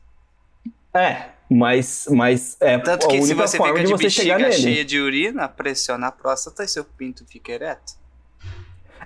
É, 0.93 1.25
mas, 1.53 2.07
mas 2.09 2.55
é 2.61 2.77
Tanto 2.77 3.07
a 3.07 3.09
que 3.09 3.21
se 3.23 3.33
você 3.33 3.57
forma 3.57 3.73
fica 3.73 3.85
de 3.85 3.93
de 3.93 4.01
você 4.03 4.09
chegar 4.09 4.37
bexiga 4.37 4.57
nele. 4.57 4.73
cheia 4.73 4.85
de 4.85 4.99
urina, 5.01 5.49
pressiona 5.49 6.07
a 6.07 6.11
próstata 6.11 6.63
e 6.63 6.67
seu 6.67 6.85
pinto 6.85 7.25
fica 7.25 7.51
ereto. 7.51 7.99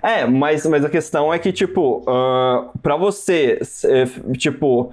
É, 0.00 0.24
mas, 0.26 0.64
mas 0.64 0.84
a 0.84 0.88
questão 0.88 1.34
é 1.34 1.40
que, 1.40 1.52
tipo, 1.52 2.04
ah, 2.06 2.68
pra 2.80 2.94
você, 2.96 3.58
eh, 3.84 4.04
tipo, 4.36 4.92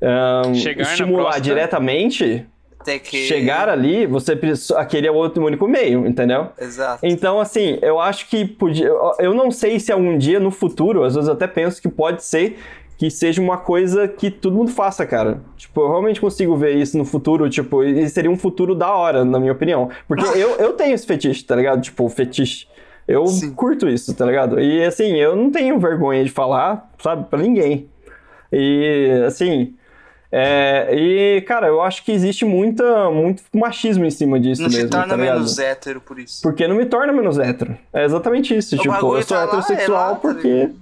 na 0.00 0.82
estimular 0.82 1.38
diretamente, 1.40 2.46
Tem 2.84 2.98
que. 2.98 3.26
chegar 3.26 3.68
ali, 3.68 4.06
você 4.06 4.34
precisa. 4.34 4.78
Aquele 4.78 5.06
é 5.06 5.10
o 5.10 5.14
outro 5.14 5.44
único 5.44 5.68
meio, 5.68 6.06
entendeu? 6.06 6.48
Exato. 6.58 7.04
Então, 7.04 7.38
assim, 7.40 7.78
eu 7.82 8.00
acho 8.00 8.28
que 8.28 8.46
podia. 8.46 8.88
Eu 9.18 9.34
não 9.34 9.50
sei 9.50 9.78
se 9.78 9.92
algum 9.92 10.16
dia 10.16 10.40
no 10.40 10.50
futuro, 10.50 11.02
às 11.04 11.14
vezes 11.14 11.28
eu 11.28 11.34
até 11.34 11.46
penso 11.46 11.82
que 11.82 11.88
pode 11.88 12.24
ser 12.24 12.58
que 12.96 13.10
seja 13.10 13.40
uma 13.42 13.56
coisa 13.56 14.06
que 14.06 14.30
todo 14.30 14.54
mundo 14.54 14.70
faça, 14.70 15.04
cara. 15.04 15.40
Tipo, 15.56 15.80
eu 15.80 15.88
realmente 15.88 16.20
consigo 16.20 16.56
ver 16.56 16.76
isso 16.76 16.96
no 16.96 17.04
futuro, 17.04 17.48
tipo, 17.50 17.82
e 17.82 18.08
seria 18.08 18.30
um 18.30 18.36
futuro 18.36 18.74
da 18.74 18.92
hora, 18.92 19.24
na 19.24 19.40
minha 19.40 19.52
opinião. 19.52 19.90
Porque 20.06 20.24
eu, 20.24 20.56
eu 20.56 20.72
tenho 20.74 20.94
esse 20.94 21.06
fetiche, 21.06 21.44
tá 21.44 21.56
ligado? 21.56 21.80
Tipo, 21.80 22.08
fetiche. 22.08 22.66
Eu 23.06 23.26
Sim. 23.26 23.52
curto 23.52 23.88
isso, 23.88 24.14
tá 24.14 24.24
ligado? 24.24 24.60
E 24.60 24.82
assim, 24.82 25.16
eu 25.16 25.36
não 25.36 25.50
tenho 25.50 25.78
vergonha 25.78 26.24
de 26.24 26.30
falar, 26.30 26.90
sabe, 26.98 27.26
pra 27.28 27.38
ninguém. 27.38 27.88
E 28.50 29.22
assim. 29.26 29.74
é, 30.32 30.88
e, 30.94 31.40
cara, 31.42 31.66
eu 31.66 31.82
acho 31.82 32.04
que 32.04 32.12
existe 32.12 32.44
muita, 32.44 33.10
muito 33.10 33.42
machismo 33.52 34.06
em 34.06 34.10
cima 34.10 34.40
disso 34.40 34.62
Não 34.62 34.70
mesmo, 34.70 34.84
se 34.84 34.88
torna 34.88 35.08
tá 35.08 35.16
menos 35.16 35.58
hétero 35.58 36.00
por 36.00 36.18
isso. 36.18 36.40
Porque 36.42 36.66
não 36.66 36.76
me 36.76 36.86
torna 36.86 37.12
menos 37.12 37.38
hétero. 37.38 37.76
É 37.92 38.04
exatamente 38.04 38.56
isso. 38.56 38.76
O 38.76 38.78
tipo, 38.78 38.94
eu 38.94 39.22
sou 39.22 39.36
tá 39.36 39.38
lá, 39.38 39.44
heterossexual 39.44 39.98
é 39.98 40.10
lá, 40.10 40.14
tá 40.14 40.74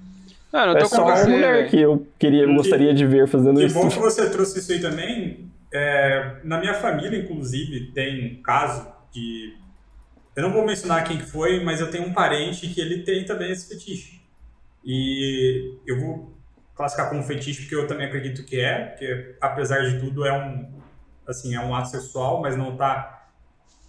Não, 0.53 0.61
eu 0.67 0.77
é 0.77 0.85
só 0.85 1.05
uma 1.05 1.25
mulher 1.25 1.69
que 1.71 1.81
eu 1.81 2.07
queria, 2.19 2.47
Que- 2.47 2.55
gostaria 2.55 2.93
de 2.95 3.07
ver 3.07 3.27
fazendo 3.27 3.59
Que 3.59 3.67
isso. 3.67 3.75
bom 3.75 3.89
que 3.89 3.99
você 4.01 4.29
trouxe 4.31 4.59
isso 4.59 4.73
aí 4.73 4.81
também. 4.81 5.51
É, 5.73 6.37
na 6.45 6.59
minha 6.61 6.75
família, 6.75 7.19
inclusive, 7.19 7.93
tem 7.93 8.39
um 8.39 8.43
caso 8.43 8.87
de. 9.13 9.55
Eu 10.37 10.43
não 10.43 10.53
vou 10.53 10.65
mencionar 10.67 11.05
quem 11.05 11.17
que 11.19 11.25
foi, 11.27 11.63
mas 11.65 11.81
eu 11.81 11.91
tenho 11.91 12.07
um 12.07 12.13
parente 12.13 12.69
que 12.69 12.81
ele 12.81 13.03
tem 13.03 13.25
também 13.25 13.51
esse 13.51 13.69
fetiche. 13.69 14.21
E 14.85 15.75
eu 15.87 15.99
vou 16.01 16.37
classificar 16.75 17.09
como 17.11 17.23
fetiche 17.23 17.63
porque 17.63 17.75
eu 17.75 17.87
também 17.87 18.07
acredito 18.07 18.45
que 18.45 18.59
é, 18.61 18.87
porque 18.87 19.37
apesar 19.41 19.81
de 19.89 20.01
tudo 20.01 20.27
é 20.27 20.33
um 20.33 20.71
assim, 21.27 21.55
é 21.55 21.61
um 21.61 21.75
ato 21.75 21.89
sexual, 21.91 22.41
mas 22.43 22.57
não 22.57 22.73
está 22.73 23.29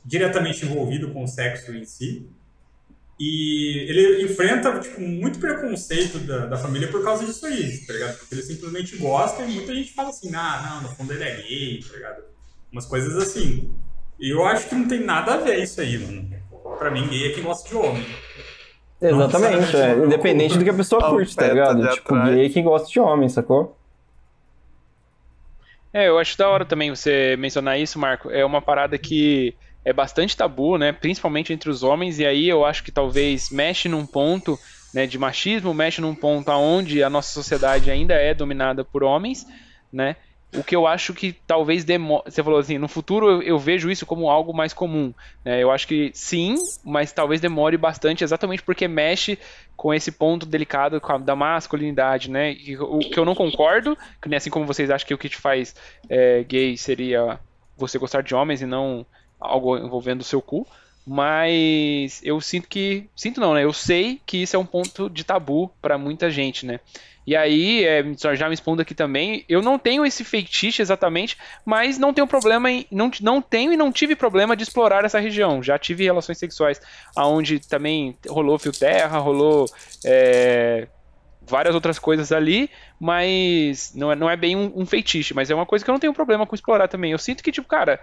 diretamente 0.05 0.65
envolvido 0.65 1.11
com 1.11 1.23
o 1.23 1.27
sexo 1.27 1.73
em 1.73 1.83
si. 1.85 2.29
E 3.19 3.85
ele 3.87 4.23
enfrenta 4.23 4.79
tipo, 4.79 4.99
muito 4.99 5.39
preconceito 5.39 6.17
da, 6.19 6.47
da 6.47 6.57
família 6.57 6.87
por 6.87 7.03
causa 7.03 7.25
disso 7.25 7.45
aí, 7.45 7.77
tá 7.85 7.93
ligado? 7.93 8.17
Porque 8.17 8.35
ele 8.35 8.41
simplesmente 8.41 8.97
gosta 8.97 9.43
e 9.43 9.51
muita 9.51 9.73
gente 9.75 9.93
fala 9.93 10.09
assim, 10.09 10.33
ah, 10.33 10.63
não, 10.67 10.89
no 10.89 10.95
fundo 10.95 11.13
ele 11.13 11.23
é 11.23 11.35
gay, 11.35 11.79
tá 11.87 11.95
ligado? 11.95 12.23
Umas 12.71 12.85
coisas 12.85 13.15
assim. 13.15 13.71
E 14.19 14.29
eu 14.29 14.43
acho 14.45 14.67
que 14.67 14.75
não 14.75 14.87
tem 14.87 14.99
nada 14.99 15.35
a 15.35 15.37
ver 15.37 15.61
isso 15.61 15.79
aí, 15.79 15.97
mano. 15.97 16.29
Pra 16.79 16.89
mim, 16.89 17.07
gay 17.07 17.31
é 17.31 17.33
quem 17.33 17.43
gosta 17.43 17.69
de 17.69 17.75
homem. 17.75 18.05
Exatamente, 18.99 19.75
é. 19.75 19.93
Independente 19.95 20.57
do 20.57 20.63
que 20.63 20.69
a 20.69 20.73
pessoa 20.73 21.09
curte, 21.09 21.35
tá 21.35 21.47
ligado? 21.47 21.87
Tipo, 21.89 22.15
atrás. 22.15 22.35
gay 22.35 22.45
é 22.45 22.49
quem 22.49 22.63
gosta 22.63 22.89
de 22.89 22.99
homem, 22.99 23.29
sacou? 23.29 23.77
É, 25.93 26.07
eu 26.07 26.17
acho 26.17 26.35
da 26.37 26.49
hora 26.49 26.65
também 26.65 26.89
você 26.89 27.35
mencionar 27.37 27.79
isso, 27.79 27.99
Marco. 27.99 28.31
É 28.31 28.43
uma 28.43 28.61
parada 28.61 28.97
que 28.97 29.55
é 29.85 29.91
bastante 29.91 30.35
tabu, 30.35 30.77
né? 30.77 30.91
Principalmente 30.91 31.51
entre 31.51 31.69
os 31.69 31.83
homens, 31.83 32.19
e 32.19 32.25
aí 32.25 32.47
eu 32.47 32.65
acho 32.65 32.83
que 32.83 32.91
talvez 32.91 33.49
mexe 33.49 33.89
num 33.89 34.05
ponto 34.05 34.57
né, 34.93 35.07
de 35.07 35.17
machismo, 35.17 35.73
mexe 35.73 35.99
num 35.99 36.15
ponto 36.15 36.49
aonde 36.49 37.03
a 37.03 37.09
nossa 37.09 37.33
sociedade 37.33 37.89
ainda 37.89 38.13
é 38.13 38.33
dominada 38.33 38.83
por 38.83 39.03
homens, 39.03 39.45
né? 39.91 40.15
O 40.55 40.63
que 40.63 40.75
eu 40.75 40.85
acho 40.85 41.15
que 41.15 41.33
talvez 41.47 41.83
demore. 41.83 42.25
Você 42.25 42.43
falou 42.43 42.59
assim, 42.59 42.77
no 42.77 42.87
futuro 42.87 43.27
eu, 43.27 43.41
eu 43.41 43.57
vejo 43.57 43.89
isso 43.89 44.05
como 44.05 44.29
algo 44.29 44.53
mais 44.53 44.71
comum. 44.71 45.11
Né? 45.43 45.63
Eu 45.63 45.71
acho 45.71 45.87
que 45.87 46.11
sim, 46.13 46.55
mas 46.85 47.11
talvez 47.11 47.41
demore 47.41 47.75
bastante, 47.75 48.23
exatamente 48.23 48.61
porque 48.61 48.87
mexe 48.87 49.39
com 49.75 49.91
esse 49.91 50.11
ponto 50.11 50.45
delicado 50.45 51.01
da 51.25 51.35
masculinidade, 51.35 52.29
né? 52.29 52.53
E 52.53 52.77
o 52.77 52.99
que 52.99 53.17
eu 53.17 53.25
não 53.25 53.33
concordo, 53.33 53.97
que 54.21 54.29
nem 54.29 54.37
assim 54.37 54.51
como 54.51 54.67
vocês 54.67 54.91
acham 54.91 55.07
que 55.07 55.13
o 55.15 55.17
que 55.17 55.27
te 55.27 55.37
faz 55.37 55.75
é, 56.07 56.43
gay 56.43 56.77
seria 56.77 57.39
você 57.75 57.97
gostar 57.97 58.21
de 58.21 58.35
homens 58.35 58.61
e 58.61 58.67
não 58.67 59.03
algo 59.43 59.77
envolvendo 59.77 60.21
o 60.21 60.25
seu 60.25 60.41
cu. 60.41 60.67
Mas 61.05 62.21
eu 62.23 62.39
sinto 62.39 62.67
que. 62.67 63.09
Sinto 63.15 63.41
não, 63.41 63.53
né? 63.53 63.63
Eu 63.63 63.73
sei 63.73 64.21
que 64.25 64.37
isso 64.37 64.55
é 64.55 64.59
um 64.59 64.65
ponto 64.65 65.09
de 65.09 65.23
tabu 65.23 65.69
pra 65.81 65.97
muita 65.97 66.31
gente, 66.31 66.65
né? 66.65 66.79
E 67.25 67.35
aí, 67.35 67.85
é, 67.85 68.03
já 68.35 68.47
me 68.49 68.53
expondo 68.53 68.81
aqui 68.81 68.93
também, 68.93 69.45
eu 69.47 69.61
não 69.61 69.79
tenho 69.79 70.05
esse 70.05 70.25
feitiço 70.25 70.81
exatamente, 70.81 71.37
mas 71.65 71.97
não 71.97 72.13
tenho 72.13 72.27
problema 72.27 72.69
em. 72.69 72.85
Não, 72.91 73.09
não 73.21 73.41
tenho 73.41 73.71
e 73.71 73.77
não 73.77 73.91
tive 73.91 74.15
problema 74.15 74.55
de 74.55 74.63
explorar 74.63 75.05
essa 75.05 75.19
região. 75.19 75.63
Já 75.63 75.77
tive 75.77 76.03
relações 76.03 76.37
sexuais 76.37 76.81
onde 77.17 77.59
também 77.59 78.17
rolou 78.27 78.59
fio 78.59 78.73
terra, 78.73 79.19
rolou 79.19 79.69
é, 80.05 80.87
várias 81.41 81.75
outras 81.75 81.97
coisas 81.97 82.31
ali, 82.31 82.69
mas 82.99 83.93
não 83.95 84.11
é, 84.11 84.15
não 84.15 84.29
é 84.29 84.35
bem 84.35 84.55
um, 84.55 84.71
um 84.75 84.85
feitiço, 84.85 85.33
mas 85.33 85.49
é 85.49 85.55
uma 85.55 85.65
coisa 85.65 85.83
que 85.83 85.89
eu 85.89 85.93
não 85.93 85.99
tenho 85.99 86.13
problema 86.13 86.45
com 86.45 86.55
explorar 86.55 86.87
também. 86.87 87.11
Eu 87.11 87.19
sinto 87.19 87.43
que, 87.43 87.51
tipo, 87.51 87.67
cara, 87.67 88.01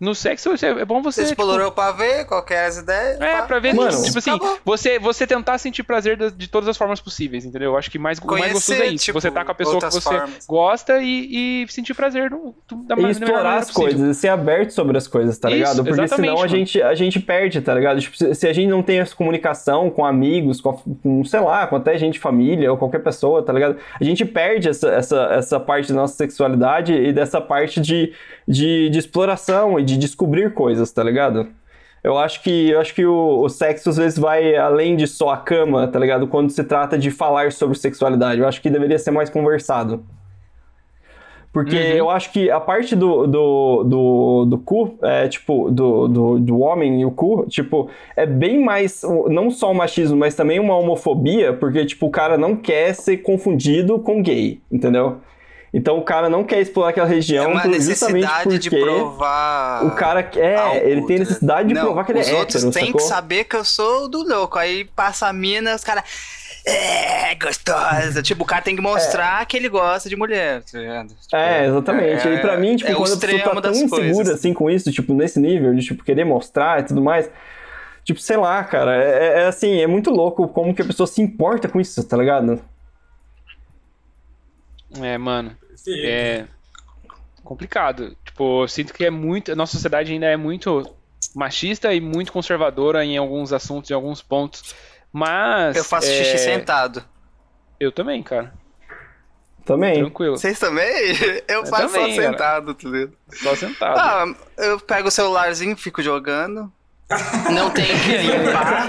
no 0.00 0.14
sexo 0.14 0.50
é 0.64 0.84
bom 0.84 1.02
você. 1.02 1.22
Você 1.22 1.28
tipo, 1.30 1.42
explorou 1.42 1.70
pra 1.70 1.92
ver 1.92 2.24
qual 2.24 2.42
que 2.42 2.54
eram 2.54 2.68
as 2.68 2.78
ideias? 2.78 3.20
é, 3.20 3.32
pá. 3.36 3.42
pra 3.42 3.58
ver, 3.58 3.74
Mano, 3.74 4.02
tipo 4.02 4.18
assim, 4.18 4.30
acabou. 4.30 4.58
você, 4.64 4.98
você 4.98 5.26
tentar 5.26 5.58
sentir 5.58 5.82
prazer 5.82 6.16
de, 6.16 6.30
de 6.30 6.48
todas 6.48 6.68
as 6.68 6.76
formas 6.76 7.00
possíveis, 7.00 7.44
entendeu? 7.44 7.72
Eu 7.72 7.76
acho 7.76 7.90
que 7.90 7.98
mais, 7.98 8.18
o 8.18 8.26
mais 8.26 8.40
Conhecer, 8.40 8.54
gostoso 8.54 8.82
é 8.82 8.86
isso. 8.86 9.04
tipo, 9.04 9.20
você 9.20 9.30
tá 9.30 9.44
com 9.44 9.52
a 9.52 9.54
pessoa 9.54 9.78
que 9.78 9.84
você 9.90 10.00
formas. 10.00 10.46
gosta 10.46 10.98
e, 11.02 11.62
e 11.64 11.66
sentir 11.68 11.92
prazer 11.94 12.30
do, 12.30 12.54
do, 12.66 12.76
da, 12.84 12.96
E 12.96 13.10
explorar 13.10 13.34
maneira 13.42 13.58
as 13.58 13.66
possível. 13.70 13.90
coisas, 13.98 14.16
e 14.16 14.18
ser 14.20 14.28
aberto 14.28 14.70
sobre 14.70 14.96
as 14.96 15.06
coisas, 15.06 15.38
tá 15.38 15.48
Isso, 15.48 15.56
ligado? 15.58 15.84
Porque 15.84 16.08
senão 16.08 16.42
a 16.42 16.46
gente, 16.46 16.80
a 16.82 16.94
gente 16.94 17.20
perde, 17.20 17.60
tá 17.60 17.74
ligado? 17.74 18.00
Tipo, 18.00 18.16
se, 18.16 18.34
se 18.34 18.48
a 18.48 18.52
gente 18.52 18.68
não 18.68 18.82
tem 18.82 19.00
essa 19.00 19.14
comunicação 19.14 19.90
com 19.90 20.04
amigos, 20.06 20.60
com, 20.60 20.70
a- 20.70 20.76
com, 21.02 21.24
sei 21.24 21.40
lá, 21.40 21.66
com 21.66 21.76
até 21.76 21.98
gente 21.98 22.18
família 22.18 22.70
ou 22.70 22.78
qualquer 22.78 23.00
pessoa, 23.00 23.42
tá 23.42 23.52
ligado? 23.52 23.76
A 24.00 24.04
gente 24.04 24.24
perde 24.24 24.68
essa, 24.68 24.88
essa, 24.90 25.22
essa 25.32 25.60
parte 25.60 25.88
da 25.92 25.94
nossa 25.94 26.14
sexualidade 26.14 26.92
e 26.94 27.12
dessa 27.12 27.40
parte 27.40 27.80
de, 27.80 28.12
de, 28.50 28.90
de 28.90 28.98
exploração 28.98 29.78
e 29.78 29.84
de 29.84 29.96
descobrir 29.96 30.52
coisas, 30.52 30.90
tá 30.90 31.02
ligado? 31.04 31.48
Eu 32.02 32.18
acho 32.18 32.42
que, 32.42 32.70
eu 32.70 32.80
acho 32.80 32.94
que 32.94 33.04
o, 33.04 33.42
o 33.42 33.48
sexo 33.48 33.90
às 33.90 33.96
vezes 33.96 34.18
vai 34.18 34.56
além 34.56 34.96
de 34.96 35.06
só 35.06 35.30
a 35.30 35.36
cama, 35.36 35.86
tá 35.86 35.98
ligado? 35.98 36.26
Quando 36.26 36.50
se 36.50 36.64
trata 36.64 36.98
de 36.98 37.10
falar 37.10 37.52
sobre 37.52 37.78
sexualidade. 37.78 38.40
Eu 38.40 38.48
acho 38.48 38.60
que 38.60 38.70
deveria 38.70 38.98
ser 38.98 39.10
mais 39.10 39.30
conversado. 39.30 40.02
Porque 41.52 41.76
Uhum. 41.76 41.82
eu 41.82 42.10
acho 42.10 42.32
que 42.32 42.48
a 42.50 42.60
parte 42.60 42.94
do, 42.94 43.26
do, 43.26 43.84
do, 43.84 44.44
do 44.46 44.58
cu, 44.58 44.96
é, 45.02 45.26
tipo, 45.28 45.68
do, 45.70 46.06
do, 46.08 46.38
do 46.38 46.58
homem 46.60 47.00
e 47.00 47.04
o 47.04 47.10
cu, 47.10 47.44
tipo, 47.48 47.90
é 48.16 48.24
bem 48.24 48.62
mais, 48.64 49.02
não 49.28 49.50
só 49.50 49.70
o 49.72 49.74
machismo, 49.74 50.16
mas 50.16 50.34
também 50.36 50.60
uma 50.60 50.76
homofobia, 50.76 51.52
porque, 51.52 51.84
tipo, 51.84 52.06
o 52.06 52.10
cara 52.10 52.38
não 52.38 52.54
quer 52.54 52.94
ser 52.94 53.18
confundido 53.18 53.98
com 53.98 54.22
gay, 54.22 54.60
entendeu? 54.70 55.16
Então 55.72 55.98
o 55.98 56.02
cara 56.02 56.28
não 56.28 56.42
quer 56.42 56.60
explorar 56.60 56.90
aquela 56.90 57.06
É 57.06 57.10
região 57.10 57.52
uma 57.52 57.62
por- 57.62 57.72
justamente 57.72 58.22
necessidade 58.24 58.42
porque 58.42 58.58
de 58.58 58.70
provar. 58.70 59.84
o 59.86 59.90
cara 59.92 60.20
quer, 60.22 60.56
algo, 60.56 60.76
ele 60.78 61.06
tem 61.06 61.16
tá 61.18 61.24
necessidade 61.24 61.62
de 61.68 61.74
ligado? 61.74 61.84
provar 61.86 62.04
que 62.04 62.12
ele 62.12 62.20
os 62.20 62.28
é 62.28 62.34
outros 62.34 62.64
hétero, 62.64 62.72
têm 62.84 62.92
que 62.92 63.02
saber 63.02 63.44
que 63.44 63.54
eu 63.54 63.64
sou 63.64 64.08
do 64.08 64.22
louco. 64.26 64.58
Aí 64.58 64.84
passa 64.84 65.28
a 65.28 65.32
mina, 65.32 65.74
os 65.76 65.84
caras. 65.84 66.02
É, 66.66 67.34
gostosa. 67.36 68.20
Tipo, 68.20 68.42
o 68.42 68.46
cara 68.46 68.60
tem 68.62 68.74
que 68.76 68.82
mostrar 68.82 69.46
que 69.46 69.56
ele 69.56 69.68
gosta 69.68 70.08
de 70.08 70.16
mulher, 70.16 70.62
tá 70.64 70.78
ligado? 70.78 71.08
Tipo, 71.14 71.36
É, 71.36 71.66
exatamente. 71.66 72.28
é- 72.28 72.34
e 72.34 72.38
pra 72.40 72.56
mim, 72.56 72.76
tipo, 72.76 72.90
é 72.90 72.94
quando 72.94 73.12
a 73.14 73.16
pessoa 73.16 73.54
tá 73.54 73.60
tão 73.62 73.72
insegura 73.72 74.00
coisas. 74.14 74.34
assim 74.34 74.52
com 74.52 74.68
isso, 74.68 74.90
tipo, 74.92 75.14
nesse 75.14 75.38
nível 75.40 75.72
de 75.74 75.82
tipo, 75.82 76.04
querer 76.04 76.24
mostrar 76.24 76.80
e 76.80 76.82
tudo 76.82 77.00
mais. 77.00 77.30
Tipo, 78.04 78.20
sei 78.20 78.36
lá, 78.36 78.62
cara, 78.64 78.94
é, 78.96 79.42
é 79.42 79.46
assim, 79.46 79.80
é 79.80 79.86
muito 79.86 80.10
louco 80.10 80.48
como 80.48 80.74
que 80.74 80.82
a 80.82 80.84
pessoa 80.84 81.06
se 81.06 81.22
importa 81.22 81.68
com 81.68 81.80
isso, 81.80 82.02
tá 82.04 82.16
ligado? 82.16 82.60
É, 85.00 85.16
mano. 85.16 85.56
Sim. 85.82 86.00
É 86.04 86.46
complicado. 87.50 88.16
Tipo, 88.24 88.62
eu 88.62 88.68
sinto 88.68 88.94
que 88.94 89.04
é 89.04 89.10
muito. 89.10 89.50
A 89.50 89.56
nossa 89.56 89.72
sociedade 89.72 90.12
ainda 90.12 90.26
é 90.26 90.36
muito 90.36 90.94
machista 91.34 91.92
e 91.92 92.00
muito 92.00 92.32
conservadora 92.32 93.04
em 93.04 93.16
alguns 93.16 93.52
assuntos, 93.52 93.90
em 93.90 93.94
alguns 93.94 94.22
pontos. 94.22 94.74
Mas. 95.12 95.76
Eu 95.76 95.84
faço 95.84 96.08
é, 96.08 96.12
xixi 96.12 96.38
sentado. 96.38 97.04
Eu 97.78 97.90
também, 97.90 98.22
cara. 98.22 98.52
Também. 99.64 99.94
Tranquilo. 99.94 100.36
Vocês 100.36 100.58
também? 100.58 100.86
Eu, 101.48 101.60
Eu 101.60 101.66
faço 101.66 101.88
também, 101.88 102.14
só 102.14 102.20
cara. 102.20 102.32
sentado, 102.32 102.74
tá 102.74 102.88
ligado? 102.88 103.16
Só 103.32 103.56
sentado. 103.56 103.98
Ah, 103.98 104.34
eu 104.56 104.80
pego 104.80 105.08
o 105.08 105.10
celularzinho, 105.10 105.76
fico 105.76 106.02
jogando. 106.02 106.72
Não 107.52 107.70
tenho 107.70 107.98
que 108.00 108.16
limpar. 108.16 108.88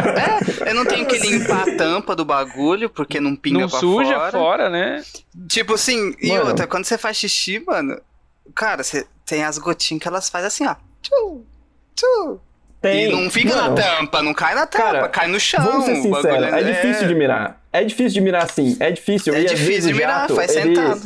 É, 0.65 0.69
eu 0.69 0.75
não 0.75 0.85
tenho 0.85 1.05
que 1.07 1.17
limpar 1.17 1.67
a 1.67 1.75
tampa 1.75 2.15
do 2.15 2.23
bagulho, 2.23 2.89
porque 2.89 3.19
não 3.19 3.35
pinga 3.35 3.61
não 3.61 3.69
pra 3.69 3.79
suja 3.79 4.13
fora. 4.15 4.31
fora, 4.31 4.69
né? 4.69 5.03
Tipo 5.47 5.73
assim, 5.73 6.13
e 6.21 6.29
Mano. 6.29 6.47
outra, 6.49 6.67
quando 6.67 6.85
você 6.85 6.97
faz 6.97 7.17
xixi, 7.17 7.63
mano, 7.65 7.99
cara, 8.53 8.83
você 8.83 9.07
tem 9.25 9.43
as 9.43 9.57
gotinhas 9.57 10.01
que 10.01 10.07
elas 10.07 10.29
fazem 10.29 10.47
assim, 10.47 10.65
ó. 10.67 10.75
Tchu, 11.01 11.43
tchu. 11.95 12.39
Tem. 12.81 13.05
E 13.09 13.11
não 13.11 13.29
fica 13.29 13.55
Mano, 13.55 13.75
na 13.75 13.81
tampa, 13.81 14.21
não 14.23 14.33
cai 14.33 14.55
na 14.55 14.65
tampa, 14.65 14.83
cara, 14.83 15.09
cai 15.09 15.27
no 15.27 15.39
chão. 15.39 15.63
Vamos 15.63 15.85
ser 15.85 15.95
sinceros, 15.97 16.23
bagulho 16.23 16.55
é 16.55 16.63
difícil 16.63 17.07
de 17.07 17.15
mirar. 17.15 17.61
É 17.71 17.83
difícil 17.83 18.13
de 18.13 18.21
mirar 18.21 18.49
sim, 18.49 18.75
é 18.79 18.91
difícil. 18.91 19.33
É 19.35 19.41
e 19.41 19.45
difícil 19.45 19.91
de 19.91 19.93
mirar, 19.93 20.21
jato, 20.21 20.35
faz 20.35 20.55
ele- 20.55 20.75
sentado. 20.75 21.01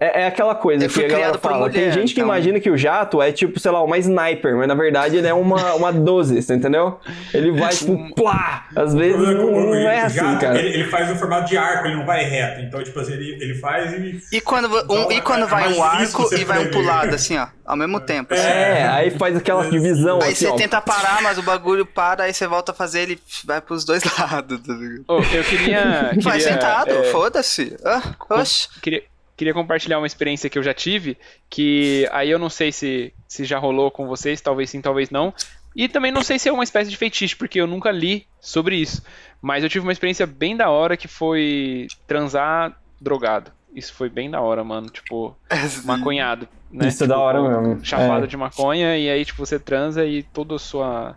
É, 0.00 0.22
é 0.22 0.26
aquela 0.28 0.54
coisa 0.54 0.86
Eu 0.86 0.88
que 0.88 1.04
a 1.04 1.08
galera 1.08 1.38
fala. 1.38 1.68
Tem 1.68 1.82
mulher, 1.82 1.92
gente 1.92 2.14
que 2.14 2.20
então- 2.20 2.24
imagina 2.24 2.58
que 2.58 2.70
o 2.70 2.76
jato 2.78 3.20
é 3.20 3.30
tipo, 3.30 3.60
sei 3.60 3.70
lá, 3.70 3.82
uma 3.84 3.98
sniper, 3.98 4.56
mas 4.56 4.66
na 4.66 4.74
verdade 4.74 5.16
ele 5.18 5.26
é 5.26 5.34
uma, 5.34 5.74
uma 5.76 5.92
12, 5.92 6.40
você 6.40 6.54
entendeu? 6.54 6.98
Ele 7.34 7.52
vai 7.52 7.70
tipo, 7.72 8.14
plá! 8.14 8.66
Às 8.74 8.94
O 8.94 8.96
vezes 8.96 9.28
é 9.28 9.34
não, 9.34 9.44
o- 9.52 9.60
não 9.66 9.74
é 9.74 10.02
o 10.02 10.06
assim, 10.06 10.16
jato, 10.16 10.40
cara. 10.40 10.58
Ele, 10.58 10.68
ele 10.80 10.84
faz 10.84 11.08
no 11.10 11.16
formato 11.16 11.48
de 11.50 11.58
arco, 11.58 11.86
ele 11.86 11.96
não 11.96 12.06
vai 12.06 12.24
reto. 12.24 12.60
Então, 12.62 12.82
tipo 12.82 12.98
assim, 12.98 13.12
ele, 13.12 13.32
ele 13.42 13.54
faz 13.56 13.92
e. 13.92 14.20
E 14.32 14.40
quando, 14.40 14.68
um, 14.74 14.78
Então, 14.80 15.12
e 15.12 15.20
quando 15.20 15.42
é 15.42 15.46
vai 15.46 15.72
um 15.72 15.82
arco 15.82 16.28
e 16.34 16.44
vai 16.44 16.58
um 16.58 16.62
prever. 16.62 16.70
pro 16.70 16.80
lado, 16.82 17.14
assim, 17.14 17.36
ó, 17.36 17.48
ao 17.66 17.76
mesmo 17.76 18.00
tempo. 18.00 18.32
assim. 18.32 18.42
É, 18.42 18.88
aí 18.88 19.10
faz 19.10 19.36
aquela 19.36 19.68
divisão 19.68 20.18
Aí 20.22 20.32
assim, 20.32 20.46
você 20.46 20.50
ó. 20.52 20.56
tenta 20.56 20.80
parar, 20.80 21.20
mas 21.22 21.36
o 21.36 21.42
bagulho 21.42 21.84
para, 21.84 22.24
aí 22.24 22.32
você 22.32 22.46
volta 22.46 22.72
a 22.72 22.74
fazer, 22.74 23.00
ele 23.00 23.18
vai 23.44 23.60
pros 23.60 23.84
dois 23.84 24.02
lados, 24.18 24.60
tá 24.60 24.72
ligado? 24.72 25.04
Ô, 25.08 25.18
eu 25.18 25.44
queria. 25.44 26.12
Faz 26.22 26.42
sentado, 26.42 26.90
é, 26.90 27.04
foda-se. 27.04 27.76
Ah, 27.84 28.00
oxe. 28.30 28.68
queria, 28.80 29.02
queria 29.40 29.54
compartilhar 29.54 29.96
uma 29.96 30.06
experiência 30.06 30.50
que 30.50 30.58
eu 30.58 30.62
já 30.62 30.74
tive, 30.74 31.16
que 31.48 32.06
aí 32.12 32.28
eu 32.30 32.38
não 32.38 32.50
sei 32.50 32.70
se, 32.70 33.10
se 33.26 33.46
já 33.46 33.58
rolou 33.58 33.90
com 33.90 34.06
vocês, 34.06 34.38
talvez 34.42 34.68
sim, 34.68 34.82
talvez 34.82 35.08
não, 35.08 35.32
E 35.74 35.88
também 35.88 36.12
não 36.12 36.22
sei 36.22 36.38
se 36.38 36.46
é 36.48 36.52
uma 36.52 36.62
espécie 36.64 36.90
de 36.90 36.96
feitiço, 36.96 37.38
porque 37.38 37.58
eu 37.58 37.66
nunca 37.66 37.90
li 37.90 38.26
sobre 38.38 38.76
isso. 38.76 39.02
Mas 39.40 39.62
eu 39.64 39.70
tive 39.70 39.86
uma 39.86 39.92
experiência 39.92 40.26
bem 40.26 40.54
da 40.56 40.68
hora 40.68 40.94
que 40.96 41.08
foi 41.08 41.86
transar 42.06 42.76
drogado. 43.00 43.50
Isso 43.74 43.94
foi 43.94 44.10
bem 44.10 44.28
da 44.30 44.40
hora, 44.42 44.62
mano. 44.62 44.90
Tipo, 44.90 45.34
maconhado. 45.86 46.46
Né? 46.70 46.88
Isso 46.88 47.04
é 47.04 47.06
tipo, 47.06 47.16
da 47.16 47.18
hora 47.18 47.40
mesmo. 47.62 47.82
Chapado 47.84 48.24
É. 48.24 48.26
de 48.26 48.36
maconha, 48.36 48.98
e 48.98 49.08
aí, 49.08 49.24
tipo, 49.24 49.46
você 49.46 49.58
transa 49.58 50.04
e 50.04 50.22
toda 50.22 50.56
a 50.56 50.58
sua. 50.58 51.16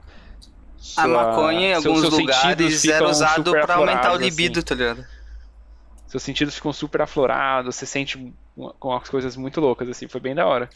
A 0.98 1.02
sua- 1.04 1.08
maconha 1.08 1.70
em 1.72 1.74
alguns 1.74 2.04
lugares 2.04 2.86
era 2.86 3.06
usado 3.10 3.52
pra 3.52 3.76
aumentar 3.76 4.14
o 4.14 4.18
libido, 4.18 4.60
assim. 4.60 4.68
tá 4.68 4.76
ligado? 4.76 5.04
Seus 6.14 6.22
sentidos 6.22 6.54
ficam 6.54 6.72
super 6.72 7.02
aflorados, 7.02 7.76
você 7.76 7.88
sente 7.88 8.32
uma- 8.56 8.72
com 8.80 8.94
as 8.94 9.10
coisas 9.10 9.36
muito 9.36 9.60
loucas, 9.60 9.90
assim. 9.90 10.08
Foi 10.08 10.22
bem 10.22 10.36
da 10.36 10.46
hora. 10.46 10.70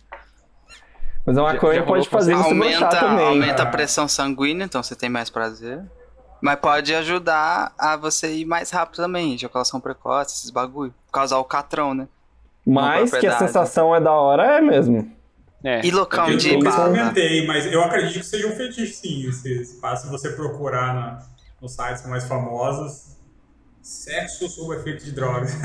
Mas 1.23 1.37
a 1.37 1.41
Já- 1.41 1.53
maconha 1.53 1.75
já 1.75 1.85
pode 1.85 2.09
fazer 2.09 2.33
você 2.33 2.49
Aumenta, 2.49 2.87
também. 2.87 3.27
aumenta 3.27 3.61
a 3.61 3.65
pressão 3.67 4.07
sanguínea, 4.07 4.63
então 4.65 4.81
você 4.81 4.95
tem 4.95 5.09
mais 5.09 5.29
prazer. 5.29 5.83
Mas 6.41 6.55
pode 6.59 6.91
ajudar 6.95 7.71
a 7.77 7.95
você 7.95 8.33
ir 8.33 8.45
mais 8.45 8.71
rápido 8.71 8.95
também, 8.95 9.35
ejaculação 9.35 9.79
precoce, 9.79 10.37
esses 10.37 10.49
bagulho. 10.49 10.91
Causar 11.13 11.37
o 11.37 11.43
catrão, 11.43 11.93
né? 11.93 12.07
Mas 12.65 13.11
que 13.11 13.27
a 13.27 13.37
sensação 13.37 13.95
é 13.95 14.01
da 14.01 14.13
hora, 14.13 14.57
é 14.57 14.59
mesmo. 14.61 15.15
É. 15.63 15.85
E 15.85 15.91
local 15.91 16.31
Eu 16.31 16.37
de 16.37 16.57
bala. 16.63 16.69
experimentei, 16.89 17.45
mas 17.45 17.71
eu 17.71 17.83
acredito 17.83 18.21
que 18.21 18.25
seja 18.25 18.47
um 18.47 18.55
fetiche 18.55 18.91
sim. 18.93 19.31
Se, 19.31 19.79
você 20.09 20.31
procurar 20.31 20.95
na, 20.95 21.19
nos 21.61 21.73
sites 21.75 22.07
mais 22.07 22.27
famosos, 22.27 23.16
sexo 23.87 24.49
sob 24.49 24.75
efeito 24.75 25.05
de 25.05 25.13
drogas. 25.13 25.53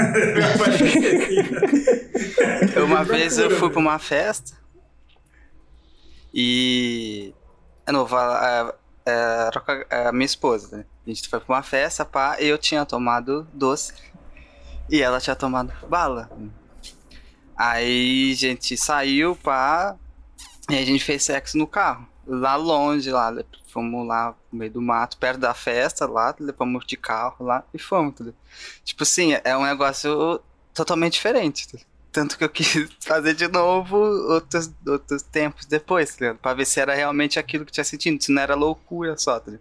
Uma 2.87 3.03
vez 3.03 3.37
eu 3.37 3.51
fui 3.51 3.69
pra 3.69 3.81
uma 3.81 3.99
festa 3.99 4.57
e. 6.33 7.35
Eu 7.85 7.93
não 7.93 8.07
era 9.05 9.61
com 9.61 9.73
a, 9.73 9.85
a 10.09 10.13
minha 10.13 10.25
esposa, 10.25 10.77
né? 10.77 10.85
A 11.05 11.11
gente 11.11 11.29
foi 11.29 11.41
pra 11.41 11.57
uma 11.57 11.65
festa, 11.65 12.05
pá, 12.05 12.41
e 12.41 12.47
eu 12.47 12.57
tinha 12.57 12.87
tomado 12.87 13.45
doce 13.53 13.93
e 14.89 15.03
ela 15.03 15.21
tinha 15.21 15.35
tomado 15.35 15.73
bala. 15.89 16.31
Aí 17.57 18.31
a 18.31 18.37
gente 18.37 18.77
saiu, 18.77 19.35
pá, 19.35 19.97
e 20.71 20.77
a 20.77 20.85
gente 20.85 21.03
fez 21.03 21.25
sexo 21.25 21.59
no 21.59 21.67
carro, 21.67 22.07
lá 22.25 22.55
longe, 22.55 23.11
lá. 23.11 23.35
Fomos 23.73 24.07
lá 24.07 24.35
no 24.53 24.59
meio 24.59 24.71
do 24.71 24.83
mato, 24.83 25.17
perto 25.17 25.41
da 25.41 25.55
festa, 25.55 26.07
lá, 26.07 26.35
fomos 26.57 26.85
de 26.87 26.97
carro 26.97 27.47
lá 27.47 27.65
e 27.73 27.79
fomos, 27.79 28.15
tudo. 28.15 28.35
Tipo 28.85 29.03
assim, 29.03 29.35
é 29.43 29.57
um 29.57 29.65
negócio 29.65 30.41
totalmente 30.75 31.15
diferente. 31.15 31.67
tá? 31.69 31.79
Tanto 32.13 32.37
que 32.37 32.45
eu 32.45 32.51
quis 32.51 32.91
fazer 33.01 33.35
de 33.35 33.49
novo 33.49 33.97
outros, 33.97 34.71
outros 34.87 35.23
tempos 35.23 35.65
depois, 35.65 36.15
tá? 36.15 36.35
Pra 36.35 36.53
ver 36.53 36.67
se 36.67 36.79
era 36.81 36.95
realmente 36.95 37.39
aquilo 37.39 37.65
que 37.65 37.73
tinha 37.73 37.85
sentido, 37.85 38.23
se 38.23 38.31
não 38.31 38.43
era 38.43 38.55
loucura 38.55 39.17
só, 39.17 39.41
tá 39.41 39.53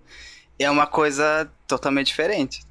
é 0.60 0.70
uma 0.70 0.86
coisa 0.86 1.50
totalmente 1.68 2.08
diferente. 2.08 2.64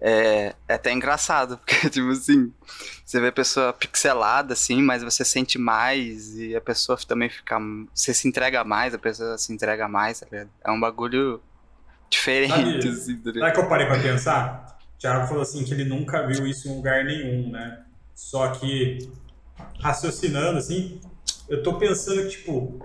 É, 0.00 0.54
é 0.66 0.74
até 0.74 0.92
engraçado, 0.92 1.58
porque, 1.64 1.90
tipo 1.90 2.08
assim, 2.08 2.52
você 3.04 3.20
vê 3.20 3.28
a 3.28 3.32
pessoa 3.32 3.72
pixelada, 3.72 4.54
assim, 4.54 4.80
mas 4.82 5.02
você 5.02 5.24
sente 5.24 5.58
mais 5.58 6.36
e 6.38 6.56
a 6.56 6.60
pessoa 6.60 6.98
também 7.06 7.28
fica. 7.28 7.58
Você 7.94 8.14
se 8.14 8.26
entrega 8.26 8.64
mais, 8.64 8.94
a 8.94 8.98
pessoa 8.98 9.36
se 9.36 9.52
entrega 9.52 9.86
mais, 9.88 10.20
tá 10.20 10.26
ligado? 10.30 10.50
É 10.64 10.70
um 10.70 10.80
bagulho 10.80 11.40
diferente, 12.08 12.52
Sabe- 12.54 12.88
assim, 12.88 13.16
tá 13.18 13.30
ligado? 13.30 13.52
Que 13.52 13.60
eu 13.60 13.68
parei 13.68 13.86
pra 13.86 13.98
pensar? 14.00 14.78
O 14.96 14.98
Thiago 14.98 15.26
falou 15.26 15.42
assim 15.42 15.64
que 15.64 15.72
ele 15.72 15.84
nunca 15.84 16.26
viu 16.26 16.46
isso 16.46 16.68
em 16.68 16.76
lugar 16.76 17.04
nenhum, 17.04 17.50
né? 17.50 17.82
Só 18.14 18.48
que, 18.52 19.10
raciocinando 19.80 20.58
assim, 20.58 21.00
eu 21.48 21.62
tô 21.62 21.78
pensando 21.78 22.22
que, 22.22 22.30
tipo, 22.30 22.84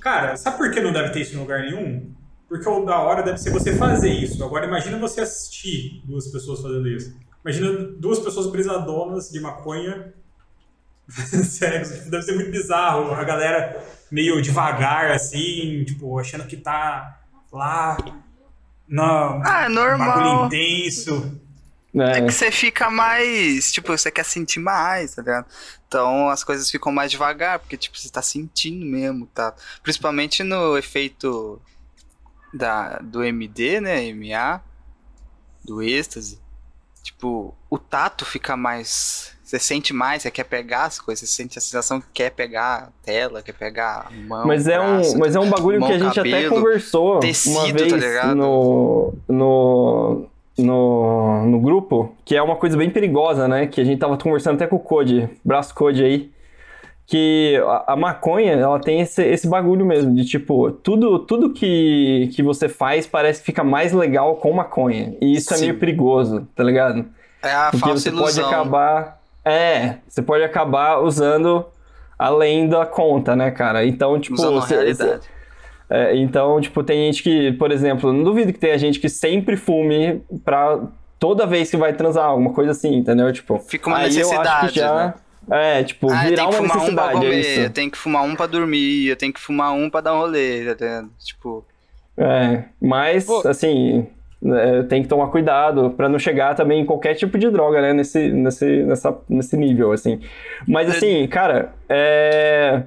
cara, 0.00 0.36
sabe 0.36 0.56
por 0.58 0.70
que 0.70 0.80
não 0.80 0.92
deve 0.92 1.10
ter 1.10 1.20
isso 1.20 1.34
em 1.34 1.38
lugar 1.38 1.60
nenhum? 1.60 2.14
Porque 2.50 2.68
o 2.68 2.84
da 2.84 2.98
hora 2.98 3.22
deve 3.22 3.38
ser 3.38 3.50
você 3.50 3.76
fazer 3.76 4.10
isso. 4.10 4.42
Agora 4.44 4.66
imagina 4.66 4.98
você 4.98 5.20
assistir 5.20 6.02
duas 6.04 6.26
pessoas 6.26 6.60
fazendo 6.60 6.88
isso. 6.88 7.16
Imagina 7.44 7.72
duas 7.96 8.18
pessoas 8.18 8.48
brisadonas 8.48 9.30
de 9.30 9.38
maconha. 9.38 10.12
Sério, 11.08 11.86
deve 12.10 12.22
ser 12.24 12.34
muito 12.34 12.50
bizarro. 12.50 13.12
A 13.12 13.22
galera 13.22 13.80
meio 14.10 14.42
devagar, 14.42 15.12
assim, 15.12 15.84
tipo, 15.84 16.18
achando 16.18 16.44
que 16.48 16.56
tá 16.56 17.20
lá 17.52 17.96
na 18.88 19.40
Ah, 19.44 19.64
é 19.66 19.68
normal. 19.68 20.08
bagulho 20.08 20.46
intenso. 20.46 21.40
É, 21.94 22.18
É 22.18 22.22
que 22.22 22.32
você 22.32 22.50
fica 22.50 22.90
mais. 22.90 23.70
Tipo, 23.72 23.96
você 23.96 24.10
quer 24.10 24.24
sentir 24.24 24.58
mais, 24.58 25.14
tá 25.14 25.22
ligado? 25.22 25.46
Então 25.86 26.28
as 26.28 26.42
coisas 26.42 26.68
ficam 26.68 26.90
mais 26.90 27.12
devagar, 27.12 27.60
porque, 27.60 27.76
tipo, 27.76 27.96
você 27.96 28.08
tá 28.10 28.22
sentindo 28.22 28.84
mesmo, 28.84 29.26
tá? 29.32 29.54
Principalmente 29.84 30.42
no 30.42 30.76
efeito 30.76 31.60
da, 32.52 32.98
do 32.98 33.22
MD, 33.22 33.80
né? 33.80 34.12
MA, 34.12 34.60
do 35.64 35.82
êxtase. 35.82 36.38
Tipo, 37.02 37.54
o 37.68 37.78
tato 37.78 38.24
fica 38.24 38.56
mais. 38.56 39.38
Você 39.42 39.58
sente 39.58 39.92
mais, 39.92 40.22
você 40.22 40.30
quer 40.30 40.44
pegar 40.44 40.84
as 40.84 41.00
coisas, 41.00 41.28
você 41.28 41.34
sente 41.42 41.58
a 41.58 41.60
sensação 41.60 42.00
que 42.00 42.06
quer 42.14 42.30
pegar 42.30 42.76
a 42.76 42.88
tela, 43.04 43.42
quer 43.42 43.52
pegar 43.52 44.06
a 44.06 44.10
mão. 44.10 44.46
mas, 44.46 44.68
é 44.68 44.78
braço, 44.78 45.16
um, 45.16 45.18
mas 45.18 45.34
é 45.34 45.40
um 45.40 45.50
bagulho 45.50 45.80
mão, 45.80 45.88
que 45.88 45.94
a 45.96 45.98
gente 45.98 46.20
até 46.20 46.30
cabelo, 46.30 46.54
conversou 46.54 47.18
tecido, 47.18 47.58
uma 47.58 47.66
tá 47.66 47.72
vez 47.72 47.92
ligado? 47.92 48.36
no, 48.36 49.14
no, 49.26 50.26
no, 50.56 51.46
no 51.46 51.60
grupo, 51.60 52.14
que 52.24 52.36
é 52.36 52.42
uma 52.42 52.54
coisa 52.54 52.76
bem 52.76 52.90
perigosa, 52.90 53.48
né? 53.48 53.66
Que 53.66 53.80
a 53.80 53.84
gente 53.84 53.98
tava 53.98 54.16
conversando 54.16 54.54
até 54.54 54.68
com 54.68 54.76
o 54.76 54.80
Code, 54.80 55.28
braço 55.44 55.74
Code 55.74 56.04
aí, 56.04 56.30
que 57.10 57.60
a, 57.66 57.94
a 57.94 57.96
maconha, 57.96 58.52
ela 58.52 58.78
tem 58.78 59.00
esse, 59.00 59.20
esse 59.24 59.48
bagulho 59.48 59.84
mesmo, 59.84 60.14
de 60.14 60.24
tipo, 60.24 60.70
tudo, 60.70 61.18
tudo 61.18 61.50
que, 61.52 62.30
que 62.36 62.40
você 62.40 62.68
faz 62.68 63.04
parece 63.04 63.40
que 63.40 63.46
fica 63.46 63.64
mais 63.64 63.92
legal 63.92 64.36
com 64.36 64.52
maconha. 64.52 65.16
E 65.20 65.32
isso 65.34 65.52
é 65.52 65.56
Sim. 65.56 65.64
meio 65.66 65.78
perigoso, 65.80 66.46
tá 66.54 66.62
ligado? 66.62 67.04
É 67.42 67.52
a 67.52 67.64
Porque 67.72 67.78
falsa 67.80 67.98
você 68.00 68.08
ilusão. 68.10 68.44
pode 68.44 68.54
acabar. 68.54 69.20
É, 69.44 69.96
você 70.06 70.22
pode 70.22 70.44
acabar 70.44 70.98
usando 71.02 71.66
além 72.16 72.68
da 72.68 72.86
conta, 72.86 73.34
né, 73.34 73.50
cara? 73.50 73.84
Então, 73.84 74.20
tipo. 74.20 74.34
usando 74.36 74.60
você- 74.60 74.74
realidade. 74.76 75.22
é, 75.90 76.14
então, 76.16 76.60
tipo, 76.60 76.84
tem 76.84 77.06
gente 77.06 77.24
que, 77.24 77.50
por 77.54 77.72
exemplo, 77.72 78.12
não 78.12 78.22
duvido 78.22 78.52
que 78.52 78.58
tenha 78.60 78.78
gente 78.78 79.00
que 79.00 79.08
sempre 79.08 79.56
fume 79.56 80.22
pra 80.44 80.78
toda 81.18 81.44
vez 81.44 81.68
que 81.70 81.76
vai 81.76 81.92
transar, 81.92 82.26
alguma 82.26 82.52
coisa 82.52 82.70
assim, 82.70 82.94
entendeu? 82.94 83.32
Tipo, 83.32 83.58
Fica 83.58 83.88
uma 83.88 83.96
aí 83.98 84.04
eu 84.04 84.08
acho 84.08 84.18
necessidade, 84.18 84.72
que 84.72 84.78
já. 84.78 84.94
né? 84.94 85.14
É, 85.50 85.82
tipo, 85.82 86.10
Ah, 86.10 86.24
eu 86.24 86.30
virar 86.30 86.46
tenho 86.48 86.50
que 86.50 86.60
uma 86.60 86.68
fumar 86.68 86.76
um 86.76 86.94
pra 86.94 87.04
necessidade, 87.06 87.16
é 87.16 87.28
comer, 87.28 87.40
isso. 87.40 87.60
eu 87.60 87.70
tenho 87.70 87.90
que 87.90 87.98
fumar 87.98 88.22
um 88.24 88.36
pra 88.36 88.46
dormir, 88.46 89.06
eu 89.08 89.16
tenho 89.16 89.32
que 89.32 89.40
fumar 89.40 89.72
um 89.72 89.90
pra 89.90 90.00
dar 90.00 90.14
um 90.14 90.18
rolê, 90.18 90.74
tá? 90.74 91.04
Tipo, 91.18 91.64
É, 92.16 92.64
mas, 92.80 93.24
Pô. 93.24 93.42
assim, 93.48 94.06
é, 94.44 94.82
tem 94.84 95.02
que 95.02 95.08
tomar 95.08 95.28
cuidado 95.28 95.90
pra 95.96 96.08
não 96.08 96.18
chegar 96.18 96.54
também 96.54 96.80
em 96.82 96.86
qualquer 96.86 97.14
tipo 97.14 97.36
de 97.38 97.50
droga, 97.50 97.80
né, 97.82 97.92
nesse, 97.92 98.30
nesse, 98.30 98.82
nessa, 98.84 99.16
nesse 99.28 99.56
nível, 99.56 99.90
assim. 99.92 100.20
Mas, 100.68 100.88
assim, 100.88 101.26
cara, 101.26 101.72
é... 101.88 102.82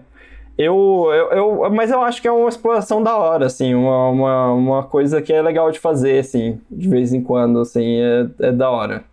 Eu, 0.56 1.08
eu, 1.12 1.32
eu- 1.64 1.72
mas 1.72 1.90
eu 1.90 2.00
acho 2.04 2.22
que 2.22 2.28
é 2.28 2.32
uma 2.32 2.48
exploração 2.48 3.02
da 3.02 3.18
hora, 3.18 3.48
assim, 3.48 3.74
uma, 3.74 4.10
uma, 4.10 4.54
uma 4.54 4.84
coisa 4.84 5.20
que 5.20 5.34
é 5.34 5.42
legal 5.42 5.72
de 5.72 5.80
fazer, 5.80 6.20
assim, 6.20 6.62
de 6.70 6.88
vez 6.88 7.12
em 7.12 7.24
quando, 7.24 7.60
assim, 7.60 8.00
é, 8.00 8.28
é 8.48 8.52
da 8.52 8.70
hora. 8.70 9.04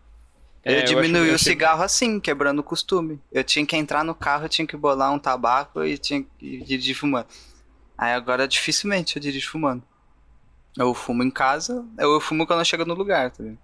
É, 0.63 0.85
eu 0.93 1.03
eu 1.03 1.35
o 1.35 1.39
cigarro 1.39 1.83
assim, 1.83 2.21
quebrando 2.21 2.59
o 2.59 2.63
costume. 2.63 3.19
Eu 3.33 3.43
tinha 3.43 3.65
que 3.65 3.77
entrar 3.77 4.05
no 4.05 4.15
carro, 4.15 4.45
eu 4.45 4.49
tinha 4.49 4.67
que 4.67 4.77
bolar 4.77 5.13
um 5.13 5.19
tabaco 5.19 5.83
e 5.85 5.97
tinha 5.97 6.23
que 6.39 6.59
dirigir 6.65 6.95
fumando. 6.95 7.27
Aí 7.97 8.13
agora 8.13 8.47
dificilmente 8.47 9.17
eu 9.17 9.23
dirijo 9.23 9.51
fumando. 9.51 9.83
Eu 10.79 10.95
fumo 10.95 11.23
em 11.23 11.31
casa, 11.31 11.85
ou 11.99 12.15
eu 12.15 12.21
fumo 12.21 12.47
quando 12.47 12.61
eu 12.61 12.65
chego 12.65 12.85
no 12.85 12.95
lugar, 12.95 13.31
tá 13.31 13.43
ligado? 13.43 13.59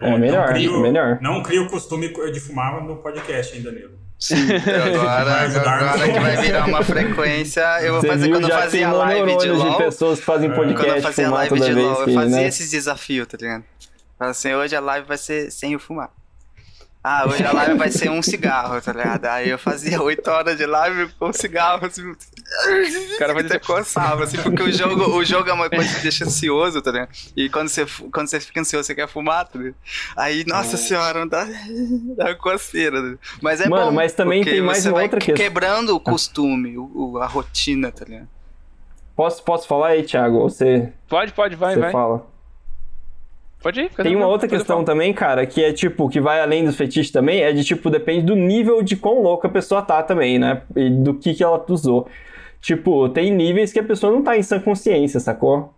É 0.00 0.10
Não 0.10 0.18
melhor, 0.18 0.48
crio- 0.48 0.80
melhor. 0.80 1.18
Não 1.20 1.42
crio 1.42 1.64
o 1.64 1.68
costume 1.68 2.08
de 2.32 2.40
fumar 2.40 2.82
no 2.82 2.96
podcast 2.96 3.54
ainda, 3.54 3.70
Danilo. 3.70 3.98
Sim, 4.18 4.34
agora, 4.96 5.42
agora 5.42 6.12
que 6.12 6.18
vai 6.18 6.36
virar 6.38 6.66
uma 6.66 6.82
frequência, 6.82 7.60
eu 7.82 7.92
vou 7.92 8.00
Você 8.00 8.08
fazer 8.08 8.24
viu 8.26 8.34
quando 8.34 8.50
eu 8.50 8.56
fazia 8.58 8.92
live 8.92 9.36
de 9.38 9.48
LOL. 9.50 9.70
de 9.70 9.76
pessoas 9.76 10.18
que 10.18 10.24
fazem 10.24 10.50
podcast 10.50 10.84
Quando 10.86 10.96
eu 10.96 11.02
fazia 11.02 11.30
live 11.30 11.54
de 11.60 11.72
vez 11.72 11.76
LOL, 11.76 12.00
eu 12.08 12.14
fazia 12.14 12.36
né? 12.36 12.46
esses 12.46 12.70
desafios, 12.70 13.26
tá 13.28 13.36
ligado? 13.40 13.64
Assim, 14.18 14.52
hoje 14.54 14.74
a 14.74 14.80
live 14.80 15.06
vai 15.06 15.18
ser 15.18 15.50
sem 15.50 15.72
eu 15.74 15.78
fumar. 15.80 16.10
Ah, 17.04 17.24
hoje 17.26 17.44
a 17.44 17.52
live 17.52 17.78
vai 17.78 17.90
ser 17.90 18.10
um 18.10 18.20
cigarro, 18.20 18.78
tá 18.82 18.92
ligado? 18.92 19.24
Aí 19.26 19.48
eu 19.48 19.58
fazia 19.58 20.02
8 20.02 20.28
horas 20.28 20.58
de 20.58 20.66
live 20.66 21.10
com 21.14 21.28
um 21.28 21.32
cigarro, 21.32 21.86
assim. 21.86 22.02
O 22.10 23.18
cara 23.18 23.32
vai 23.32 23.44
até 23.44 23.56
dizer, 23.56 23.60
coçava, 23.60 24.24
assim, 24.24 24.36
porque 24.38 24.62
o 24.62 24.72
jogo, 24.72 25.16
o 25.16 25.24
jogo 25.24 25.48
é 25.48 25.52
uma 25.52 25.70
coisa 25.70 25.88
que 25.88 25.96
te 25.98 26.02
deixa 26.02 26.24
ansioso, 26.24 26.82
tá 26.82 26.90
ligado? 26.90 27.10
E 27.36 27.48
quando 27.48 27.68
você, 27.68 27.86
quando 28.12 28.26
você 28.28 28.40
fica 28.40 28.60
ansioso, 28.60 28.84
você 28.88 28.94
quer 28.96 29.06
fumar, 29.08 29.46
tá 29.46 29.58
ligado? 29.58 29.76
Aí, 30.16 30.44
nossa 30.46 30.76
senhora, 30.76 31.24
dá, 31.24 31.46
dá 32.16 32.34
coceira. 32.34 33.00
né? 33.00 33.16
Mas 33.40 33.60
é 33.60 33.68
Mano, 33.68 33.86
bom. 33.86 33.92
mas 33.92 34.12
também 34.12 34.42
tem 34.44 34.60
mais 34.60 34.78
você 34.78 34.88
uma 34.88 34.94
vai 34.96 35.04
outra 35.04 35.20
questão. 35.20 35.36
quebrando 35.36 35.94
o 35.94 36.00
costume, 36.00 36.76
o, 36.76 36.90
o- 37.12 37.18
a 37.18 37.26
rotina, 37.26 37.92
tá 37.92 38.04
ligado? 38.04 38.28
Posso, 39.14 39.42
posso 39.44 39.66
falar 39.68 39.88
aí, 39.88 40.02
Thiago? 40.02 40.36
Ou 40.38 40.50
Você, 40.50 40.92
Pode, 41.08 41.32
pode, 41.32 41.54
vai, 41.54 41.74
você 41.74 41.80
vai. 41.80 41.92
fala. 41.92 42.26
Pode 43.68 43.80
ir. 43.82 43.90
fica 43.90 44.02
Tem 44.02 44.16
uma 44.16 44.26
outra 44.26 44.48
questão 44.48 44.82
também, 44.82 45.12
cara, 45.12 45.44
que 45.44 45.62
é 45.62 45.72
tipo, 45.72 46.08
que 46.08 46.20
vai 46.20 46.40
além 46.40 46.64
dos 46.64 46.74
fetiches 46.74 47.10
também, 47.10 47.42
é 47.42 47.52
de 47.52 47.62
tipo, 47.62 47.90
depende 47.90 48.22
do 48.24 48.34
nível 48.34 48.82
de 48.82 48.96
quão 48.96 49.20
louca 49.22 49.46
a 49.46 49.50
pessoa 49.50 49.82
tá 49.82 50.02
também, 50.02 50.38
né? 50.38 50.62
E 50.74 50.88
do 50.88 51.12
que 51.14 51.34
que 51.34 51.44
ela 51.44 51.62
usou. 51.68 52.08
tipo, 52.62 53.08
tem 53.10 53.30
níveis 53.30 53.72
que 53.72 53.78
a 53.78 53.84
pessoa 53.84 54.10
não 54.12 54.22
tá 54.22 54.36
em 54.38 54.42
sã 54.42 54.58
consciência, 54.58 55.20
sacou? 55.20 55.72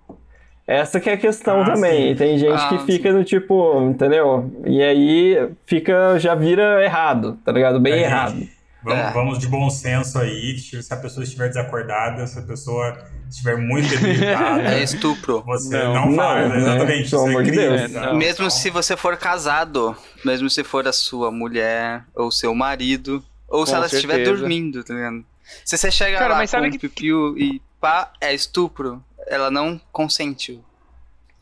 Essa 0.66 1.00
que 1.00 1.10
é 1.10 1.14
a 1.14 1.16
questão 1.16 1.62
Ah, 1.62 1.64
também. 1.74 2.10
sim. 2.10 2.14
Tem 2.14 2.38
gente 2.38 2.52
Ah, 2.52 2.68
que 2.68 2.78
fica 2.86 3.12
no 3.12 3.24
tipo, 3.24 3.82
entendeu? 3.82 4.48
E 4.64 4.80
aí 4.80 5.48
fica, 5.66 6.16
já 6.18 6.36
vira 6.36 6.84
errado, 6.84 7.36
tá 7.44 7.50
ligado? 7.50 7.80
Bem 7.80 7.94
É, 7.94 8.02
errado. 8.04 8.36
Vamos, 8.82 8.98
É. 9.04 9.10
vamos 9.12 9.38
de 9.38 9.46
bom 9.46 9.68
senso 9.68 10.18
aí. 10.18 10.58
Se 10.58 10.92
a 10.92 10.96
pessoa 10.96 11.22
estiver 11.24 11.48
desacordada, 11.48 12.26
se 12.26 12.38
a 12.38 12.42
pessoa 12.42 12.96
estiver 13.28 13.56
muito 13.58 13.88
debilitada, 13.88 14.62
É 14.74 14.82
estupro. 14.82 15.42
você 15.42 15.68
Não. 15.84 15.94
não, 16.10 16.16
faz. 16.16 16.48
Não, 16.48 16.56
né? 16.56 16.62
Exatamente. 16.62 17.14
É 17.14 17.18
de 17.28 17.34
crime, 17.34 17.56
Deus. 17.56 17.92
tá? 17.92 18.14
Mesmo 18.14 18.32
Então, 18.46 18.50
se 18.50 18.70
você 18.70 18.96
for 18.96 19.16
casado, 19.16 19.96
mesmo 20.24 20.48
se 20.48 20.64
for 20.64 20.86
a 20.88 20.92
sua 20.92 21.30
mulher, 21.30 22.04
ou 22.14 22.30
seu 22.30 22.54
marido, 22.54 23.22
ou 23.48 23.66
se 23.66 23.72
Com 23.72 23.76
ela 23.76 23.86
estiver 23.86 24.14
certeza. 24.16 24.36
dormindo, 24.38 24.82
tá 24.82 24.94
ligado? 24.94 25.24
Se 25.64 25.76
você 25.76 25.90
chega 25.90 26.16
Cara, 26.18 26.32
lá 26.32 26.38
mas 26.38 26.50
com 26.50 26.56
sabe 26.56 26.68
um 26.68 26.70
que- 26.70 26.78
pipiu 26.78 27.36
e 27.36 27.60
pá, 27.80 28.12
é 28.20 28.32
estupro, 28.32 29.02
ela 29.26 29.50
não 29.50 29.80
consentiu. 29.92 30.64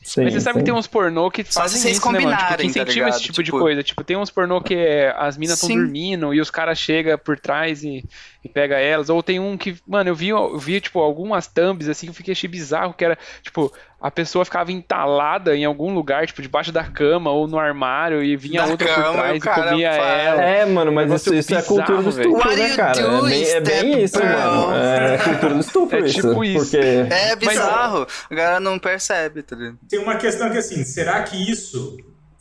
Sim, 0.09 0.25
Mas 0.25 0.33
você 0.35 0.41
sabe 0.41 0.55
sim. 0.55 0.61
que 0.61 0.65
tem 0.71 0.75
uns 0.75 0.87
pornô 0.87 1.31
que 1.31 1.45
Só 1.45 1.61
fazem 1.61 1.79
vocês 1.81 1.97
isso, 1.99 2.07
né, 2.13 2.19
mano? 2.21 2.31
Tipo, 2.31 2.31
que 2.31 2.39
combinarem, 2.47 2.57
tá 2.57 2.65
incentivam 2.65 3.09
esse 3.09 3.19
ligado? 3.19 3.21
tipo, 3.21 3.37
de 3.43 3.45
Tipo- 3.45 3.59
coisa. 3.59 3.83
Tipo, 3.83 4.05
tem 4.05 4.17
uns 4.17 4.31
pornô 4.31 4.61
que 4.61 4.75
é, 4.75 5.15
as 5.19 5.37
minas 5.37 5.61
estão 5.63 5.77
dormindo 5.77 6.33
e 6.33 6.41
os 6.41 6.51
caras 6.51 6.79
chegam 6.79 7.19
por 7.19 7.39
trás 7.39 7.83
e, 7.85 8.03
e 8.49 8.53
pega 8.53 8.77
elas. 8.79 9.09
Ou 9.11 9.23
tem 9.23 9.39
um 9.39 9.57
que, 9.57 9.77
mano, 9.87 10.11
eu 10.11 10.15
vi, 10.15 10.29
eu 10.29 10.59
vi, 10.59 10.81
tipo, 10.81 10.99
algumas 11.01 11.47
thumbs 11.47 11.89
assim 11.89 12.07
que 12.07 12.11
eu 12.11 12.15
fiquei 12.15 12.33
achei 12.33 12.49
bizarro, 12.49 12.95
que 12.95 13.05
era, 13.05 13.17
tipo, 13.43 13.73
a 14.01 14.11
pessoa 14.11 14.45
ficava 14.45 14.71
entalada 14.73 15.57
em 15.57 15.65
algum 15.65 15.93
lugar, 15.93 16.27
tipo, 16.27 16.41
debaixo 16.41 16.71
da 16.73 16.85
cama 16.85 17.31
ou 17.31 17.47
no 17.49 17.59
armário 17.59 18.23
e 18.23 18.37
vinha 18.37 18.63
Da 18.63 18.69
outra 18.71 18.87
cama, 18.89 19.05
por 19.05 19.11
e 19.11 19.13
trás 19.17 19.33
o 19.33 19.37
e 19.37 19.41
cara 19.41 19.71
comia 19.71 19.93
fala- 19.93 20.07
ela. 20.13 20.43
É, 20.43 20.65
mano, 20.67 20.93
mas 20.93 21.13
isso, 21.13 21.35
isso 21.35 21.55
é 21.55 21.63
cultura 21.63 21.99
do 22.03 22.05
bizarro, 22.05 22.29
estupro, 22.29 22.57
né, 22.57 22.77
cara? 22.77 23.01
É 23.01 23.21
bem, 23.23 23.45
é 23.45 23.61
bem 23.61 24.03
isso, 24.05 24.19
bro? 24.19 24.27
mano. 24.27 24.77
É 24.77 25.19
cultura 25.19 25.55
do 25.55 25.61
estupro 25.61 25.99
É 25.99 26.03
tipo 26.09 26.45
isso. 26.45 26.59
Porque 26.71 26.77
É 26.77 27.37
bizarro, 27.37 28.07
a 28.31 28.35
galera 28.35 28.61
não 28.61 28.79
percebe, 28.79 29.43
tá 29.43 29.57
ligado? 29.57 29.79
Tem 29.89 29.99
uma 29.99 30.17
questão 30.17 30.51
que, 30.51 30.59
assim, 30.59 30.85
será 30.85 31.23
que 31.25 31.51
isso 31.51 31.97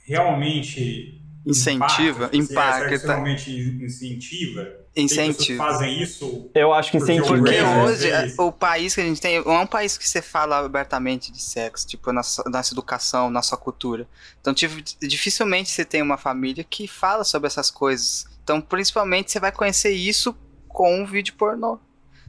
realmente 0.05 1.21
Incentiva, 1.45 2.29
impacta? 2.33 2.73
Será 2.77 2.89
que 2.89 2.95
isso 2.95 3.05
impacta. 3.05 3.07
realmente 3.13 3.51
incentiva? 3.83 4.67
Incentiva. 5.03 5.63
fazem 5.63 6.01
isso 6.01 6.49
eu 6.55 6.73
acho 6.73 6.91
que 6.91 6.97
Porque 6.97 7.13
incentiva. 7.13 7.35
o 7.35 7.39
Porque 7.39 7.61
hoje, 7.61 8.09
vezes. 8.09 8.39
o 8.39 8.51
país 8.51 8.95
que 8.95 9.01
a 9.01 9.03
gente 9.03 9.21
tem, 9.21 9.43
não 9.43 9.53
é 9.53 9.59
um 9.59 9.67
país 9.67 9.97
que 9.97 10.07
você 10.07 10.21
fala 10.21 10.57
abertamente 10.59 11.31
de 11.31 11.41
sexo, 11.41 11.87
tipo, 11.87 12.11
na 12.11 12.23
sua- 12.23 12.45
nossa 12.49 12.73
educação, 12.73 13.29
nossa 13.29 13.55
cultura. 13.55 14.07
Então, 14.41 14.53
tipo, 14.53 14.75
dificilmente 15.01 15.69
você 15.69 15.85
tem 15.85 16.01
uma 16.01 16.17
família 16.17 16.63
que 16.63 16.87
fala 16.87 17.23
sobre 17.23 17.47
essas 17.47 17.69
coisas. 17.71 18.25
Então, 18.43 18.59
principalmente, 18.61 19.31
você 19.31 19.39
vai 19.39 19.51
conhecer 19.51 19.91
isso 19.91 20.35
com 20.67 21.01
um 21.01 21.05
vídeo 21.05 21.33
pornô. 21.37 21.79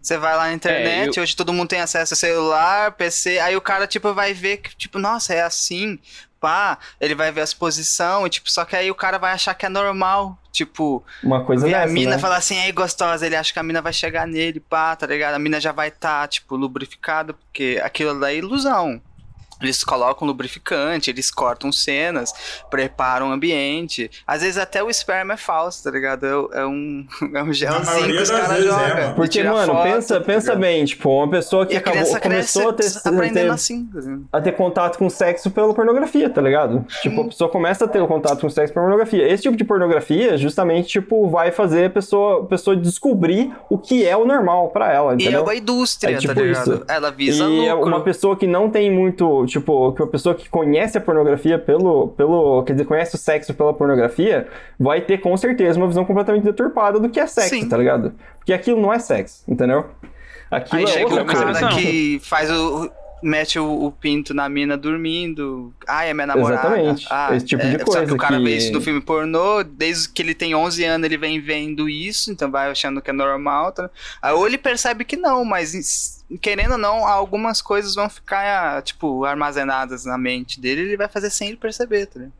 Você 0.00 0.16
vai 0.16 0.36
lá 0.36 0.44
na 0.46 0.52
internet, 0.54 1.16
eu- 1.16 1.22
hoje 1.22 1.34
todo 1.34 1.52
mundo 1.52 1.68
tem 1.68 1.80
acesso 1.80 2.14
a 2.14 2.16
celular, 2.16 2.92
PC, 2.92 3.38
aí 3.40 3.56
o 3.56 3.60
cara, 3.60 3.86
tipo, 3.86 4.14
vai 4.14 4.32
ver 4.32 4.58
que, 4.58 4.74
tipo, 4.76 4.98
nossa, 4.98 5.34
é 5.34 5.42
assim, 5.42 5.98
pá, 6.40 6.78
ele 7.00 7.14
vai 7.16 7.32
ver 7.32 7.40
as 7.40 7.52
posições, 7.52 8.26
e, 8.26 8.30
tipo, 8.30 8.50
só 8.50 8.64
que 8.64 8.76
aí 8.76 8.90
o 8.90 8.94
cara 8.94 9.18
vai 9.18 9.32
achar 9.32 9.54
que 9.54 9.66
é 9.66 9.68
normal, 9.68 10.37
tipo, 10.52 11.04
Uma 11.22 11.44
coisa 11.44 11.66
a 11.66 11.70
dessa, 11.70 11.92
mina 11.92 12.12
né? 12.12 12.18
falar 12.18 12.36
assim, 12.36 12.58
aí 12.58 12.72
gostosa, 12.72 13.26
ele 13.26 13.36
acha 13.36 13.52
que 13.52 13.58
a 13.58 13.62
mina 13.62 13.80
vai 13.82 13.92
chegar 13.92 14.26
nele, 14.26 14.60
pá, 14.60 14.96
tá 14.96 15.06
ligado? 15.06 15.34
A 15.34 15.38
mina 15.38 15.60
já 15.60 15.72
vai 15.72 15.88
estar, 15.88 16.26
tipo, 16.28 16.56
lubrificada, 16.56 17.32
porque 17.34 17.80
aquilo 17.82 18.18
lá 18.18 18.30
é 18.30 18.36
ilusão. 18.36 19.00
Eles 19.60 19.82
colocam 19.82 20.26
lubrificante, 20.26 21.10
eles 21.10 21.30
cortam 21.30 21.70
cenas, 21.72 22.32
preparam 22.70 23.30
o 23.30 23.32
ambiente. 23.32 24.10
Às 24.26 24.42
vezes 24.42 24.58
até 24.58 24.82
o 24.82 24.88
esperma 24.90 25.34
é 25.34 25.36
falso, 25.36 25.82
tá 25.84 25.90
ligado? 25.90 26.24
É, 26.52 26.60
é 26.60 26.66
um, 26.66 27.06
é 27.34 27.42
um 27.42 27.52
gelzinho 27.52 27.84
maioria 27.86 28.16
que 28.16 28.22
os 28.22 28.30
caras 28.30 28.50
é, 28.58 28.62
jogam. 28.62 29.10
e 29.10 29.14
Porque, 29.14 29.42
mano, 29.42 29.72
foto, 29.72 29.82
pensa, 29.82 30.20
tá 30.20 30.26
pensa 30.26 30.54
bem, 30.56 30.84
tipo, 30.84 31.10
uma 31.10 31.28
pessoa 31.28 31.66
que 31.66 31.74
a 31.76 31.78
acabou, 31.78 32.20
começou 32.20 32.68
a 32.70 32.72
ter, 32.72 32.86
aprendendo 33.04 33.32
ter- 33.46 33.50
assim, 33.50 33.86
tá 34.30 34.38
a 34.38 34.40
ter 34.40 34.52
contato 34.52 34.98
com 34.98 35.08
sexo 35.10 35.50
pela 35.50 35.74
pornografia, 35.74 36.28
tá 36.30 36.40
ligado? 36.40 36.84
Tipo, 37.02 37.22
a 37.22 37.24
pessoa 37.24 37.50
começa 37.50 37.84
a 37.84 37.88
ter 37.88 38.06
contato 38.06 38.40
com 38.40 38.50
sexo 38.50 38.72
pela 38.72 38.86
pornografia. 38.86 39.26
Esse 39.28 39.42
tipo 39.44 39.56
de 39.56 39.64
pornografia, 39.64 40.36
justamente, 40.36 40.88
tipo, 40.88 41.28
vai 41.28 41.50
fazer 41.50 41.86
a 41.86 41.90
pessoa, 41.90 42.42
a 42.42 42.46
pessoa 42.46 42.76
descobrir 42.76 43.52
o 43.68 43.78
que 43.78 44.06
é 44.06 44.16
o 44.16 44.24
normal 44.24 44.68
pra 44.68 44.92
ela, 44.92 45.12
E 45.12 45.14
é 45.14 45.20
entendeu? 45.22 45.42
uma 45.42 45.54
indústria, 45.54 46.14
É 46.14 46.18
tipo 46.18 46.34
tá 46.34 46.40
ligado? 46.42 46.74
isso. 46.74 46.84
Ela 46.88 47.10
visa 47.10 47.44
E 47.44 47.66
é 47.66 47.74
lucro. 47.74 47.88
uma 47.88 48.00
pessoa 48.02 48.36
que 48.36 48.46
não 48.46 48.70
tem 48.70 48.90
muito, 48.90 49.46
tipo, 49.48 49.92
que 49.92 50.02
uma 50.02 50.08
pessoa 50.08 50.34
que 50.34 50.48
conhece 50.48 50.96
a 50.96 51.00
pornografia 51.00 51.58
pelo, 51.58 52.08
pelo, 52.08 52.62
quer 52.62 52.74
dizer, 52.74 52.84
conhece 52.84 53.14
o 53.14 53.18
sexo 53.18 53.52
pela 53.54 53.74
pornografia, 53.74 54.46
vai 54.78 55.00
ter 55.00 55.18
com 55.18 55.36
certeza 55.36 55.78
uma 55.78 55.88
visão 55.88 56.04
completamente 56.04 56.44
deturpada 56.44 57.00
do 57.00 57.08
que 57.08 57.18
é 57.18 57.26
sexo, 57.26 57.50
Sim. 57.50 57.68
tá 57.68 57.76
ligado? 57.76 58.12
Porque 58.36 58.52
aquilo 58.52 58.80
não 58.80 58.92
é 58.92 58.98
sexo, 58.98 59.42
entendeu? 59.48 59.86
Aquilo 60.50 60.78
Aí 60.78 60.84
é 60.84 60.86
chega 60.86 61.06
outra 61.06 61.24
cara 61.24 61.44
coisa. 61.44 61.60
não. 61.62 61.68
que 61.76 62.20
faz 62.22 62.50
o. 62.50 62.90
mete 63.22 63.58
o, 63.58 63.84
o 63.86 63.92
pinto 63.92 64.32
na 64.34 64.48
mina 64.48 64.76
dormindo. 64.76 65.72
Ah, 65.86 66.04
é 66.04 66.14
minha 66.14 66.26
namorada. 66.26 66.68
Exatamente. 66.68 67.06
Ah, 67.10 67.34
Esse 67.34 67.46
tipo 67.46 67.62
de 67.62 67.76
é, 67.76 67.78
Só 67.80 67.84
coisa 67.84 68.06
que 68.06 68.12
o 68.12 68.16
cara 68.16 68.36
que- 68.38 68.44
vê 68.44 68.56
isso 68.56 68.72
no 68.72 68.80
filme 68.80 69.00
pornô, 69.00 69.62
desde 69.64 70.08
que 70.08 70.22
ele 70.22 70.34
tem 70.34 70.54
11 70.54 70.84
anos 70.84 71.04
ele 71.04 71.16
vem 71.16 71.40
vendo 71.40 71.88
isso, 71.88 72.30
então 72.30 72.50
vai 72.50 72.70
achando 72.70 73.00
que 73.02 73.10
é 73.10 73.12
normal. 73.12 73.72
Tá? 73.72 73.90
Aí, 74.22 74.32
ou 74.32 74.46
ele 74.46 74.58
percebe 74.58 75.04
que 75.04 75.16
não, 75.16 75.44
mas 75.44 76.24
querendo 76.40 76.72
ou 76.72 76.78
não, 76.78 77.06
algumas 77.06 77.60
coisas 77.62 77.94
vão 77.94 78.08
ficar, 78.10 78.82
tipo, 78.82 79.24
armazenadas 79.24 80.04
na 80.04 80.18
mente 80.18 80.60
dele 80.60 80.82
e 80.82 80.84
ele 80.84 80.96
vai 80.96 81.08
fazer 81.08 81.30
sem 81.30 81.48
ele 81.48 81.56
perceber, 81.56 82.06
tá 82.06 82.18
ligado? 82.18 82.32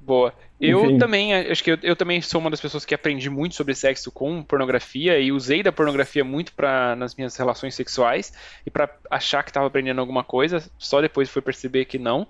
Boa. 0.00 0.34
Eu 0.60 0.84
Enfim. 0.84 0.98
também, 0.98 1.34
acho 1.34 1.64
que 1.64 1.72
eu, 1.72 1.78
eu 1.82 1.96
também 1.96 2.22
sou 2.22 2.40
uma 2.40 2.50
das 2.50 2.60
pessoas 2.60 2.84
que 2.84 2.94
aprendi 2.94 3.28
muito 3.28 3.54
sobre 3.54 3.74
sexo 3.74 4.10
com 4.12 4.42
pornografia 4.42 5.18
e 5.18 5.32
usei 5.32 5.62
da 5.62 5.72
pornografia 5.72 6.22
muito 6.22 6.52
para 6.52 6.94
nas 6.94 7.14
minhas 7.14 7.36
relações 7.36 7.74
sexuais 7.74 8.32
e 8.64 8.70
para 8.70 8.88
achar 9.10 9.42
que 9.42 9.50
estava 9.50 9.66
aprendendo 9.66 10.00
alguma 10.00 10.22
coisa, 10.22 10.62
só 10.78 11.00
depois 11.00 11.28
fui 11.28 11.42
perceber 11.42 11.86
que 11.86 11.98
não. 11.98 12.26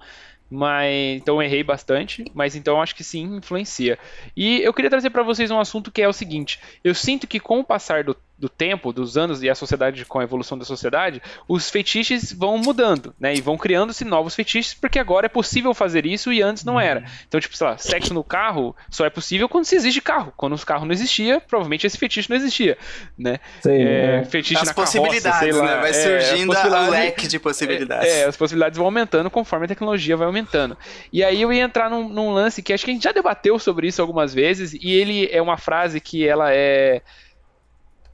Mas 0.50 1.16
então 1.16 1.42
errei 1.42 1.62
bastante, 1.62 2.24
mas 2.34 2.54
então 2.54 2.80
acho 2.80 2.94
que 2.94 3.02
sim, 3.02 3.36
influencia. 3.36 3.98
E 4.36 4.60
eu 4.60 4.72
queria 4.74 4.90
trazer 4.90 5.10
para 5.10 5.22
vocês 5.22 5.50
um 5.50 5.58
assunto 5.58 5.90
que 5.90 6.02
é 6.02 6.08
o 6.08 6.12
seguinte: 6.12 6.60
eu 6.82 6.94
sinto 6.94 7.26
que 7.26 7.40
com 7.40 7.60
o 7.60 7.64
passar 7.64 8.04
do, 8.04 8.16
do 8.36 8.48
tempo, 8.48 8.92
dos 8.92 9.16
anos 9.16 9.42
e 9.42 9.48
a 9.48 9.54
sociedade, 9.54 10.04
com 10.04 10.18
a 10.18 10.24
evolução 10.24 10.58
da 10.58 10.64
sociedade, 10.64 11.22
os 11.48 11.70
fetiches 11.70 12.32
vão 12.32 12.58
mudando, 12.58 13.14
né? 13.18 13.34
E 13.34 13.40
vão 13.40 13.56
criando-se 13.56 14.04
novos 14.04 14.34
fetiches, 14.34 14.74
porque 14.74 14.98
agora 14.98 15.26
é 15.26 15.28
possível 15.28 15.72
fazer 15.72 16.04
isso 16.04 16.32
e 16.32 16.42
antes 16.42 16.64
não 16.64 16.80
era. 16.80 17.04
Então, 17.28 17.40
tipo, 17.40 17.56
sei 17.56 17.66
lá, 17.66 17.78
sexo 17.78 18.12
no 18.12 18.24
carro 18.24 18.74
só 18.90 19.06
é 19.06 19.10
possível 19.10 19.48
quando 19.48 19.64
se 19.64 19.76
existe 19.76 20.00
carro. 20.00 20.32
Quando 20.36 20.52
os 20.52 20.64
carros 20.64 20.86
não 20.86 20.92
existia, 20.92 21.40
provavelmente 21.40 21.86
esse 21.86 21.96
fetiche 21.96 22.28
não 22.28 22.36
existia, 22.36 22.76
né? 23.16 23.38
Sim, 23.62 23.70
É, 23.70 24.16
é. 24.16 24.24
fetiche 24.24 24.56
As 24.56 24.68
na 24.68 24.74
carroça, 24.74 24.98
possibilidades, 24.98 25.38
sei 25.38 25.52
lá, 25.52 25.64
né? 25.64 25.80
Vai 25.80 25.90
é, 25.90 25.92
surgindo 25.92 26.52
as 26.52 26.64
o 26.64 26.90
leque 26.90 27.28
de 27.28 27.38
possibilidades. 27.38 28.08
é, 28.12 28.24
as 28.24 28.36
possibilidades 28.36 28.76
vão 28.76 28.86
aumentando 28.86 29.30
conforme 29.30 29.66
a 29.66 29.68
tecnologia 29.68 30.16
vai 30.16 30.26
aumentando. 30.26 30.76
E 31.12 31.22
aí 31.22 31.40
eu 31.40 31.52
ia 31.52 31.62
entrar 31.62 31.88
num, 31.88 32.08
num 32.08 32.30
lance 32.32 32.62
que 32.62 32.72
acho 32.72 32.84
que 32.84 32.90
a 32.90 32.94
gente 32.94 33.04
já 33.04 33.12
debateu 33.12 33.58
sobre 33.58 33.86
isso 33.86 34.02
algumas 34.02 34.34
vezes, 34.34 34.74
e 34.74 34.90
ele 34.92 35.28
é 35.30 35.40
uma 35.40 35.56
frase 35.56 36.00
que 36.00 36.26
ela 36.26 36.52
é 36.52 37.00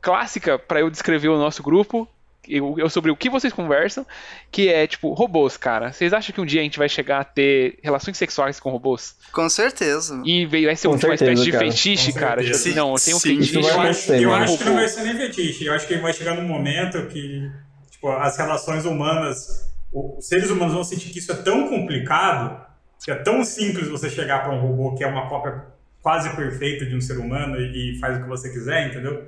clássica 0.01 0.59
para 0.59 0.81
eu 0.81 0.91
descrever 0.91 1.29
o 1.29 1.39
nosso 1.39 1.63
grupo, 1.63 2.09
eu, 2.49 2.75
eu 2.79 2.89
sobre 2.89 3.11
o 3.11 3.17
que 3.17 3.29
vocês 3.31 3.53
conversam, 3.53 4.05
que 4.51 4.69
é 4.69 4.87
tipo, 4.87 5.13
robôs, 5.13 5.57
cara. 5.57 5.93
Vocês 5.93 6.13
acham 6.13 6.35
que 6.35 6.41
um 6.41 6.47
dia 6.47 6.61
a 6.61 6.65
gente 6.65 6.79
vai 6.79 6.89
chegar 6.89 7.21
a 7.21 7.25
ter 7.25 7.79
relações 7.83 8.17
sexuais 8.17 8.59
com 8.59 8.71
robôs? 8.71 9.15
Com 9.33 9.49
certeza. 9.49 10.21
E 10.25 10.47
veio- 10.47 10.67
vai 10.67 10.75
ser 10.75 10.89
Com 10.89 10.95
uma 10.95 11.01
certeza, 11.01 11.25
espécie 11.33 11.45
de 11.45 11.53
cara. 11.53 11.65
fetiche, 11.71 12.13
Com 12.13 12.19
cara? 12.19 12.43
Tipo 12.43 12.57
assim, 12.57 12.75
não, 12.75 12.95
eu 12.95 13.01
tenho 13.01 13.17
um 13.17 13.21
fetiche. 13.21 13.55
Eu 13.57 13.77
mas 13.77 13.99
acho, 13.99 14.13
eu 14.15 14.31
mano. 14.31 14.45
acho 14.45 14.59
que 14.59 14.65
não 14.65 14.75
vai 14.75 14.89
ser 14.89 15.03
nem 15.03 15.15
fetiche. 15.17 15.65
Eu 15.67 15.75
acho 15.75 15.87
que 15.87 15.97
vai 15.99 16.13
chegar 16.13 16.35
num 16.35 16.49
momento 16.49 17.07
que 17.09 17.51
tipo, 17.91 18.09
as 18.11 18.37
relações 18.39 18.85
humanas, 18.87 19.71
os 19.93 20.27
seres 20.27 20.51
humanos 20.51 20.73
vão 20.75 20.83
sentir 20.83 21.11
que 21.11 21.19
isso 21.19 21.31
é 21.31 21.37
tão 21.37 21.69
complicado, 21.69 22.59
que 23.05 23.11
é 23.11 23.15
tão 23.17 23.45
simples 23.45 23.87
você 23.89 24.09
chegar 24.11 24.43
para 24.43 24.53
um 24.55 24.61
robô 24.61 24.95
que 24.97 25.05
é 25.05 25.07
uma 25.07 25.29
cópia 25.29 25.63
quase 26.03 26.35
perfeita 26.35 26.87
de 26.87 26.97
um 26.97 27.01
ser 27.01 27.19
humano 27.19 27.57
e, 27.57 27.97
e 27.97 27.99
faz 27.99 28.19
o 28.19 28.23
que 28.23 28.29
você 28.29 28.51
quiser, 28.51 28.89
entendeu? 28.89 29.25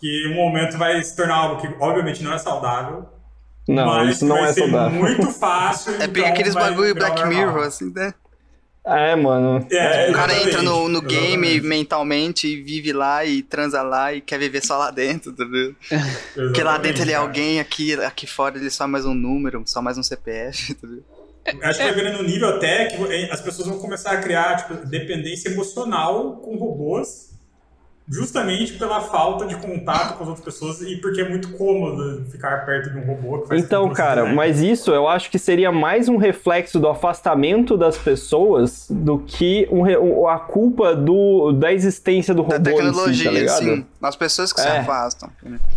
Que 0.00 0.28
um 0.28 0.34
momento 0.34 0.76
vai 0.76 1.02
se 1.02 1.14
tornar 1.16 1.36
algo 1.36 1.60
que 1.60 1.68
obviamente 1.80 2.22
não 2.22 2.32
é 2.32 2.38
saudável. 2.38 3.08
Não, 3.68 3.86
mas 3.86 4.16
isso 4.16 4.26
não 4.26 4.36
vai 4.36 4.50
é 4.50 4.52
ser 4.52 4.60
saudável. 4.60 4.98
muito 4.98 5.30
fácil. 5.32 5.94
É 5.94 6.06
bem 6.08 6.22
então 6.22 6.32
aqueles 6.32 6.54
bagulho 6.54 6.94
Black 6.94 7.20
normal. 7.20 7.28
Mirror, 7.38 7.66
assim, 7.66 7.92
né? 7.94 8.12
É, 8.84 9.14
mano. 9.14 9.64
É, 9.70 10.10
O 10.10 10.14
cara 10.14 10.34
entra 10.42 10.62
no, 10.62 10.88
no 10.88 11.02
game 11.02 11.46
exatamente, 11.46 11.66
mentalmente 11.66 12.46
e 12.48 12.62
vive 12.62 12.92
lá 12.94 13.24
e 13.24 13.42
transa 13.42 13.82
lá 13.82 14.12
e 14.12 14.22
quer 14.22 14.38
viver 14.38 14.64
só 14.64 14.78
lá 14.78 14.90
dentro, 14.90 15.30
entendeu? 15.32 15.74
Porque 16.34 16.62
lá 16.62 16.78
dentro 16.78 17.02
ele 17.02 17.12
é 17.12 17.16
alguém, 17.16 17.60
aqui, 17.60 17.92
aqui 18.02 18.26
fora 18.26 18.56
ele 18.56 18.66
é 18.66 18.70
só 18.70 18.88
mais 18.88 19.04
um 19.04 19.14
número, 19.14 19.62
só 19.66 19.82
mais 19.82 19.98
um 19.98 20.02
CPF, 20.02 20.72
entendeu? 20.72 21.04
Acho 21.62 21.78
que 21.78 21.84
vai 21.84 21.94
virando 21.94 22.20
um 22.20 22.26
nível 22.26 22.48
até 22.48 22.86
que 22.86 22.96
as 23.30 23.40
pessoas 23.40 23.68
vão 23.68 23.78
começar 23.78 24.12
a 24.12 24.16
criar 24.18 24.56
tipo, 24.56 24.86
dependência 24.86 25.48
emocional 25.48 26.36
com 26.36 26.56
robôs 26.56 27.29
justamente 28.10 28.72
pela 28.72 29.00
falta 29.02 29.46
de 29.46 29.54
contato 29.54 30.16
com 30.16 30.24
as 30.24 30.28
outras 30.30 30.44
pessoas 30.44 30.80
e 30.82 30.96
porque 30.96 31.20
é 31.20 31.28
muito 31.28 31.52
cômodo 31.52 32.24
ficar 32.28 32.66
perto 32.66 32.90
de 32.90 32.98
um 32.98 33.02
robô 33.06 33.38
que 33.42 33.48
faz 33.48 33.62
Então, 33.62 33.88
você 33.88 33.94
cara, 33.94 34.22
quiser. 34.22 34.34
mas 34.34 34.60
isso 34.60 34.90
eu 34.90 35.06
acho 35.06 35.30
que 35.30 35.38
seria 35.38 35.70
mais 35.70 36.08
um 36.08 36.16
reflexo 36.16 36.80
do 36.80 36.88
afastamento 36.88 37.76
das 37.76 37.96
pessoas 37.96 38.86
do 38.90 39.20
que 39.20 39.68
um 39.70 40.26
a 40.26 40.40
culpa 40.40 40.96
do, 40.96 41.52
da 41.52 41.72
existência 41.72 42.34
do 42.34 42.42
Da 42.42 42.56
robô 42.56 42.68
em 42.70 42.74
si, 42.74 42.82
tá 42.82 42.86
tecnologia, 42.88 43.30
ligado? 43.30 43.58
sim. 43.62 43.86
As 44.02 44.16
pessoas 44.16 44.52
que 44.52 44.60
se 44.60 44.66
É. 44.66 44.78
afastam. 44.78 45.30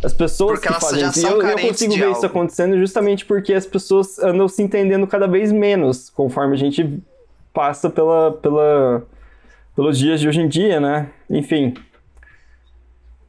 As 0.04 0.14
pessoas 0.14 0.54
Porque 0.54 0.68
que 0.68 0.74
elas 0.74 0.84
fazem 0.84 1.00
já 1.02 1.10
isso. 1.10 1.20
E 1.20 1.22
são 1.22 1.32
eu, 1.40 1.48
eu 1.50 1.60
consigo 1.60 1.94
ver 1.94 2.00
isso 2.06 2.16
algo. 2.16 2.26
acontecendo 2.26 2.78
justamente 2.80 3.26
porque 3.26 3.54
as 3.54 3.68
pessoas 3.68 4.18
andam 4.18 4.48
se 4.48 4.64
entendendo 4.64 5.06
cada 5.06 5.28
vez 5.28 5.52
menos 5.52 6.10
conforme 6.10 6.56
a 6.56 6.58
gente 6.58 7.00
passa 7.54 7.92
pela, 7.92 8.32
pela, 8.32 9.04
pelos 9.76 10.00
dias 10.00 10.20
de 10.20 10.28
hoje 10.28 10.42
em 10.42 10.48
dia, 10.48 10.80
né? 10.80 11.10
Enfim. 11.30 11.76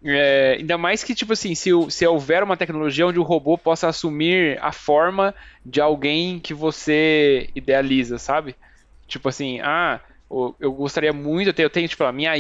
É, 0.05 0.57
ainda 0.59 0.77
mais 0.77 1.03
que, 1.03 1.15
tipo 1.15 1.33
assim, 1.33 1.55
se, 1.55 1.71
se 1.89 2.07
houver 2.07 2.43
uma 2.43 2.57
tecnologia 2.57 3.07
onde 3.07 3.19
o 3.19 3.23
robô 3.23 3.57
possa 3.57 3.89
assumir 3.89 4.59
a 4.61 4.71
forma 4.71 5.35
de 5.65 5.81
alguém 5.81 6.39
que 6.39 6.53
você 6.53 7.49
idealiza, 7.55 8.19
sabe? 8.19 8.55
Tipo 9.09 9.31
assim, 9.31 9.61
ah, 9.63 10.01
eu 10.59 10.73
gostaria 10.73 11.13
muito, 11.13 11.49
eu 11.49 11.55
tenho, 11.55 11.67
eu 11.67 11.71
tenho 11.71 11.89
tipo, 11.89 12.03
a 12.05 12.13
minha 12.13 12.33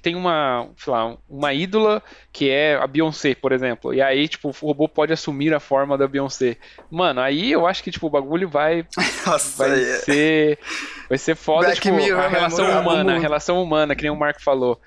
tem 0.00 0.14
uma, 0.14 0.68
lá, 0.86 1.16
uma 1.28 1.52
ídola 1.52 2.02
que 2.32 2.48
é 2.48 2.76
a 2.76 2.86
Beyoncé, 2.86 3.34
por 3.34 3.52
exemplo. 3.52 3.92
E 3.92 4.00
aí, 4.00 4.28
tipo, 4.28 4.48
o 4.48 4.66
robô 4.66 4.88
pode 4.88 5.12
assumir 5.12 5.52
a 5.52 5.60
forma 5.60 5.98
da 5.98 6.06
Beyoncé. 6.06 6.56
Mano, 6.90 7.20
aí 7.20 7.50
eu 7.50 7.66
acho 7.66 7.82
que, 7.82 7.90
tipo, 7.90 8.06
o 8.06 8.10
bagulho 8.10 8.48
vai 8.48 8.86
Nossa, 9.26 9.56
vai 9.58 9.82
é- 9.82 9.96
ser 9.98 10.58
vai 11.08 11.18
ser 11.18 11.34
foda, 11.34 11.66
Black 11.66 11.80
tipo, 11.80 11.94
Mirror 11.94 12.24
a 12.24 12.28
relação 12.28 12.66
né? 12.66 12.78
humana, 12.78 13.16
a 13.16 13.18
relação 13.18 13.62
humana, 13.62 13.94
que 13.94 14.02
nem 14.02 14.10
o 14.10 14.16
Marco 14.16 14.42
falou. 14.42 14.80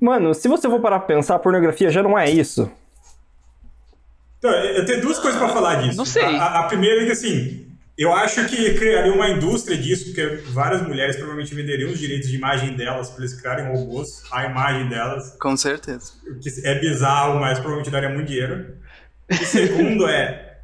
Mano, 0.00 0.34
se 0.34 0.46
você 0.48 0.68
for 0.68 0.80
parar 0.80 1.00
pra 1.00 1.16
pensar, 1.16 1.34
a 1.34 1.38
pornografia 1.38 1.90
já 1.90 2.02
não 2.02 2.18
é 2.18 2.30
isso. 2.30 2.70
Então, 4.38 4.50
eu 4.50 4.84
tenho 4.84 5.00
duas 5.00 5.18
coisas 5.18 5.38
pra 5.38 5.48
falar 5.48 5.76
disso. 5.82 5.96
Não 5.96 6.04
sei. 6.04 6.22
A, 6.24 6.28
a- 6.44 6.60
a 6.60 6.62
primeira 6.64 7.02
é 7.02 7.06
que, 7.06 7.12
assim, 7.12 7.66
eu 7.96 8.12
acho 8.12 8.46
que 8.46 8.74
criaria 8.74 9.12
uma 9.12 9.28
indústria 9.30 9.76
disso, 9.76 10.06
porque 10.06 10.26
várias 10.50 10.82
mulheres 10.86 11.16
provavelmente 11.16 11.54
venderiam 11.54 11.90
os 11.90 11.98
direitos 11.98 12.28
de 12.28 12.36
imagem 12.36 12.76
delas 12.76 13.08
pra 13.10 13.20
eles 13.24 13.34
criarem 13.40 13.66
robôs, 13.74 14.22
a 14.30 14.44
imagem 14.44 14.88
delas, 14.88 15.30
Com 15.40 15.56
certeza. 15.56 16.12
o 16.28 16.38
que 16.38 16.50
é 16.64 16.78
bizarro, 16.78 17.40
mas 17.40 17.58
provavelmente 17.58 17.90
daria 17.90 18.10
muito 18.10 18.26
dinheiro. 18.28 18.76
E 19.30 19.34
segundo 19.36 20.06
é, 20.06 20.58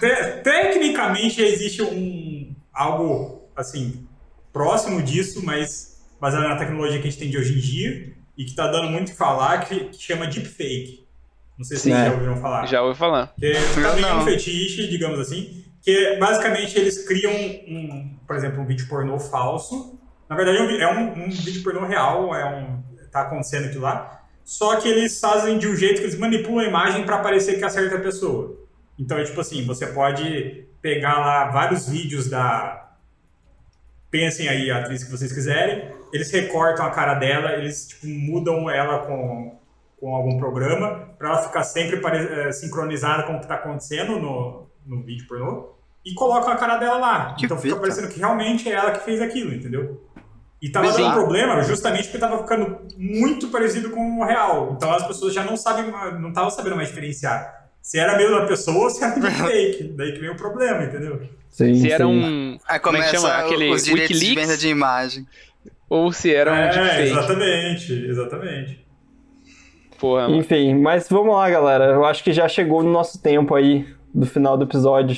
te- 0.00 0.40
tecnicamente 0.42 1.36
já 1.42 1.46
existe 1.46 1.82
um 1.82 2.54
algo, 2.72 3.42
assim, 3.54 4.06
próximo 4.52 5.02
disso, 5.02 5.44
mas 5.44 5.98
baseado 6.20 6.48
na 6.48 6.56
tecnologia 6.56 7.00
que 7.00 7.06
a 7.06 7.10
gente 7.10 7.20
tem 7.20 7.30
de 7.30 7.36
hoje 7.36 7.54
em 7.54 7.60
dia, 7.60 8.12
e 8.38 8.44
que 8.44 8.54
tá 8.54 8.68
dando 8.68 8.88
muito 8.88 9.08
o 9.08 9.10
que 9.10 9.18
falar, 9.18 9.66
que, 9.66 9.80
que 9.86 10.00
chama 10.02 10.26
deepfake. 10.28 11.06
Não 11.58 11.64
sei 11.64 11.76
se 11.76 11.82
Sim. 11.82 11.90
vocês 11.90 12.02
É. 12.06 12.08
já 12.08 12.14
ouviram 12.14 12.36
falar. 12.36 12.66
Já 12.66 12.82
ouvi 12.82 12.96
falar. 12.98 13.34
Que 13.38 13.52
também 13.82 14.04
é 14.04 14.14
um 14.14 14.24
fetiche, 14.24 14.88
digamos 14.88 15.18
assim, 15.18 15.64
que 15.82 16.16
basicamente 16.16 16.78
eles 16.78 17.04
criam, 17.06 17.32
um, 17.32 18.16
por 18.26 18.36
exemplo, 18.36 18.62
um 18.62 18.66
vídeo 18.66 18.86
pornô 18.88 19.18
falso. 19.18 19.98
Na 20.30 20.36
verdade, 20.36 20.58
é 20.58 20.62
um, 20.62 20.70
é 20.70 20.94
um, 20.98 21.24
um 21.24 21.30
vídeo 21.30 21.62
pornô 21.64 21.84
real, 21.84 22.32
é 22.32 22.44
um, 22.46 22.80
tá 23.10 23.22
acontecendo 23.22 23.66
aquilo 23.66 23.82
lá. 23.82 24.22
Só 24.44 24.76
que 24.76 24.88
eles 24.88 25.18
fazem 25.18 25.58
de 25.58 25.66
um 25.66 25.74
jeito 25.74 25.96
que 25.96 26.04
eles 26.06 26.16
manipulam 26.18 26.64
a 26.64 26.68
imagem 26.68 27.04
para 27.04 27.18
parecer 27.18 27.58
que 27.58 27.64
é 27.64 27.68
certa 27.68 27.98
pessoa. 27.98 28.56
Então 28.98 29.18
é 29.18 29.24
tipo 29.24 29.40
assim, 29.40 29.66
você 29.66 29.86
pode 29.88 30.64
pegar 30.80 31.18
lá 31.18 31.50
vários 31.50 31.88
vídeos 31.88 32.30
da. 32.30 32.86
Pensem 34.10 34.48
aí 34.48 34.70
a 34.70 34.78
atriz 34.78 35.04
que 35.04 35.10
vocês 35.10 35.32
quiserem. 35.32 35.92
Eles 36.12 36.30
recortam 36.30 36.86
a 36.86 36.90
cara 36.90 37.14
dela, 37.14 37.52
eles 37.52 37.88
tipo, 37.88 38.06
mudam 38.06 38.68
ela 38.70 39.00
com, 39.06 39.58
com 40.00 40.14
algum 40.14 40.38
programa 40.38 41.10
para 41.18 41.28
ela 41.30 41.42
ficar 41.42 41.62
sempre 41.64 41.98
pare- 41.98 42.26
eh, 42.48 42.52
sincronizada 42.52 43.24
com 43.24 43.32
o 43.34 43.36
que 43.38 43.44
está 43.44 43.56
acontecendo 43.56 44.18
no, 44.18 44.66
no 44.86 45.02
vídeo 45.02 45.26
pornô 45.26 45.70
e 46.04 46.14
colocam 46.14 46.50
a 46.52 46.56
cara 46.56 46.76
dela 46.78 46.96
lá. 46.98 47.34
Que 47.34 47.44
então 47.44 47.56
fica 47.56 47.74
fita. 47.74 47.80
parecendo 47.80 48.08
que 48.08 48.18
realmente 48.18 48.68
é 48.68 48.72
ela 48.72 48.92
que 48.92 49.04
fez 49.04 49.20
aquilo, 49.20 49.52
entendeu? 49.52 50.02
E 50.60 50.70
tava 50.70 50.90
dando 50.90 51.12
problema 51.12 51.62
justamente 51.62 52.04
porque 52.04 52.18
tava 52.18 52.38
ficando 52.38 52.78
muito 52.96 53.48
parecido 53.48 53.90
com 53.90 54.18
o 54.20 54.24
real. 54.24 54.72
Então 54.76 54.92
as 54.92 55.06
pessoas 55.06 55.32
já 55.32 55.44
não 55.44 55.56
sabem, 55.56 55.90
não 56.20 56.30
estavam 56.30 56.50
sabendo 56.50 56.74
mais 56.76 56.88
diferenciar 56.88 57.68
se 57.80 57.98
era 57.98 58.14
a 58.14 58.16
mesma 58.16 58.44
pessoa 58.46 58.76
ou 58.84 58.90
se 58.90 59.02
era 59.04 59.14
fake. 59.30 59.84
Daí 59.96 60.12
que 60.12 60.18
vem 60.20 60.30
o 60.30 60.36
problema, 60.36 60.82
entendeu? 60.84 61.20
Sim, 61.48 61.74
Se 61.76 61.90
era 61.90 62.04
sim. 62.04 62.10
um. 62.10 62.58
Aí 62.68 62.78
Como 62.78 62.96
é 62.96 63.00
que 63.02 63.06
começa 63.06 63.28
chama? 63.28 63.42
Aquele 63.44 63.70
os 63.70 63.84
direitos 63.84 64.20
de 64.20 64.34
venda 64.34 64.56
de 64.56 64.68
imagem. 64.68 65.26
Ou 65.88 66.12
se 66.12 66.34
era 66.34 66.52
um 66.52 66.54
é, 66.56 66.68
deepfake. 66.68 67.02
exatamente, 67.02 67.92
exatamente. 68.06 68.86
Porra, 69.98 70.22
mano. 70.28 70.36
Enfim, 70.36 70.74
mas 70.74 71.08
vamos 71.08 71.34
lá, 71.34 71.48
galera. 71.50 71.84
Eu 71.86 72.04
acho 72.04 72.22
que 72.22 72.32
já 72.32 72.48
chegou 72.48 72.82
no 72.82 72.90
nosso 72.92 73.20
tempo 73.22 73.54
aí 73.54 73.86
do 74.14 74.26
final 74.26 74.56
do 74.56 74.64
episódio. 74.64 75.16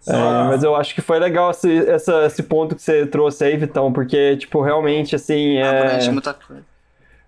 Só- 0.00 0.12
É, 0.12 0.44
mas 0.48 0.62
eu 0.62 0.74
acho 0.76 0.94
que 0.94 1.00
foi 1.00 1.18
legal 1.18 1.50
esse, 1.50 1.88
essa- 1.88 2.26
esse 2.26 2.42
ponto 2.42 2.74
que 2.74 2.82
você 2.82 3.06
trouxe 3.06 3.42
aí, 3.44 3.56
Vitão, 3.56 3.92
porque, 3.92 4.36
tipo, 4.36 4.60
realmente, 4.60 5.14
assim, 5.16 5.56
é, 5.56 5.62
Abrange 5.80 6.10
muita 6.10 6.34
coisa. 6.34 6.62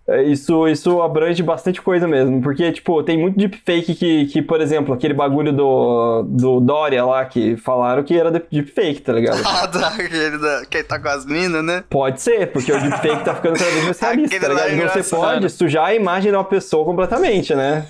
É, 0.08 0.22
isso, 0.22 0.68
isso 0.68 1.02
abrange 1.02 1.42
bastante 1.42 1.82
coisa 1.82 2.06
mesmo. 2.06 2.40
Porque, 2.40 2.70
tipo, 2.72 3.02
tem 3.02 3.18
muito 3.18 3.36
deepfake 3.36 3.94
que, 3.94 4.26
que 4.26 4.40
por 4.40 4.60
exemplo, 4.60 4.94
aquele 4.94 5.14
bagulho 5.14 5.52
do, 5.52 6.22
do 6.28 6.60
Dória 6.60 7.04
lá, 7.04 7.24
que 7.24 7.56
falaram 7.56 8.04
que 8.04 8.16
era 8.16 8.30
deepfake, 8.30 9.00
tá 9.02 9.12
ligado? 9.12 9.42
Ah, 9.46 9.66
daquele 9.66 10.38
da, 10.38 10.64
que 10.66 10.82
tá 10.84 10.98
com 10.98 11.08
as 11.08 11.24
minas, 11.26 11.64
né? 11.64 11.82
Pode 11.90 12.20
ser, 12.22 12.52
porque 12.52 12.72
o 12.72 12.80
deepfake 12.80 13.24
tá 13.24 13.34
ficando 13.34 13.58
cada 13.58 13.70
vez 13.70 13.84
mais 13.84 13.98
realista, 14.00 14.38
tá 14.40 14.46
Aquele 14.46 14.60
lá 14.60 14.66
ligado? 14.66 14.98
é 14.98 15.02
você 15.02 15.16
pode 15.16 15.50
sujar 15.50 15.86
a 15.86 15.94
imagem 15.94 16.30
de 16.30 16.36
uma 16.36 16.44
pessoa 16.44 16.84
completamente, 16.84 17.54
né? 17.54 17.86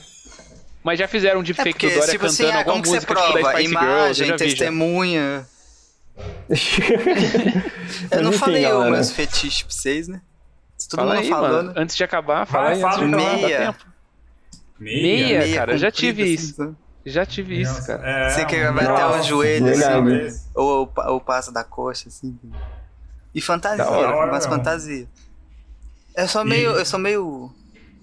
Mas 0.83 0.99
já 0.99 1.09
fizeram 1.09 1.41
um 1.41 1.43
É 1.43 1.47
deepfake 1.47 1.73
porque, 1.73 1.89
do 1.89 1.95
Dória 1.95 2.13
tipo 2.13 2.27
assim, 2.27 2.45
cantando 2.45 2.57
ah, 2.57 2.59
alguma 2.61 2.73
como 2.75 2.83
que 2.83 2.89
você 2.89 2.95
música 2.97 3.15
tipo 3.15 3.27
da 3.27 3.33
prova? 3.41 3.59
Girls, 3.59 3.65
eu 3.65 3.71
Imagem, 3.71 4.27
já. 4.29 4.37
testemunha. 4.37 5.47
Eu 8.11 8.11
Mas 8.11 8.23
não 8.23 8.31
enfim, 8.31 8.39
falei 8.39 8.63
galera. 8.63 8.85
os 8.85 8.91
meus 8.91 9.11
fetiches 9.11 9.63
pra 9.63 9.71
vocês, 9.75 10.09
né? 10.09 10.21
Se 10.79 10.89
todo 10.89 10.99
Fala 11.01 11.15
mundo 11.15 11.23
aí, 11.25 11.29
falou, 11.31 11.51
mano. 11.51 11.69
né? 11.71 11.75
Antes 11.77 11.97
de 11.97 12.05
acabar, 12.05 12.47
fala 12.47 12.65
Vai, 12.67 12.75
aí. 12.75 12.81
fala 12.81 12.95
antes 12.95 13.09
de 13.09 13.15
acabar, 13.15 13.31
dá 13.33 13.47
meia. 13.49 13.59
tempo. 13.73 13.87
Meia, 14.79 15.55
cara, 15.57 15.73
eu 15.73 15.79
já 15.79 15.91
tive 15.91 16.23
isso. 16.25 16.63
assim, 16.63 16.77
Já 17.07 17.25
tive 17.25 17.61
isso, 17.61 17.73
Nossa, 17.75 17.99
cara. 17.99 18.09
é, 18.11 18.31
Você 18.31 18.45
que 18.45 18.57
vai 18.73 18.85
até 18.87 19.07
o 19.07 19.23
joelho, 19.23 19.69
assim, 19.73 20.39
ou 20.55 20.83
o 20.83 20.87
pa- 20.87 21.11
o 21.11 21.21
passo 21.21 21.53
da 21.53 21.63
coxa, 21.65 22.09
assim. 22.09 22.39
E 23.35 23.41
fantasia, 23.41 23.85
Da 23.85 23.91
hora, 23.91 24.33
mas 24.33 24.45
não. 24.45 24.53
fantasia. 24.53 25.07
Eu 26.17 26.27
sou 26.29 26.43
E- 26.43 26.49
meio, 26.49 26.71
eu 26.71 26.85
sou 26.85 26.99
meio 26.99 27.51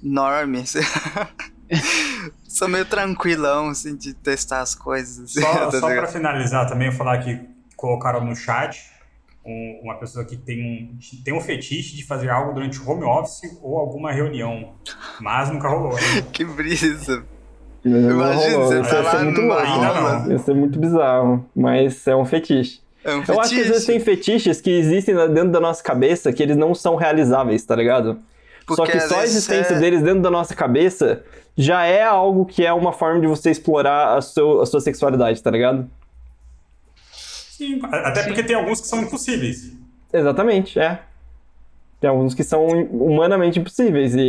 norme, 0.02 0.62
assim. 0.62 0.80
sou 2.48 2.68
meio 2.68 2.86
tranquilão, 2.86 3.70
assim, 3.70 3.96
de 3.96 4.14
testar 4.14 4.62
as 4.62 4.74
coisas. 4.76 5.20
Assim, 5.38 5.42
Só, 5.42 5.66
tá 5.66 5.72
só 5.72 5.80
para 5.82 5.90
ligado? 5.96 6.12
finalizar 6.12 6.68
também, 6.68 6.88
eu 6.88 6.94
falar 6.94 7.18
que 7.20 7.40
colocaram 7.76 8.24
no 8.24 8.36
chat 8.36 8.90
um- 9.46 9.82
uma 9.84 9.96
pessoa 10.00 10.24
que 10.26 10.38
tem 10.38 10.62
um, 10.64 10.98
tem 11.24 11.34
um 11.34 11.42
fetiche 11.42 11.96
de 11.96 12.06
fazer 12.06 12.30
algo 12.30 12.54
durante 12.54 12.80
o 12.80 12.90
home 12.90 13.04
office 13.04 13.58
ou 13.62 13.78
alguma 13.78 14.12
reunião, 14.12 14.70
mas 15.20 15.50
nunca 15.50 15.68
rolou. 15.68 15.94
né? 15.94 16.00
Que 16.32 16.46
brisa. 16.46 17.24
Imagina, 17.86 18.34
rolou. 18.56 18.68
você 18.68 18.80
Isso 18.82 18.90
tá 18.90 18.96
ia 18.98 19.04
ser 19.10 19.18
lá 19.18 19.24
muito 19.24 19.42
louco. 19.42 19.62
Aula. 19.62 20.20
não. 20.20 20.32
Ia 20.32 20.38
ser 20.40 20.56
muito 20.56 20.80
bizarro, 20.80 21.46
mas 21.56 22.08
é 22.08 22.16
um 22.16 22.24
fetiche. 22.26 22.82
É 23.04 23.14
um 23.14 23.24
Eu 23.28 23.42
acho 23.42 23.54
que 23.54 23.60
às 23.62 23.68
vezes 23.68 23.86
tem 23.86 24.00
fetiche. 24.00 24.32
fetiches 24.40 24.62
que 24.62 24.70
existem 24.72 25.14
dentro 25.34 25.52
da 25.52 25.60
nossa 25.60 25.84
cabeça 25.84 26.32
que 26.32 26.42
eles 26.42 26.56
não 26.56 26.74
são 26.74 26.96
realizáveis, 26.96 27.66
tá 27.66 27.76
ligado? 27.76 28.18
só 28.66 28.76
Porque 28.78 28.94
que 28.94 28.98
às 28.98 29.04
só 29.10 29.20
a 29.20 29.24
existência 29.26 29.74
é- 29.74 29.80
deles 29.80 30.02
dentro 30.02 30.22
da 30.22 30.32
nossa 30.32 30.56
cabeça 30.56 31.22
já 31.58 31.84
é 31.86 32.02
algo 32.02 32.46
que 32.46 32.66
é 32.66 32.72
uma 32.72 32.94
forma 32.94 33.20
de 33.20 33.28
você 33.28 33.52
explorar 33.52 34.18
a, 34.18 34.22
seu- 34.22 34.62
a 34.62 34.66
sua 34.66 34.80
sexualidade, 34.80 35.44
tá 35.44 35.52
ligado? 35.52 35.86
Sim, 37.58 37.80
até 37.84 38.24
porque 38.24 38.42
tem 38.42 38.56
alguns 38.56 38.82
que 38.82 38.88
são 38.88 39.04
impossíveis. 39.04 39.72
Exatamente, 40.12 40.80
é. 40.80 41.00
Tem 42.02 42.10
alguns 42.10 42.34
que 42.34 42.44
são 42.44 42.66
humanamente 42.66 43.60
impossíveis 43.60 44.16
e, 44.16 44.20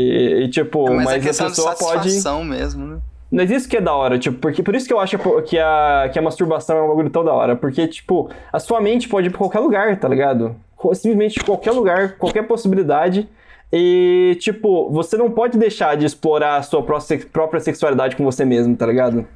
e, 0.43 0.49
tipo, 0.51 0.85
Mas, 0.93 1.05
mas, 1.07 1.14
é 1.14 1.20
questão 1.20 1.47
a 1.47 1.51
pessoa 1.51 1.75
de 1.75 1.79
pode. 2.22 2.45
mesmo, 2.45 2.87
né? 2.87 2.99
Mas 3.33 3.51
isso 3.51 3.66
que 3.66 3.79
é 3.79 3.81
da 3.81 3.95
hora, 3.95 4.18
tipo, 4.18 4.37
porque 4.39 4.62
por 4.62 4.75
isso 4.75 4.87
que 4.87 4.93
eu 4.93 5.01
acho 5.01 5.16
que 5.18 5.59
a, 5.59 6.09
que 6.12 6.18
a, 6.18 6.18
a 6.18 6.22
masturbação 6.22 6.77
é 6.77 6.83
um 6.83 6.89
bagulho 6.89 7.09
tão 7.09 7.25
da 7.25 7.33
hora. 7.33 7.57
Porque, 7.57 7.89
tipo, 7.89 8.31
a 8.53 8.61
sua 8.61 8.79
mente 8.81 9.09
pode 9.09 9.29
ir 9.29 9.31
pra 9.31 9.39
qualquer 9.39 9.61
lugar, 9.61 9.99
tá 9.99 10.07
ligado? 10.07 10.55
Simplesmente 10.93 11.41
qualquer 11.41 11.72
lugar, 11.72 12.18
qualquer 12.18 12.47
possibilidade. 12.47 13.27
E, 13.72 14.37
tipo, 14.39 14.91
você 14.91 15.16
não 15.16 15.31
pode 15.31 15.57
deixar 15.57 15.97
de 15.97 16.05
explorar 16.05 16.59
a 16.59 16.62
sua 16.62 16.83
própria 16.83 17.61
sexualidade 17.61 18.16
com 18.16 18.25
você 18.25 18.45
mesmo, 18.45 18.77
tá 18.77 18.87
ligado? 18.87 19.27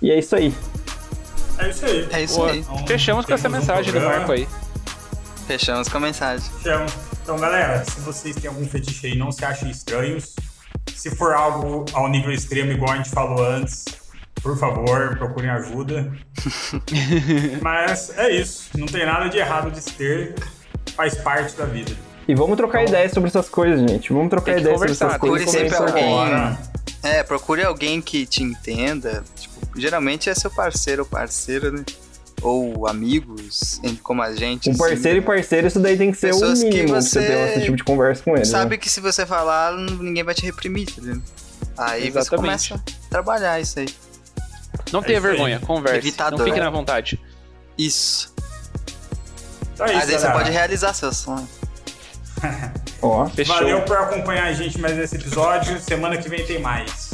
E 0.00 0.10
é 0.12 0.18
isso 0.18 0.34
aí. 0.34 0.54
É 1.58 1.68
isso 1.68 1.84
aí. 1.86 2.08
É 2.10 2.22
isso 2.22 2.36
Boa. 2.36 2.50
aí. 2.52 2.58
Então, 2.60 2.86
Fechamos 2.86 3.26
com 3.26 3.32
essa 3.34 3.42
temos 3.42 3.58
um 3.58 3.60
mensagem 3.60 3.92
do. 3.92 4.00
Marco 4.00 4.32
aí. 4.32 4.48
Fechamos 5.46 5.88
com 5.88 5.96
a 5.98 6.00
mensagem. 6.00 6.50
Então, 6.60 6.86
então, 7.22 7.38
galera, 7.38 7.84
se 7.84 8.00
vocês 8.00 8.36
têm 8.36 8.48
algum 8.48 8.66
fetiche 8.66 9.08
aí, 9.08 9.16
não 9.16 9.30
se 9.30 9.44
achem 9.44 9.70
estranhos. 9.70 10.34
Se 10.94 11.14
for 11.14 11.32
algo 11.32 11.84
ao 11.92 12.08
nível 12.08 12.32
extremo, 12.32 12.72
igual 12.72 12.92
a 12.92 12.96
gente 12.96 13.10
falou 13.10 13.44
antes, 13.44 13.84
por 14.42 14.58
favor, 14.58 15.16
procurem 15.16 15.50
ajuda. 15.50 16.12
Mas 17.60 18.16
é 18.16 18.30
isso. 18.30 18.70
Não 18.76 18.86
tem 18.86 19.04
nada 19.04 19.28
de 19.28 19.38
errado 19.38 19.70
de 19.70 19.80
se 19.80 19.92
ter. 19.92 20.34
Faz 20.96 21.14
parte 21.16 21.56
da 21.56 21.64
vida. 21.64 21.92
E 22.26 22.34
vamos 22.34 22.56
trocar 22.56 22.84
ideias 22.84 23.12
sobre 23.12 23.28
essas 23.28 23.48
coisas, 23.48 23.80
gente. 23.80 24.12
Vamos 24.12 24.30
trocar 24.30 24.58
ideias 24.58 24.78
sobre 24.78 24.92
essas 24.92 25.10
tem 25.12 25.20
coisas. 25.20 25.54
é 25.54 25.58
sempre 25.58 25.76
alguém-. 25.76 26.56
É, 27.02 27.22
procure 27.22 27.62
alguém 27.62 28.00
que 28.00 28.26
te 28.26 28.42
entenda. 28.42 29.24
Tipo, 29.34 29.80
geralmente 29.80 30.28
é 30.28 30.34
seu 30.34 30.50
parceiro 30.50 31.02
ou 31.02 31.08
parceira, 31.08 31.70
né? 31.70 31.84
Ou 32.42 32.86
amigos, 32.86 33.80
como 34.02 34.22
a 34.22 34.34
gente. 34.34 34.68
Um 34.68 34.72
assim. 34.72 34.78
parceiro 34.78 35.18
e 35.18 35.22
parceiro, 35.22 35.66
isso 35.66 35.78
daí 35.78 35.96
tem 35.96 36.10
que 36.10 36.18
ser 36.18 36.28
o 36.28 36.40
Pessoas 36.40 36.62
que 36.62 36.68
mínimo 36.70 36.88
pra 36.88 37.00
você 37.02 37.20
você 37.20 37.26
ter 37.26 37.48
esse 37.48 37.64
tipo 37.64 37.76
de 37.76 37.84
conversa 37.84 38.22
com 38.22 38.34
ele. 38.34 38.44
Sabe 38.46 38.70
né? 38.70 38.76
que 38.78 38.88
se 38.88 39.00
você 39.00 39.26
falar, 39.26 39.76
ninguém 39.76 40.24
vai 40.24 40.34
te 40.34 40.44
reprimir, 40.44 40.90
tá 40.90 41.02
ligado? 41.02 41.22
Aí 41.76 42.10
você 42.10 42.18
Exatamente. 42.18 42.36
começa 42.36 42.74
a 42.74 43.10
trabalhar 43.10 43.60
isso 43.60 43.78
aí. 43.78 43.88
Não 44.92 45.02
tenha 45.02 45.18
isso 45.18 45.26
aí. 45.26 45.32
vergonha, 45.32 45.60
converse. 45.60 45.98
Evitador. 45.98 46.38
Não 46.38 46.46
fique 46.46 46.60
na 46.60 46.70
vontade. 46.70 47.20
Isso. 47.76 48.34
Então 49.74 49.86
é 49.86 49.90
isso, 49.96 50.06
vezes 50.06 50.20
você 50.20 50.26
galera. 50.26 50.44
pode 50.44 50.50
realizar 50.50 50.94
seu 50.94 51.12
sonho. 51.12 51.48
Ó. 53.02 53.26
Fechou. 53.26 53.54
Valeu 53.54 53.82
por 53.82 53.96
acompanhar 53.96 54.44
a 54.44 54.52
gente 54.52 54.78
mais 54.78 54.96
nesse 54.96 55.16
episódio. 55.16 55.80
Semana 55.80 56.16
que 56.16 56.28
vem 56.28 56.44
tem 56.44 56.60
mais. 56.60 57.10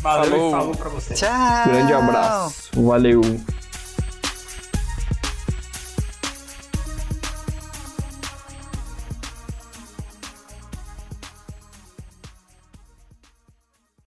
Valeu 0.00 0.30
Falou. 0.30 0.48
e 0.48 0.50
falou 0.52 0.74
pra 0.76 0.88
vocês. 0.90 1.18
Tchau. 1.18 1.64
Grande 1.66 1.92
abraço. 1.92 2.70
Valeu. 2.74 3.20